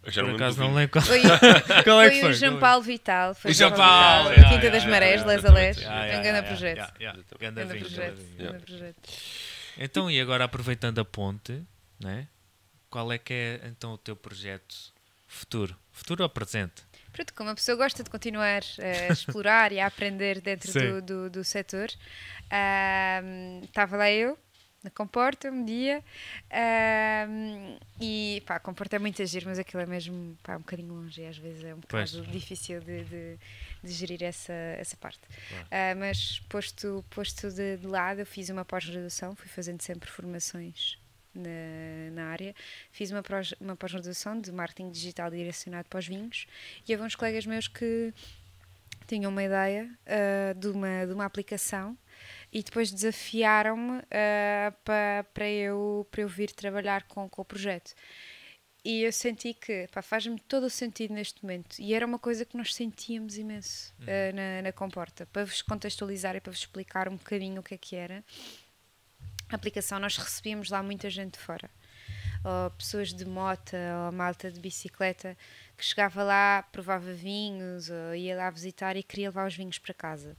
[0.07, 1.21] Já Por não acaso lembro não lembro qual, Foi,
[1.83, 2.29] qual é que foi foi.
[2.31, 3.35] o Jean Paulo Vital.
[3.35, 5.77] Foi O Jean Paulo Vital, yeah, Quinta yeah, das yeah, Marés, yeah, Les Alés.
[5.77, 6.77] Yeah, Foi um grande yeah, projeto.
[6.77, 7.23] yeah, yeah.
[7.39, 9.09] Ganda Grande projeto.
[9.77, 11.61] Então, e agora aproveitando a ponte,
[11.99, 12.27] né?
[12.91, 14.75] qual é que é então o teu projeto
[15.27, 15.75] futuro?
[15.91, 16.83] Futuro ou presente?
[17.13, 18.61] Pronto, como a pessoa gosta de continuar
[19.09, 21.89] a explorar e a aprender dentro do, do, do setor,
[23.63, 24.37] estava lá eu,
[24.83, 26.03] na Comporta, um dia,
[26.49, 31.21] ahm, e pá, Comporta é muito agir, mas aquilo é mesmo pá, um bocadinho longe
[31.21, 32.11] e às vezes é um Pois.
[32.11, 33.37] bocado difícil de, de,
[33.83, 35.19] de gerir essa, essa parte.
[35.49, 35.67] Claro.
[35.69, 40.97] Ah, mas posto, posto de, de lado, eu fiz uma pós-graduação, fui fazendo sempre formações
[41.33, 42.55] na, na área.
[42.91, 46.47] Fiz uma, prós- uma pós-graduação de marketing digital direcionado para os vinhos
[46.87, 48.13] e havia uns colegas meus que
[49.07, 51.95] tinham uma ideia ah, de, uma, de uma aplicação
[52.51, 57.93] e depois desafiaram-me ah, pa- para eu, para eu vir trabalhar com, com o projeto.
[58.83, 61.77] E eu senti que faz-me todo o sentido neste momento.
[61.79, 65.25] E era uma coisa que nós sentíamos imenso ah, na, na Comporta.
[65.27, 68.23] Para vos contextualizar e para vos explicar um bocadinho o que é que era.
[69.49, 71.69] A aplicação, nós recebíamos lá muita gente fora.
[72.43, 73.75] Ou pessoas de moto,
[74.05, 75.37] ou malta de bicicleta,
[75.81, 79.95] que chegava lá, provava vinhos, ou ia lá visitar e queria levar os vinhos para
[79.95, 80.37] casa.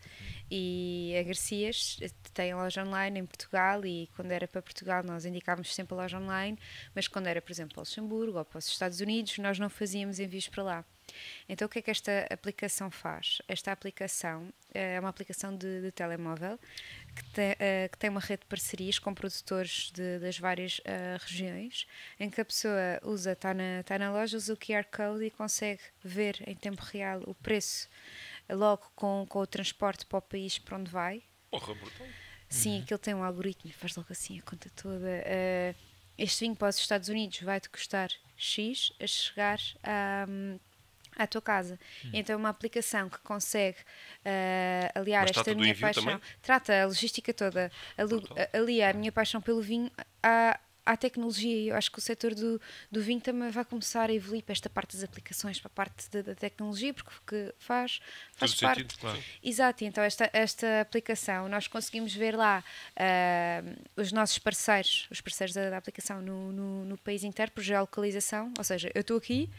[0.49, 1.99] E a Garcias
[2.33, 6.19] tem loja online em Portugal e quando era para Portugal nós indicávamos sempre a loja
[6.19, 6.57] online,
[6.95, 10.21] mas quando era, por exemplo, para Luxemburgo ou para os Estados Unidos, nós não fazíamos
[10.21, 10.85] envios para lá.
[11.49, 13.43] Então o que é que esta aplicação faz?
[13.49, 16.59] Esta aplicação eh, é uma aplicação de, de telemóvel
[17.15, 21.19] que tem, eh, que tem uma rede de parcerias com produtores de- das várias eh,
[21.21, 21.87] regiões,
[22.19, 25.31] em que a pessoa usa, está na, tá na loja, usa o QR Code e
[25.31, 27.89] consegue ver em tempo real o preço
[28.49, 31.23] logo com, com o transporte para o país para onde vai.
[31.51, 32.07] Porra, brutal.
[32.49, 35.09] Sim, aquilo tem um algoritmo e faz logo assim a conta toda.
[35.09, 35.75] Eh,
[36.19, 40.27] este vinho para os Estados Unidos vai-te custar X a chegar a,
[41.17, 41.79] à tua casa.
[42.13, 43.79] Então é uma aplicação que consegue
[44.25, 46.05] eh, aliar Mas esta minha paixão.
[46.05, 46.21] também?
[46.41, 47.71] Trata a logística toda,
[48.53, 49.91] alia a minha paixão pelo vinho
[50.23, 51.71] à, à tecnologia.
[51.73, 52.61] Eu acho que o setor do,
[52.91, 56.11] do vinho também vai começar a evoluir para esta parte das aplicações, para a parte
[56.11, 58.01] da, da tecnologia, porque faz,
[58.35, 58.83] faz Todo parte.
[58.83, 59.23] sentido, claro.
[59.43, 62.65] Exato, então esta, esta aplicação nós conseguimos ver lá
[62.97, 63.63] ah,
[63.97, 68.53] os nossos parceiros, os parceiros da, da aplicação no, no, no país inteiro por geolocalização,
[68.57, 69.51] ou seja, eu estou aqui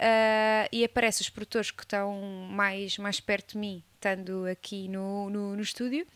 [0.00, 2.18] ah, e aparece os produtores que estão
[2.50, 6.06] mais, mais perto de mim, estando aqui no, no, no estúdio.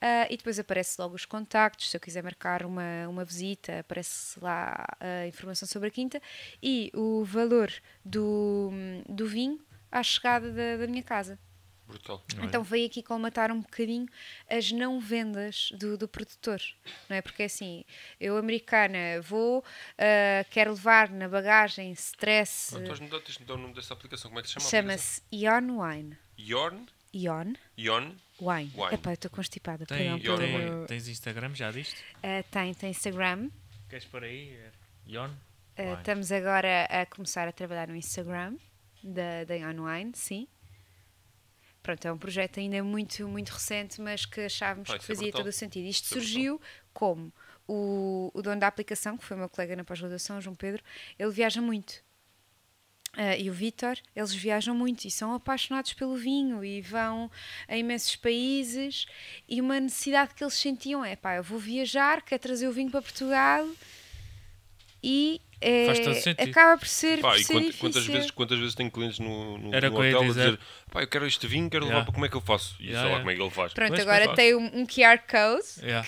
[0.00, 4.38] Ah, e depois aparece logo os contactos, se eu quiser marcar uma, uma visita, aparece
[4.40, 6.20] lá a informação sobre a quinta
[6.62, 7.72] e o valor
[8.04, 8.70] do,
[9.08, 9.58] do vinho
[9.90, 11.38] à chegada da, da minha casa.
[11.86, 12.24] Brutal.
[12.42, 14.06] Então veio aqui colmatar um bocadinho
[14.50, 16.60] as não vendas do, do produtor,
[17.08, 17.22] não é?
[17.22, 17.84] Porque assim,
[18.20, 19.64] eu americana vou,
[19.96, 24.30] ah, quero levar na bagagem stress, dado- tens-me dado o nome dessa aplicação.
[24.30, 24.68] Como é que se chama?
[24.68, 26.18] chama-se Ion Wine.
[26.38, 26.86] Yorn?
[27.14, 28.12] Ion Ion?
[28.40, 28.72] Wine.
[28.74, 28.94] Wine.
[28.94, 31.96] Epá, eu estou constipada, Tem, perdão pelo tem- tens Instagram já disto?
[32.22, 33.48] Ah, tem, tem Instagram.
[33.88, 34.58] Queres por aí?
[35.06, 35.30] Yon?
[35.78, 35.94] Ah, Wine.
[35.98, 38.56] estamos agora a começar a trabalhar no Instagram
[39.02, 40.46] da, da Ion Wine, sim.
[41.86, 45.26] Pronto, é um projeto ainda muito, muito recente, mas que achávamos Ah, que é fazia
[45.28, 45.40] brutal.
[45.42, 45.86] todo o sentido.
[45.86, 46.60] Isto é surgiu
[46.92, 47.32] como
[47.64, 50.82] o, o dono da aplicação, que foi o meu colega na pós-graduação, João Pedro,
[51.16, 52.02] ele viaja muito.
[53.12, 57.30] Ah, e o Vítor, eles viajam muito e são apaixonados pelo vinho e vão
[57.68, 59.06] a imensos países.
[59.48, 62.90] E uma necessidade que eles sentiam é: pá, eu vou viajar, quero trazer o vinho
[62.90, 63.64] para Portugal,
[65.00, 66.50] e é, Faz todo sentido.
[66.50, 69.74] acaba por ser, Pá, por ser quant- quantas, vezes, quantas vezes tenho clientes no, no,
[69.74, 70.58] Era no que hotel a dizer.
[70.92, 72.04] pá, eu quero este vinho, quero levar Yeah.
[72.04, 72.76] para como é que eu faço?
[72.80, 73.18] E Yeah, sei lá yeah.
[73.20, 73.72] como é que ele faz.
[73.72, 75.66] Pronto, Pois, agora tem um, um QR Code.
[75.82, 76.06] Yeah.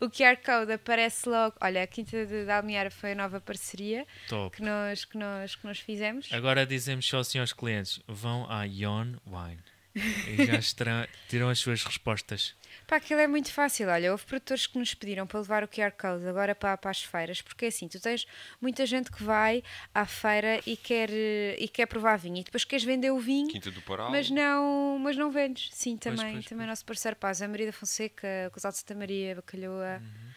[0.00, 1.54] O QR Code aparece logo.
[1.60, 4.56] Olha, a Quinta de Dalmiara foi a nova parceria Top.
[4.56, 6.28] que nós, que nós, que nós fizemos.
[6.32, 9.62] Agora dizemos só assim aos clientes: vão à Yon Wine.
[9.94, 10.58] E já
[11.28, 12.54] tiram as suas respostas.
[12.86, 13.88] Pá, aquilo é muito fácil.
[13.88, 17.02] Olha, houve produtores que nos pediram para levar o QR Code agora para, para as
[17.02, 18.26] feiras, porque é assim, tu tens
[18.60, 19.62] muita gente que vai
[19.94, 23.48] à feira e quer, e quer provar vinho e depois queres vender o vinho,
[23.86, 24.10] Paral.
[24.10, 25.70] mas não, mas não vendes.
[25.72, 28.78] Sim, Pois, também, pois, também nosso parceiro Paz, a Maria da Fonseca, o Casal de
[28.78, 30.00] Santa Maria, Bacalhoa.
[30.02, 30.34] Uhum.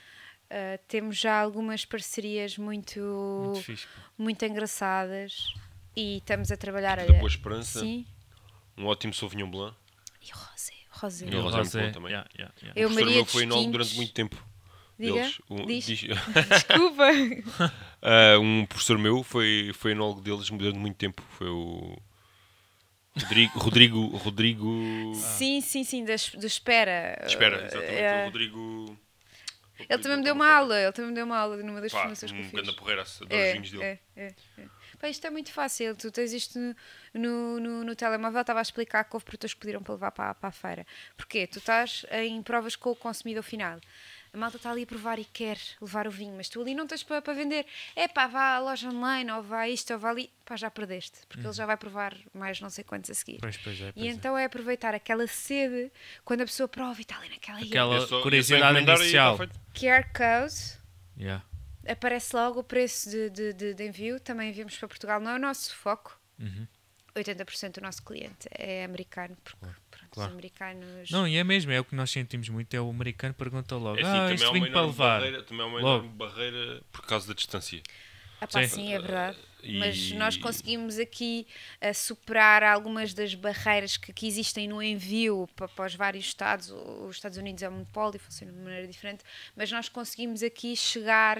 [0.47, 3.01] Uh, temos já algumas parcerias muito,
[3.53, 3.87] Muito
[4.17, 5.53] muito engraçadas
[5.93, 6.97] e estamos a trabalhar.
[6.99, 7.79] Quinta da Boa Esperança.
[7.81, 8.05] Sim.
[8.77, 9.75] Um ótimo Sauvignon Blanc.
[10.21, 10.76] E o Rosé.
[10.97, 11.25] Rosé.
[11.29, 12.11] E o Rosé é muito bom também.
[12.11, 12.79] yeah, yeah, yeah.
[12.81, 13.71] Eu, o professor Maria meu dos foi enólogo Tintos.
[13.87, 14.47] durante muito tempo.
[14.99, 15.41] Diga, Deles.
[15.49, 15.85] Um, diz.
[15.85, 15.99] diz-
[16.49, 17.03] Desculpa.
[18.01, 21.21] Ah, um professor meu foi, foi enólogo deles durante muito tempo.
[21.37, 21.97] Foi o
[23.15, 23.57] Rodrigo.
[23.59, 24.07] Rodrigo.
[24.17, 27.23] Rodrigo Sim, sim, sim, da, da espera.
[27.27, 27.93] espera, Uh, exatamente.
[27.93, 28.21] é.
[28.21, 28.99] O Rodrigo.
[29.87, 31.99] Ele também me deu uma aula, ele também me deu uma aula numa das Pá,
[31.99, 32.53] formações que eu um fiz.
[32.53, 33.83] grande porreira, adoro os É, vinhos dele.
[33.83, 34.65] é, é, é.
[34.99, 35.95] Pá, isto é muito fácil.
[35.95, 36.75] Tu tens isto no,
[37.13, 38.41] no, no, no telemóvel.
[38.41, 40.85] Estava a explicar que houve produtores que pediram para levar para, para a feira.
[41.15, 41.45] Porquê?
[41.47, 43.79] Tu estás em provas com o consumidor final.
[44.33, 46.85] A malta está ali a provar e quer levar o vinho, mas tu ali não
[46.85, 47.65] tens para, para vender.
[47.95, 50.29] É pá, vá à loja online, ou vá isto, ou vá ali.
[50.45, 53.37] Pá, já perdeste, porque ele já vai provar mais não sei quantos a seguir.
[53.39, 53.91] Pois, pois é.
[53.91, 54.11] Pois E é.
[54.11, 55.91] então é aproveitar aquela sede
[56.25, 59.37] quando a pessoa prova e está ali naquela Aquela- curiosidade e inicial.
[59.73, 60.77] QR Code
[61.19, 61.43] Yeah.
[61.89, 64.19] Aparece logo o preço de, de, de- de envio.
[64.19, 66.19] Também enviamos para Portugal, não é o nosso foco.
[66.39, 66.67] Uhum.
[67.15, 70.29] 80% do nosso cliente é americano, porque pronto, claro.
[70.29, 71.09] os americanos.
[71.09, 72.71] Não, e é mesmo, é o que nós sentimos muito.
[72.75, 74.11] É o americano pergunta logo: É assim,
[74.43, 75.19] Ah, uma vinho para enorme levar.
[75.19, 76.03] barreira, também há uma Logo.
[76.05, 77.81] enorme barreira por causa da distância.
[78.39, 78.67] Ah, pá, Sim.
[78.67, 79.37] sim, é verdade.
[79.67, 81.45] E- Mas nós conseguimos aqui
[81.81, 86.69] ah, superar algumas das barreiras que, que existem no envio para, para os vários Estados.
[86.71, 89.23] Os Estados Unidos é um monopólio, funciona de maneira diferente,
[89.55, 91.37] mas nós conseguimos aqui chegar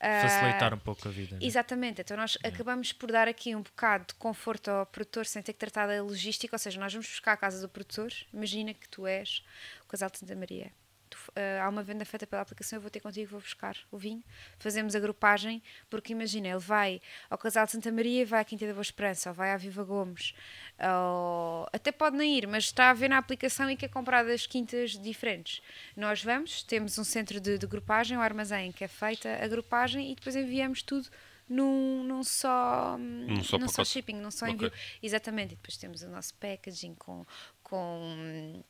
[0.00, 0.22] a.
[0.22, 1.36] Facilitar um pouco a vida.
[1.36, 1.40] né?
[1.44, 5.52] Exatamente, então nós acabamos por dar aqui um bocado de conforto ao produtor sem ter
[5.52, 8.88] que tratar da logística, ou seja, nós vamos buscar a casa do produtor, imagina que
[8.88, 9.42] tu és
[9.84, 10.72] o casal de Santa Maria.
[11.20, 13.98] Tu, ah, há uma venda feita pela aplicação, eu vou ter contigo, vou buscar o
[13.98, 14.22] vinho,
[14.58, 18.66] fazemos a grupagem, porque imagina, ele vai ao casal de Santa Maria, vai à Quinta
[18.66, 20.34] da Boa Esperança, ou vai à Viva Gomes,
[20.78, 24.46] ou até pode nem ir, mas está a ver na aplicação e quer comprar das
[24.46, 25.62] quintas diferentes.
[25.96, 30.12] Nós vamos, temos um centro de, de grupagem, um armazém que é feita a grupagem
[30.12, 31.08] e depois enviamos tudo
[31.48, 34.72] num, num só, Num só num só shipping, num só envio.
[35.02, 37.26] Exatamente, e depois temos o nosso packaging com,
[37.62, 38.62] com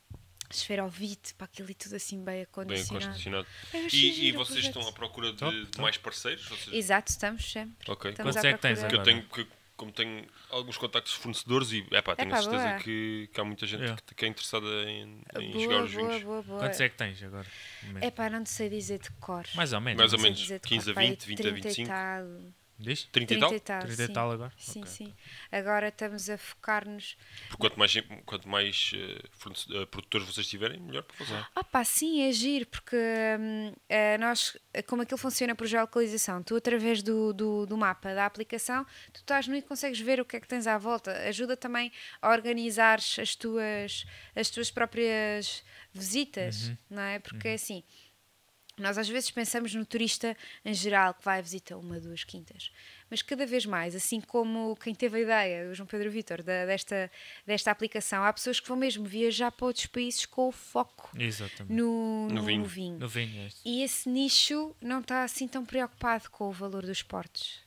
[0.57, 3.47] esferovite, para aquilo e tudo assim bem Bem acondicionado.
[3.73, 4.77] achei E, e vocês projeto.
[4.79, 6.47] estão à procura de, de mais parceiros?
[6.47, 7.91] Seja, Exato, estamos sempre.
[7.91, 8.11] Ok.
[8.11, 9.03] Estamos Quantos é que tens eu agora?
[9.05, 9.47] tenho, que,
[9.77, 13.45] como tenho alguns contactos de fornecedores e epá, tenho Epá, a certeza que, que há
[13.45, 14.03] muita gente Yeah.
[14.07, 16.23] que, que é interessada em, em boa, jogar os boa, vinhos.
[16.25, 16.59] boa, boa.
[16.61, 17.47] Quantos é que tens agora?
[18.01, 19.47] É pá, não te sei dizer de cor.
[19.55, 19.99] Mais ou menos.
[19.99, 20.39] Mais ou menos.
[20.39, 21.89] dizer de 15 a cor, pá, aí 20, 20 a 30 e 25.
[21.89, 22.25] tal.
[22.81, 23.05] Diz?
[23.13, 23.49] 30 e tal?
[23.51, 24.53] 30 e tal, 30 e tal agora?
[24.57, 25.15] Sim, Ok, sim.
[25.53, 27.17] Agora estamos a focar-nos
[27.59, 27.95] quanto mais,
[28.25, 31.45] quanto mais eh, produtores vocês tiverem, melhor para vocês.
[31.55, 32.97] Ah pá, sim, é giro, porque
[33.89, 38.87] eh, nós, como aquilo funciona por geolocalização, tu através do, do, do mapa da aplicação,
[39.13, 41.13] tu estás no e consegues ver o que é que tens à volta.
[41.29, 41.93] Ajuda também
[42.23, 45.63] a organizar as tuas, as tuas próprias
[45.93, 47.19] visitas, não é?
[47.19, 47.85] Porque é assim,
[48.81, 52.71] nós às vezes pensamos no turista em geral que vai a visita uma, duas quintas,
[53.11, 56.65] mas cada vez mais, assim como quem teve a ideia, o João Pedro Vitor, da-
[56.67, 57.11] desta,
[57.47, 61.73] desta aplicação, há pessoas que vão mesmo viajar para outros países com o foco Exatamente.
[61.75, 62.65] no, No no- vinho.
[62.65, 62.99] vinho.
[62.99, 63.49] No vinho, é.
[63.65, 67.59] E esse nicho não está assim tão preocupado com o valor dos portos.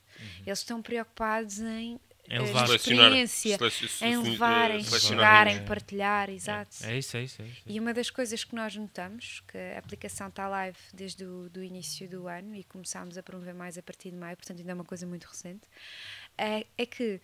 [0.45, 2.69] Eles estão preocupados em, Em eh, levar.
[2.69, 3.57] Experiência,
[4.01, 6.77] em levar, em chegar, em partilhar, exato.
[6.83, 7.41] É isso, é isso.
[7.41, 7.61] É isso.
[7.65, 11.61] E uma das coisas que nós notamos, que a aplicação está live desde o do
[11.61, 14.75] início do ano e começámos a promover mais a partir de maio, portanto ainda é
[14.75, 15.67] uma coisa muito recente,
[16.37, 17.19] é, é que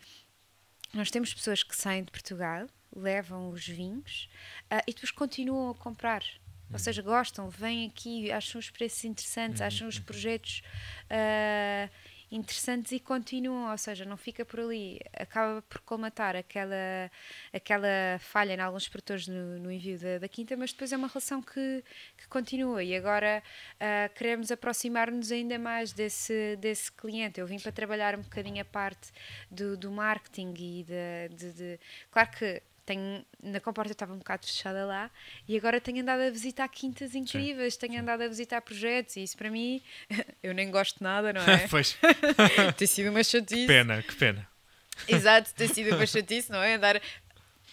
[0.93, 4.29] nós temos pessoas que saem de Portugal, levam os vinhos
[4.69, 6.23] ah, e depois continuam a comprar.
[6.71, 10.61] Ou seja, gostam, vêm aqui, acham os preços interessantes, acham os projetos
[11.09, 11.89] ah,
[12.31, 13.71] interessantes e continuam.
[13.71, 14.99] Ou seja, não fica por ali.
[15.13, 17.11] Acaba por colmatar aquela,
[17.53, 21.07] aquela falha em alguns produtores no, no envio da, da quinta, mas depois é uma
[21.07, 21.83] relação que,
[22.17, 22.83] que continua.
[22.83, 23.41] E agora
[23.79, 27.39] ah, queremos aproximar-nos ainda mais desse, desse cliente.
[27.39, 29.11] Eu vim para trabalhar um bocadinho a parte
[29.49, 31.79] do, do marketing e de, de, de-
[32.11, 35.11] Claro que tenho, na comporta estava um bocado fechada lá
[35.47, 39.37] e agora tenho andado a visitar quintas incríveis, tenho andado a visitar projetos e isso
[39.37, 39.79] para mim,
[40.41, 41.67] eu nem gosto nada, não é?
[41.67, 41.95] pois,
[42.77, 43.67] tem sido uma chatice.
[43.67, 44.47] pena, que pena.
[45.07, 46.73] Exato, tem sido uma chatice, não é?
[46.73, 46.99] Andar,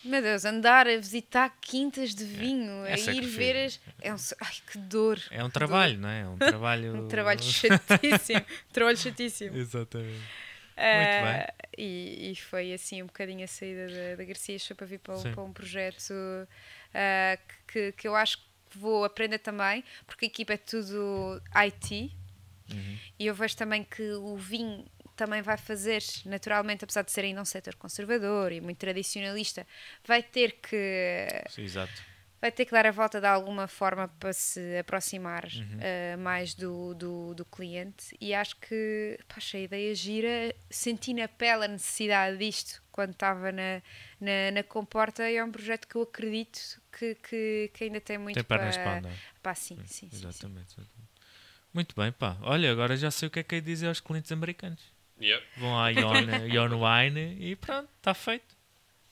[0.05, 3.81] meu Deus, andar a visitar quintas de vinho, a essa é ir que ver as.
[4.03, 5.19] É um, ai, que dor.
[5.31, 6.21] É um trabalho, não é?
[6.21, 6.95] É um trabalho.
[7.05, 8.41] Um trabalho chatíssimo.
[8.41, 9.57] um trabalho chatíssimo.
[9.57, 10.46] Exatamente.
[10.77, 15.15] Ah, e, e foi assim um bocadinho a saída da, da Garcia para vir para,
[15.19, 16.13] um- para um projeto
[16.95, 22.13] ah, que, que eu acho que vou aprender também, porque a equipa é tudo IT
[22.69, 22.99] Uhum.
[23.19, 24.85] e eu vejo também que o vinho
[25.15, 29.65] também vai fazer, naturalmente, apesar de ser ainda um setor conservador e muito tradicionalista,
[30.05, 32.03] vai ter que Sim, exato.
[32.47, 35.79] Vai ter que dar a volta de alguma forma para se aproximar Uhum.
[35.81, 41.13] eh, mais do, do, do cliente e acho que pá, achei a ideia gira, senti
[41.13, 43.83] na pele a necessidade disto quando estava na,
[44.21, 48.17] na, na Comporta e é um projeto que eu acredito que, que, que ainda tem
[48.17, 48.71] muito Tem para...
[48.71, 49.13] para andar.
[49.43, 50.27] Pá, sim, sim, sim, sim.
[50.29, 51.07] Exatamente, exatamente.
[51.75, 52.37] Muito bem, pá.
[52.43, 54.81] Olha, agora já sei o que é que é dizer aos clientes americanos.
[55.21, 55.45] Yeah.
[55.59, 56.15] Vão à Ion,
[56.53, 58.56] Ion Wine e pronto, está feito.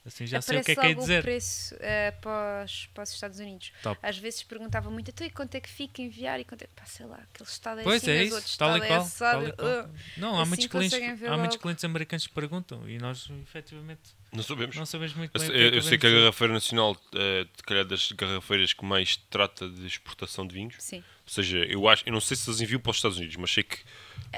[0.06, 1.22] Assim já sei o que é que é logo o dizer.
[1.22, 3.72] preço eh, para, os, para os Estados Unidos.
[3.82, 3.98] Top.
[4.02, 6.38] Às vezes perguntavam muito, então e quanto é que fica enviar?
[6.38, 8.36] E quanto é que, pá, sei lá, aquele estado é Pois assim, é mas isso,
[8.36, 9.00] outro tal e estado é qual.
[9.00, 9.52] assado.
[9.52, 9.84] tal qual.
[9.86, 9.90] Uh.
[10.18, 14.00] Não, há, Assim muitos clientes, há muitos clientes americanos que perguntam e nós efetivamente
[14.30, 14.76] Não sabemos.
[14.76, 15.50] não sabemos muito Eu, bem.
[15.50, 19.16] que é eu sei que a Garrafeira Nacional é, de calhar, das garrafeiras que mais
[19.30, 20.74] trata de exportação de vinhos.
[20.80, 20.98] Sim.
[20.98, 23.50] Ou seja, eu acho, eu não sei se eles enviam para os Estados Unidos, mas
[23.50, 23.78] sei que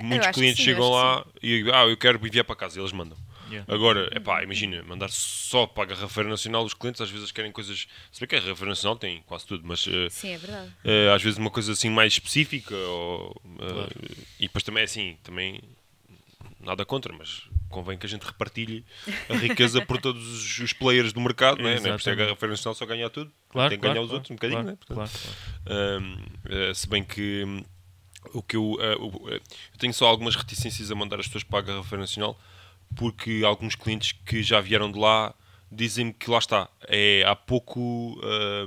[0.00, 2.78] muitos acho que clientes sim, eu chegam lá e ah, eu quero enviar para casa,
[2.78, 3.18] e eles mandam.
[3.50, 3.72] Yeah.
[3.72, 7.52] Agora, é pá, imagina, mandar só para a Garrafeira Nacional, os clientes às vezes querem
[7.52, 7.86] coisas.
[8.10, 10.72] Se bem que a Garrafeira Nacional tem quase tudo, mas eh, Sim, é verdade.
[10.84, 12.74] eh, às vezes uma coisa assim mais específica.
[12.74, 13.90] Ou, eh, Claro.
[14.40, 15.60] E depois também é assim, também
[16.60, 18.84] nada contra, mas convém que a gente repartilhe
[19.28, 21.78] a riqueza por todos os, os players do mercado, não é?
[21.78, 22.14] Não é por ser a.
[22.14, 24.78] Garrafeira Nacional só ganhar tudo, Claro, tem que claro, ganhar os outros um bocadinho, claro,
[24.88, 25.06] não é?
[25.06, 25.36] Portanto,
[26.48, 27.64] eh, se bem que hum,
[28.32, 29.40] o que eu, eu
[29.78, 32.38] tenho só algumas reticências a mandar as pessoas para a Garrafeira Nacional
[32.96, 35.34] porque alguns clientes que já vieram de lá
[35.70, 38.18] dizem-me que lá está, é, há pouco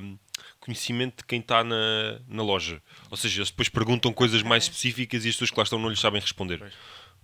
[0.01, 0.17] hum,
[0.59, 2.81] conhecimento de quem está na, na loja.
[3.09, 5.89] Ou seja, eles depois perguntam coisas mais específicas e as pessoas que lá estão não
[5.89, 6.61] lhes sabem responder.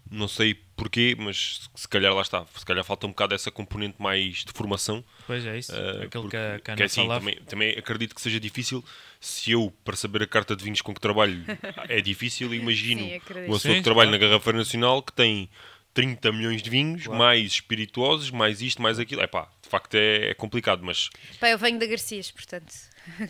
[0.10, 2.46] Não sei porquê, mas se calhar lá está.
[2.56, 5.04] Se calhar falta um bocado essa componente mais de formação.
[5.26, 5.72] Pois é isso.
[5.74, 7.20] Uh, Aquilo porque- que a, que a que Ana é assim, falava.
[7.22, 8.86] também, também acredito que seja difícil
[9.20, 11.44] se eu, para saber a carta de vinhos com que trabalho,
[11.90, 13.20] é difícil, imagino Sim, uma
[13.56, 14.12] pessoa Sim, que trabalha claro.
[14.12, 15.50] na Garrafeira Nacional que tem
[15.96, 17.18] 30 milhões de vinhos, Claro.
[17.18, 19.22] mais espirituosos, mais isto, mais aquilo.
[19.22, 21.10] É pá, de facto é, é complicado, mas
[21.40, 22.72] Pá, eu venho da Garcias, portanto.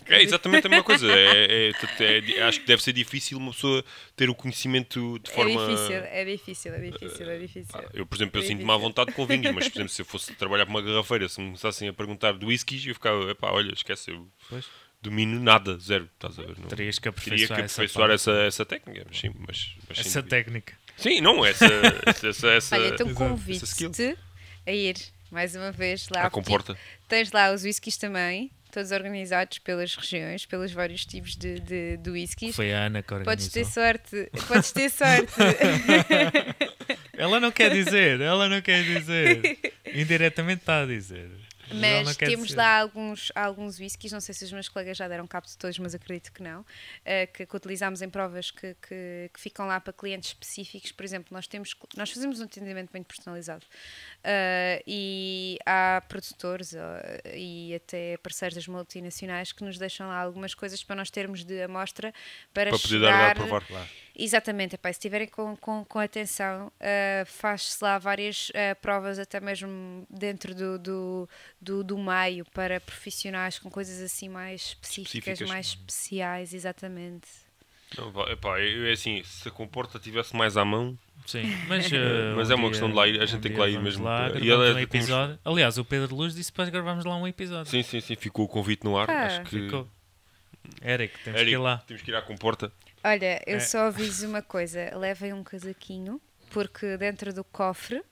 [0.06, 1.06] é exatamente a mesma coisa.
[1.10, 3.84] É- é- é- é- acho que deve ser difícil uma pessoa
[4.16, 5.50] ter o conhecimento de forma.
[5.62, 7.70] É difícil, é difícil, é difícil, é difícil.
[7.74, 10.02] Ah, Eu, por exemplo, eu É sinto-me à vontade com vinhos, mas, por exemplo, se
[10.02, 13.30] eu fosse trabalhar para uma garrafeira, se me começassem a perguntar de whiskies, eu ficava,
[13.30, 14.66] epá, olha, esquece, eu Pois.
[15.00, 16.58] domino nada, zero, estás a ver?
[16.58, 19.98] Não, Terias que teria que aperfeiçoar, essa, aperfeiçoar essa, essa técnica, mas sim, mas, mas
[20.00, 20.76] essa técnica.
[20.96, 21.64] Sim, não, essa,
[22.06, 24.16] essa, essa, essa Olha, então convido-te
[24.66, 24.96] a ir
[25.30, 26.20] mais uma vez lá.
[26.20, 26.76] a porque comporta.
[27.08, 32.10] Tens lá os whiskies também, todos organizados pelas regiões, pelos vários tipos de, de, de
[32.10, 32.56] whiskies.
[32.56, 33.64] Foi a Ana que Podes ter organizou.
[33.64, 35.32] sorte, podes ter sorte.
[37.16, 39.58] Ela não quer dizer, ela não quer dizer.
[39.94, 41.30] Indiretamente está a dizer.
[41.72, 42.58] Mas temos dizer.
[42.58, 45.78] lá alguns, alguns whiskies, não sei se os meus colegas já deram cabo de todos,
[45.78, 46.64] mas acredito que não,
[47.04, 50.92] eh, que, que utilizamos em provas que, que, que ficam lá para clientes específicos.
[50.92, 53.64] Por exemplo, nós, temos, nós fazemos um atendimento muito personalizado
[54.28, 60.52] Eh, e há produtores eh, e até parceiros das multinacionais que nos deixam lá algumas
[60.52, 62.12] coisas para nós termos de amostra
[62.52, 63.88] para, Para poder dar a provar.
[64.18, 69.38] Exatamente, epá, se estiverem com, com, com atenção, uh, faz-se lá várias uh, provas, até
[69.40, 71.28] mesmo dentro do, do,
[71.60, 75.48] do, do meio, para profissionais com coisas assim mais específicas, Específicas.
[75.48, 77.28] mais especiais, exatamente.
[77.96, 81.96] Não, epá, eu- é assim, se a comporta tivesse mais à mão, Sim, mas, eh,
[82.36, 83.68] Mas um é uma dia- questão de lá ir, a um gente tem que lá
[83.68, 84.04] ir mesmo.
[84.04, 85.38] Lá, E é um temos- episódio.
[85.44, 87.70] Aliás, o Pedro Luz disse para gravarmos lá um episódio.
[87.70, 89.10] sim, sim, sim, ficou o convite no ar.
[89.10, 89.26] Ah.
[89.26, 89.60] Acho que.
[89.60, 89.86] Ficou.
[90.82, 91.78] Eric, temos Eric, que ir lá.
[91.86, 92.72] Temos que ir à comporta.
[93.08, 93.60] Olha, eu É.
[93.60, 96.20] só aviso uma coisa: levem um casaquinho,
[96.50, 98.02] porque dentro do cofre,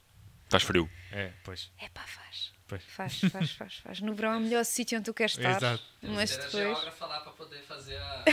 [0.44, 0.88] Estás frio.
[1.10, 1.70] É, pois.
[1.80, 2.52] é pá, faz.
[2.66, 2.82] Pois.
[2.84, 4.00] Faz, faz, faz, faz.
[4.00, 5.56] No verão é o melhor sítio onde tu queres estar.
[5.56, 5.82] Exato.
[6.02, 6.64] Mas Ter a depois.
[6.64, 8.24] geógrafa lá para poder fazer a.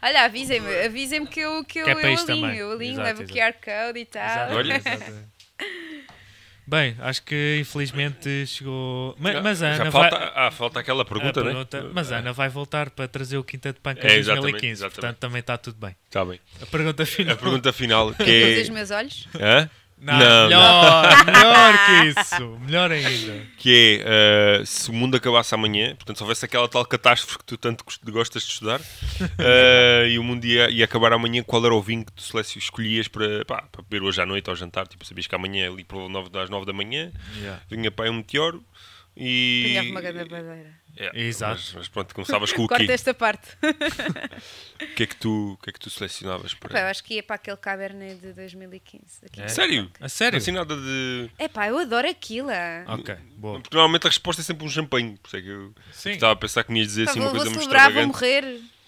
[0.02, 2.58] Olha, avisem-me, avisem-me que eu, que eu, Que é eu para isto alinho, também.
[2.58, 3.26] eu alinho, Exato, levo o.
[3.26, 4.24] QR Code e tal.
[4.26, 4.74] Exato, Olha.
[4.76, 5.28] exato.
[6.68, 9.16] Bem, acho que infelizmente chegou.
[9.18, 10.32] Ma- Mas, a Já Ana falta, vai.
[10.34, 11.90] ah, falta aquela pergunta, pergunta- né?
[11.94, 14.72] Mas a Ana vai voltar para trazer o Quinta de Pancas É, em exatamente, 2015,
[14.72, 14.94] exatamente.
[15.00, 15.96] portanto também está tudo bem.
[16.04, 16.38] Está bem.
[16.60, 17.32] A pergunta final.
[17.34, 18.70] A pergunta final, que é...
[18.70, 19.26] meus olhos?
[19.40, 19.70] Hã?
[20.00, 22.58] Não, Não, melhor, melhor que isso.
[22.60, 23.42] Melhor ainda.
[23.58, 27.44] Que é, uh, se o mundo acabasse amanhã, portanto, se houvesse aquela tal catástrofe que
[27.44, 31.64] tu tanto gost- gostas de estudar, uh, e o mundo ia, ia acabar amanhã, qual
[31.64, 34.86] era o vinho que tu escolhias para, pá, para beber hoje à noite ao jantar?
[34.86, 37.62] Tipo, sabias que amanhã, ali por nove, das 9 da manhã, Yeah.
[37.70, 38.64] vinha para aí um meteoro
[39.16, 39.62] e...
[39.80, 40.18] Punha uma grande
[40.98, 41.18] bandeira.
[41.18, 41.54] É, Exato.
[41.54, 42.92] Mas, mas pronto, começavas com o Corta quê?
[42.92, 43.48] esta parte.
[44.80, 46.90] O que é que tu, o que é que tu selecionavas Epá, eu para...
[46.90, 49.04] acho que ia para aquele Cabernet de 2015.
[49.26, 49.40] Aqui.
[49.42, 49.48] É?
[49.48, 49.90] Sério?
[50.00, 50.36] A sério?
[50.38, 51.30] Assim nada de...
[51.38, 52.48] Epá, eu adoro aquilo.
[52.86, 53.60] Ok, boa.
[53.60, 56.10] Porque normalmente a resposta é sempre um champanhe, por isso é que eu Sim.
[56.10, 57.92] estava a pensar que me ias dizer Pá, assim vou, uma vou coisa muito celebrar,
[57.92, 58.52] vou extravagante.
[58.54, 58.78] morrer.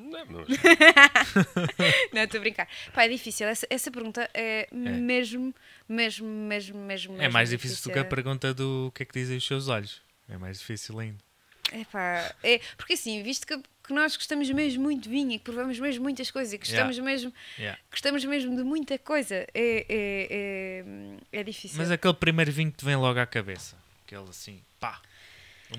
[0.00, 0.46] Não, mas-
[2.14, 2.68] Não, estou a brincar.
[2.94, 3.48] Pá, é difícil.
[3.48, 5.52] Essa, essa pergunta é, mesmo,
[5.88, 7.20] mesmo, mesmo, mesmo.
[7.20, 10.00] É mais difícil do que a pergunta do que é que dizem os seus olhos.
[10.28, 11.18] É mais difícil ainda.
[11.72, 15.44] Epá, é, porque assim, visto que, que nós gostamos mesmo muito de vinho e que
[15.44, 16.86] provamos mesmo muitas coisas e que Yeah.
[16.88, 17.78] gostamos, mesmo, Yeah.
[17.90, 20.84] gostamos mesmo de muita coisa, é, é,
[21.32, 21.78] é, é difícil.
[21.78, 23.76] Mas aquele primeiro vinho que te vem logo à cabeça.
[24.06, 25.00] Aquele assim, pá.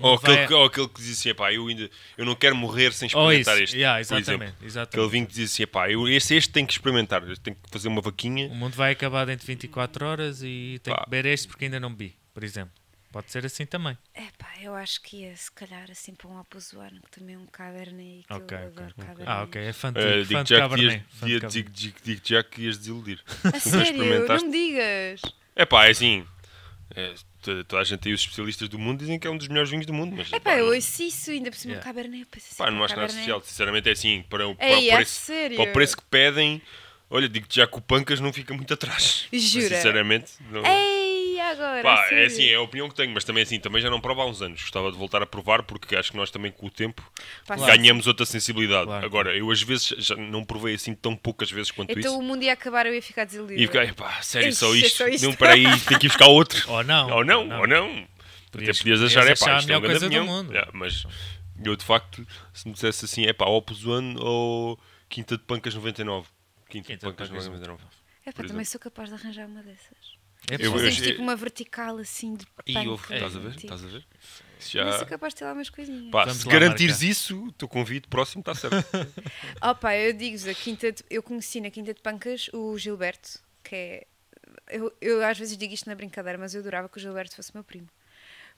[0.00, 2.54] Ou aquele, vai- que- ou aquele que diz assim, epá, eu ainda eu não quero
[2.54, 3.76] morrer sem Ou experimentar isso, este.
[3.78, 4.66] yeah, por exatamente, exemplo.
[4.66, 4.94] exatamente.
[4.94, 7.68] Aquele vinho que diz assim, epá, eu, este, este tenho que experimentar, eu tenho que
[7.72, 8.46] fazer uma vaquinha.
[8.46, 11.02] O mundo vai acabar dentro de 24 horas e tenho Pá.
[11.02, 12.72] que beber este porque ainda não bebi, por exemplo.
[13.12, 13.98] Pode ser assim também.
[14.14, 17.46] Epá, eu acho que ia se calhar assim para um Alpozoano, que também é um
[17.46, 18.82] Cabernet, que Ok, eu ok.
[18.82, 19.24] adoro Cabernet.
[19.28, 19.60] Ah, ok.
[19.62, 21.04] É fã de, Uh, fã de Cabernet.
[21.18, 21.46] Cabernet.
[21.52, 23.20] digo, digo, digo já que ias desiludir.
[23.52, 25.22] A sério, não me digas.
[25.56, 26.24] Epá, é assim,
[26.94, 29.48] é, toda, toda a gente aí, os especialistas do mundo, dizem que é um dos
[29.48, 31.84] melhores vinhos do mundo, mas Epá, eu não, ouço isso, ainda por cima Yeah.
[31.92, 33.28] Cabernet, eu penso assim, pá, não pá, acho nada Cabernet.
[33.30, 33.42] especial.
[33.42, 35.56] Sinceramente é assim, para, o- para, Ei, o é preço, sério?
[35.56, 36.62] para o preço que pedem,
[37.10, 39.26] olha, digo já que o Pancas não fica muito atrás.
[39.32, 39.64] Jura?
[39.68, 40.64] Sinceramente, não.
[40.64, 40.99] Ei,
[41.50, 42.26] agora, Pá, é sério?
[42.26, 44.40] assim, é a opinião que tenho, mas também assim, também já não provo há uns
[44.42, 44.60] anos.
[44.60, 47.02] Gostava de voltar a provar porque acho que nós também com o tempo
[47.46, 48.86] Pá, ganhamos outra sensibilidade.
[48.86, 49.04] Claro.
[49.06, 52.18] Agora, eu às vezes já não provei assim tão poucas vezes quanto Então isso.
[52.18, 53.60] o mundo ia acabar, eu ia ficar desiludida.
[53.60, 54.96] E fiquei, pá, sério, Ixi, só é isto?
[54.96, 55.24] só isto.
[55.26, 56.70] Não, peraí, tem que ir buscar outro.
[56.70, 57.10] Ou não.
[57.10, 57.60] Ou não, ou não.
[57.60, 58.08] ou não.
[58.50, 60.26] Podias- Até podias podias achar, é pá, a isto é um coisa do avião.
[60.26, 60.52] mundo.
[60.52, 61.04] Yeah, mas
[61.64, 64.78] eu de facto, se me dissesse assim, é pá, Opus One ou
[65.08, 66.26] Quinta de Pancas 99.
[66.68, 67.82] Quinta, Quinta de de Pancas Pancas 99.
[68.26, 70.18] É pá, também sou capaz de arranjar uma dessas.
[70.48, 73.50] É Eu- eu- tipo uma vertical assim de E punk, ouve, estás a ver?
[73.56, 73.62] tipo.
[73.74, 74.04] Estás a ver?
[74.60, 74.98] Já...
[74.98, 76.10] sou capaz de ter lá umas coisinhas.
[76.10, 78.76] Pá, se lá garantires isso, o teu convite próximo está certo.
[79.62, 83.38] Oh pá, eu digo-vos, a Quinta de- eu conheci na Quinta de Pancas o Gilberto,
[83.62, 84.06] que é.
[84.68, 87.50] Eu, eu às vezes digo isto na brincadeira, mas eu adorava que o Gilberto fosse
[87.54, 87.88] meu primo.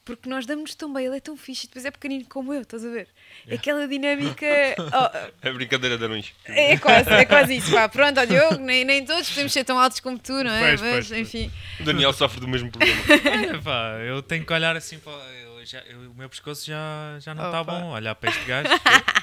[0.05, 2.63] Porque nós damos-nos tão bem, ele é tão fixe e depois é pequenino como eu,
[2.63, 3.07] estás a ver?
[3.49, 4.45] Aquela dinâmica.
[4.79, 6.33] oh, É brincadeira de anões.
[6.45, 7.71] é quase, é quase isso.
[7.71, 10.77] Pá, pronto, olha, eu, nem, nem todos podemos ser tão altos como tu, não é?
[10.77, 11.53] Pois, mas, pois, enfim.
[11.79, 13.01] O Daniel sofre do mesmo problema.
[13.55, 15.13] É, pá, eu tenho que olhar assim para.
[15.13, 17.73] eu já- eu- o meu pescoço já, já não está Opa.
[17.79, 17.91] bom.
[17.93, 18.69] Olhar para este gajo.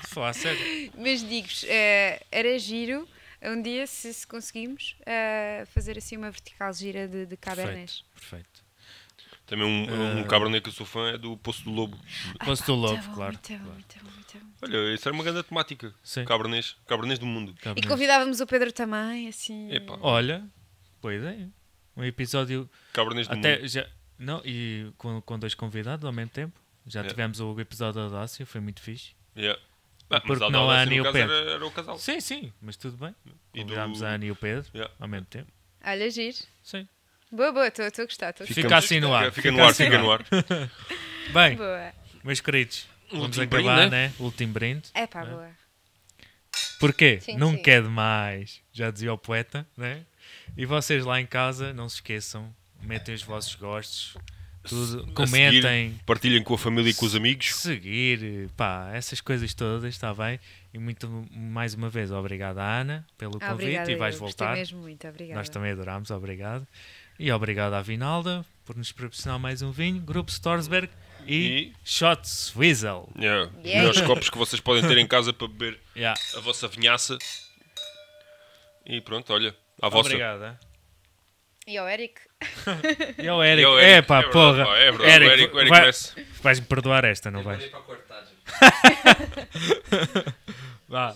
[0.07, 0.91] Falar sério.
[0.97, 3.05] Mas digo-vos, eh, era giro
[3.41, 7.35] um dia, se, se conseguimos, eh, fazer assim uma vertical gira de, de.
[7.35, 8.03] Perfeito.
[8.15, 8.68] Perfeito.
[9.49, 11.97] Também um, um cabernet que eu sou fã é do Poço do Lobo.
[12.45, 13.33] Poço do Muito Lobo, bom, claro.
[13.33, 13.73] Muito bom, claro.
[13.73, 14.45] muito bom, muito bom.
[14.61, 15.93] Olha, isso era uma grande temática.
[16.03, 16.23] Sim.
[16.25, 16.75] Cabernets.
[16.85, 17.51] Cabernets do mundo.
[17.51, 17.87] E Cabernet.
[17.87, 19.71] convidávamos o Pedro também, assim.
[19.73, 19.97] Epá.
[20.01, 20.47] Olha,
[21.01, 21.49] boa ideia.
[21.97, 23.67] Um episódio Cabernets do até mundo.
[23.67, 23.87] já.
[24.19, 26.59] Não, e com, com dois convidados ao mesmo tempo.
[26.85, 27.09] Já Yeah.
[27.09, 29.13] tivemos o episódio da Dácia, foi muito fixe.
[29.35, 29.59] Yeah.
[30.11, 31.33] Ah, Porque mas não a há Ana no o Pedro.
[31.33, 31.97] era, era o casal.
[31.99, 33.15] Sim, sim, mas tudo bem.
[33.53, 34.93] E Convidámos do- a Ana e o Pedro Yeah.
[34.99, 35.51] ao mesmo tempo.
[35.85, 36.37] Olha, giro.
[36.63, 36.87] Sim.
[37.31, 38.33] Boa, boa, estou a gostar.
[38.33, 39.31] Tô Fica assim no ar.
[39.31, 40.25] Fica, no ar, assim fica no ar.
[41.31, 41.93] Bem, Boa.
[42.23, 44.13] meus queridos, vamos Último acabar, brinde, né?
[44.19, 44.89] Último brinde.
[44.95, 45.49] É pá, boa.
[46.79, 47.19] Porquê?
[47.21, 47.61] Sim, não sim.
[47.61, 50.01] quer demais, já dizia o poeta, né?
[50.57, 52.51] E vocês lá em casa, não se esqueçam,
[52.81, 54.17] metem os vossos gostos,
[54.63, 57.53] tudo, comentem, seguir, partilhem com a família e com os amigos.
[57.55, 60.39] seguir, pá, essas coisas todas, está bem?
[60.73, 64.55] E muito mais uma vez, obrigado à Ana pelo convite Obrigada, e vais voltar.
[64.55, 65.39] mesmo muito, obrigada.
[65.39, 66.67] Nós também adorámos, obrigado.
[67.19, 70.89] E obrigado à Vinalda por nos proporcionar mais um vinho, Grupo Storsberg
[71.27, 73.09] e, E- Shots Weasel.
[73.17, 73.49] Yeah.
[73.49, 73.79] Os Yeah.
[73.79, 76.19] melhores copos que vocês podem ter em casa para beber Yeah.
[76.35, 77.17] a vossa vinhaça.
[78.85, 80.09] E pronto, olha, à vossa.
[80.09, 80.57] Obrigado.
[81.67, 82.19] E ao Eric?
[83.19, 84.65] E ao Eric, E ao é Eric, pá, é porra.
[84.65, 86.25] pá, é verdade, o Eric- o Eric vai- merece.
[86.41, 87.63] vais-me perdoar esta, não Eu vou vais?
[87.63, 88.39] ir para cortar, gente.
[90.89, 91.13] Vá.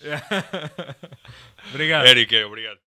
[1.68, 2.06] Obrigado.
[2.06, 2.78] Eric, é, obrigado.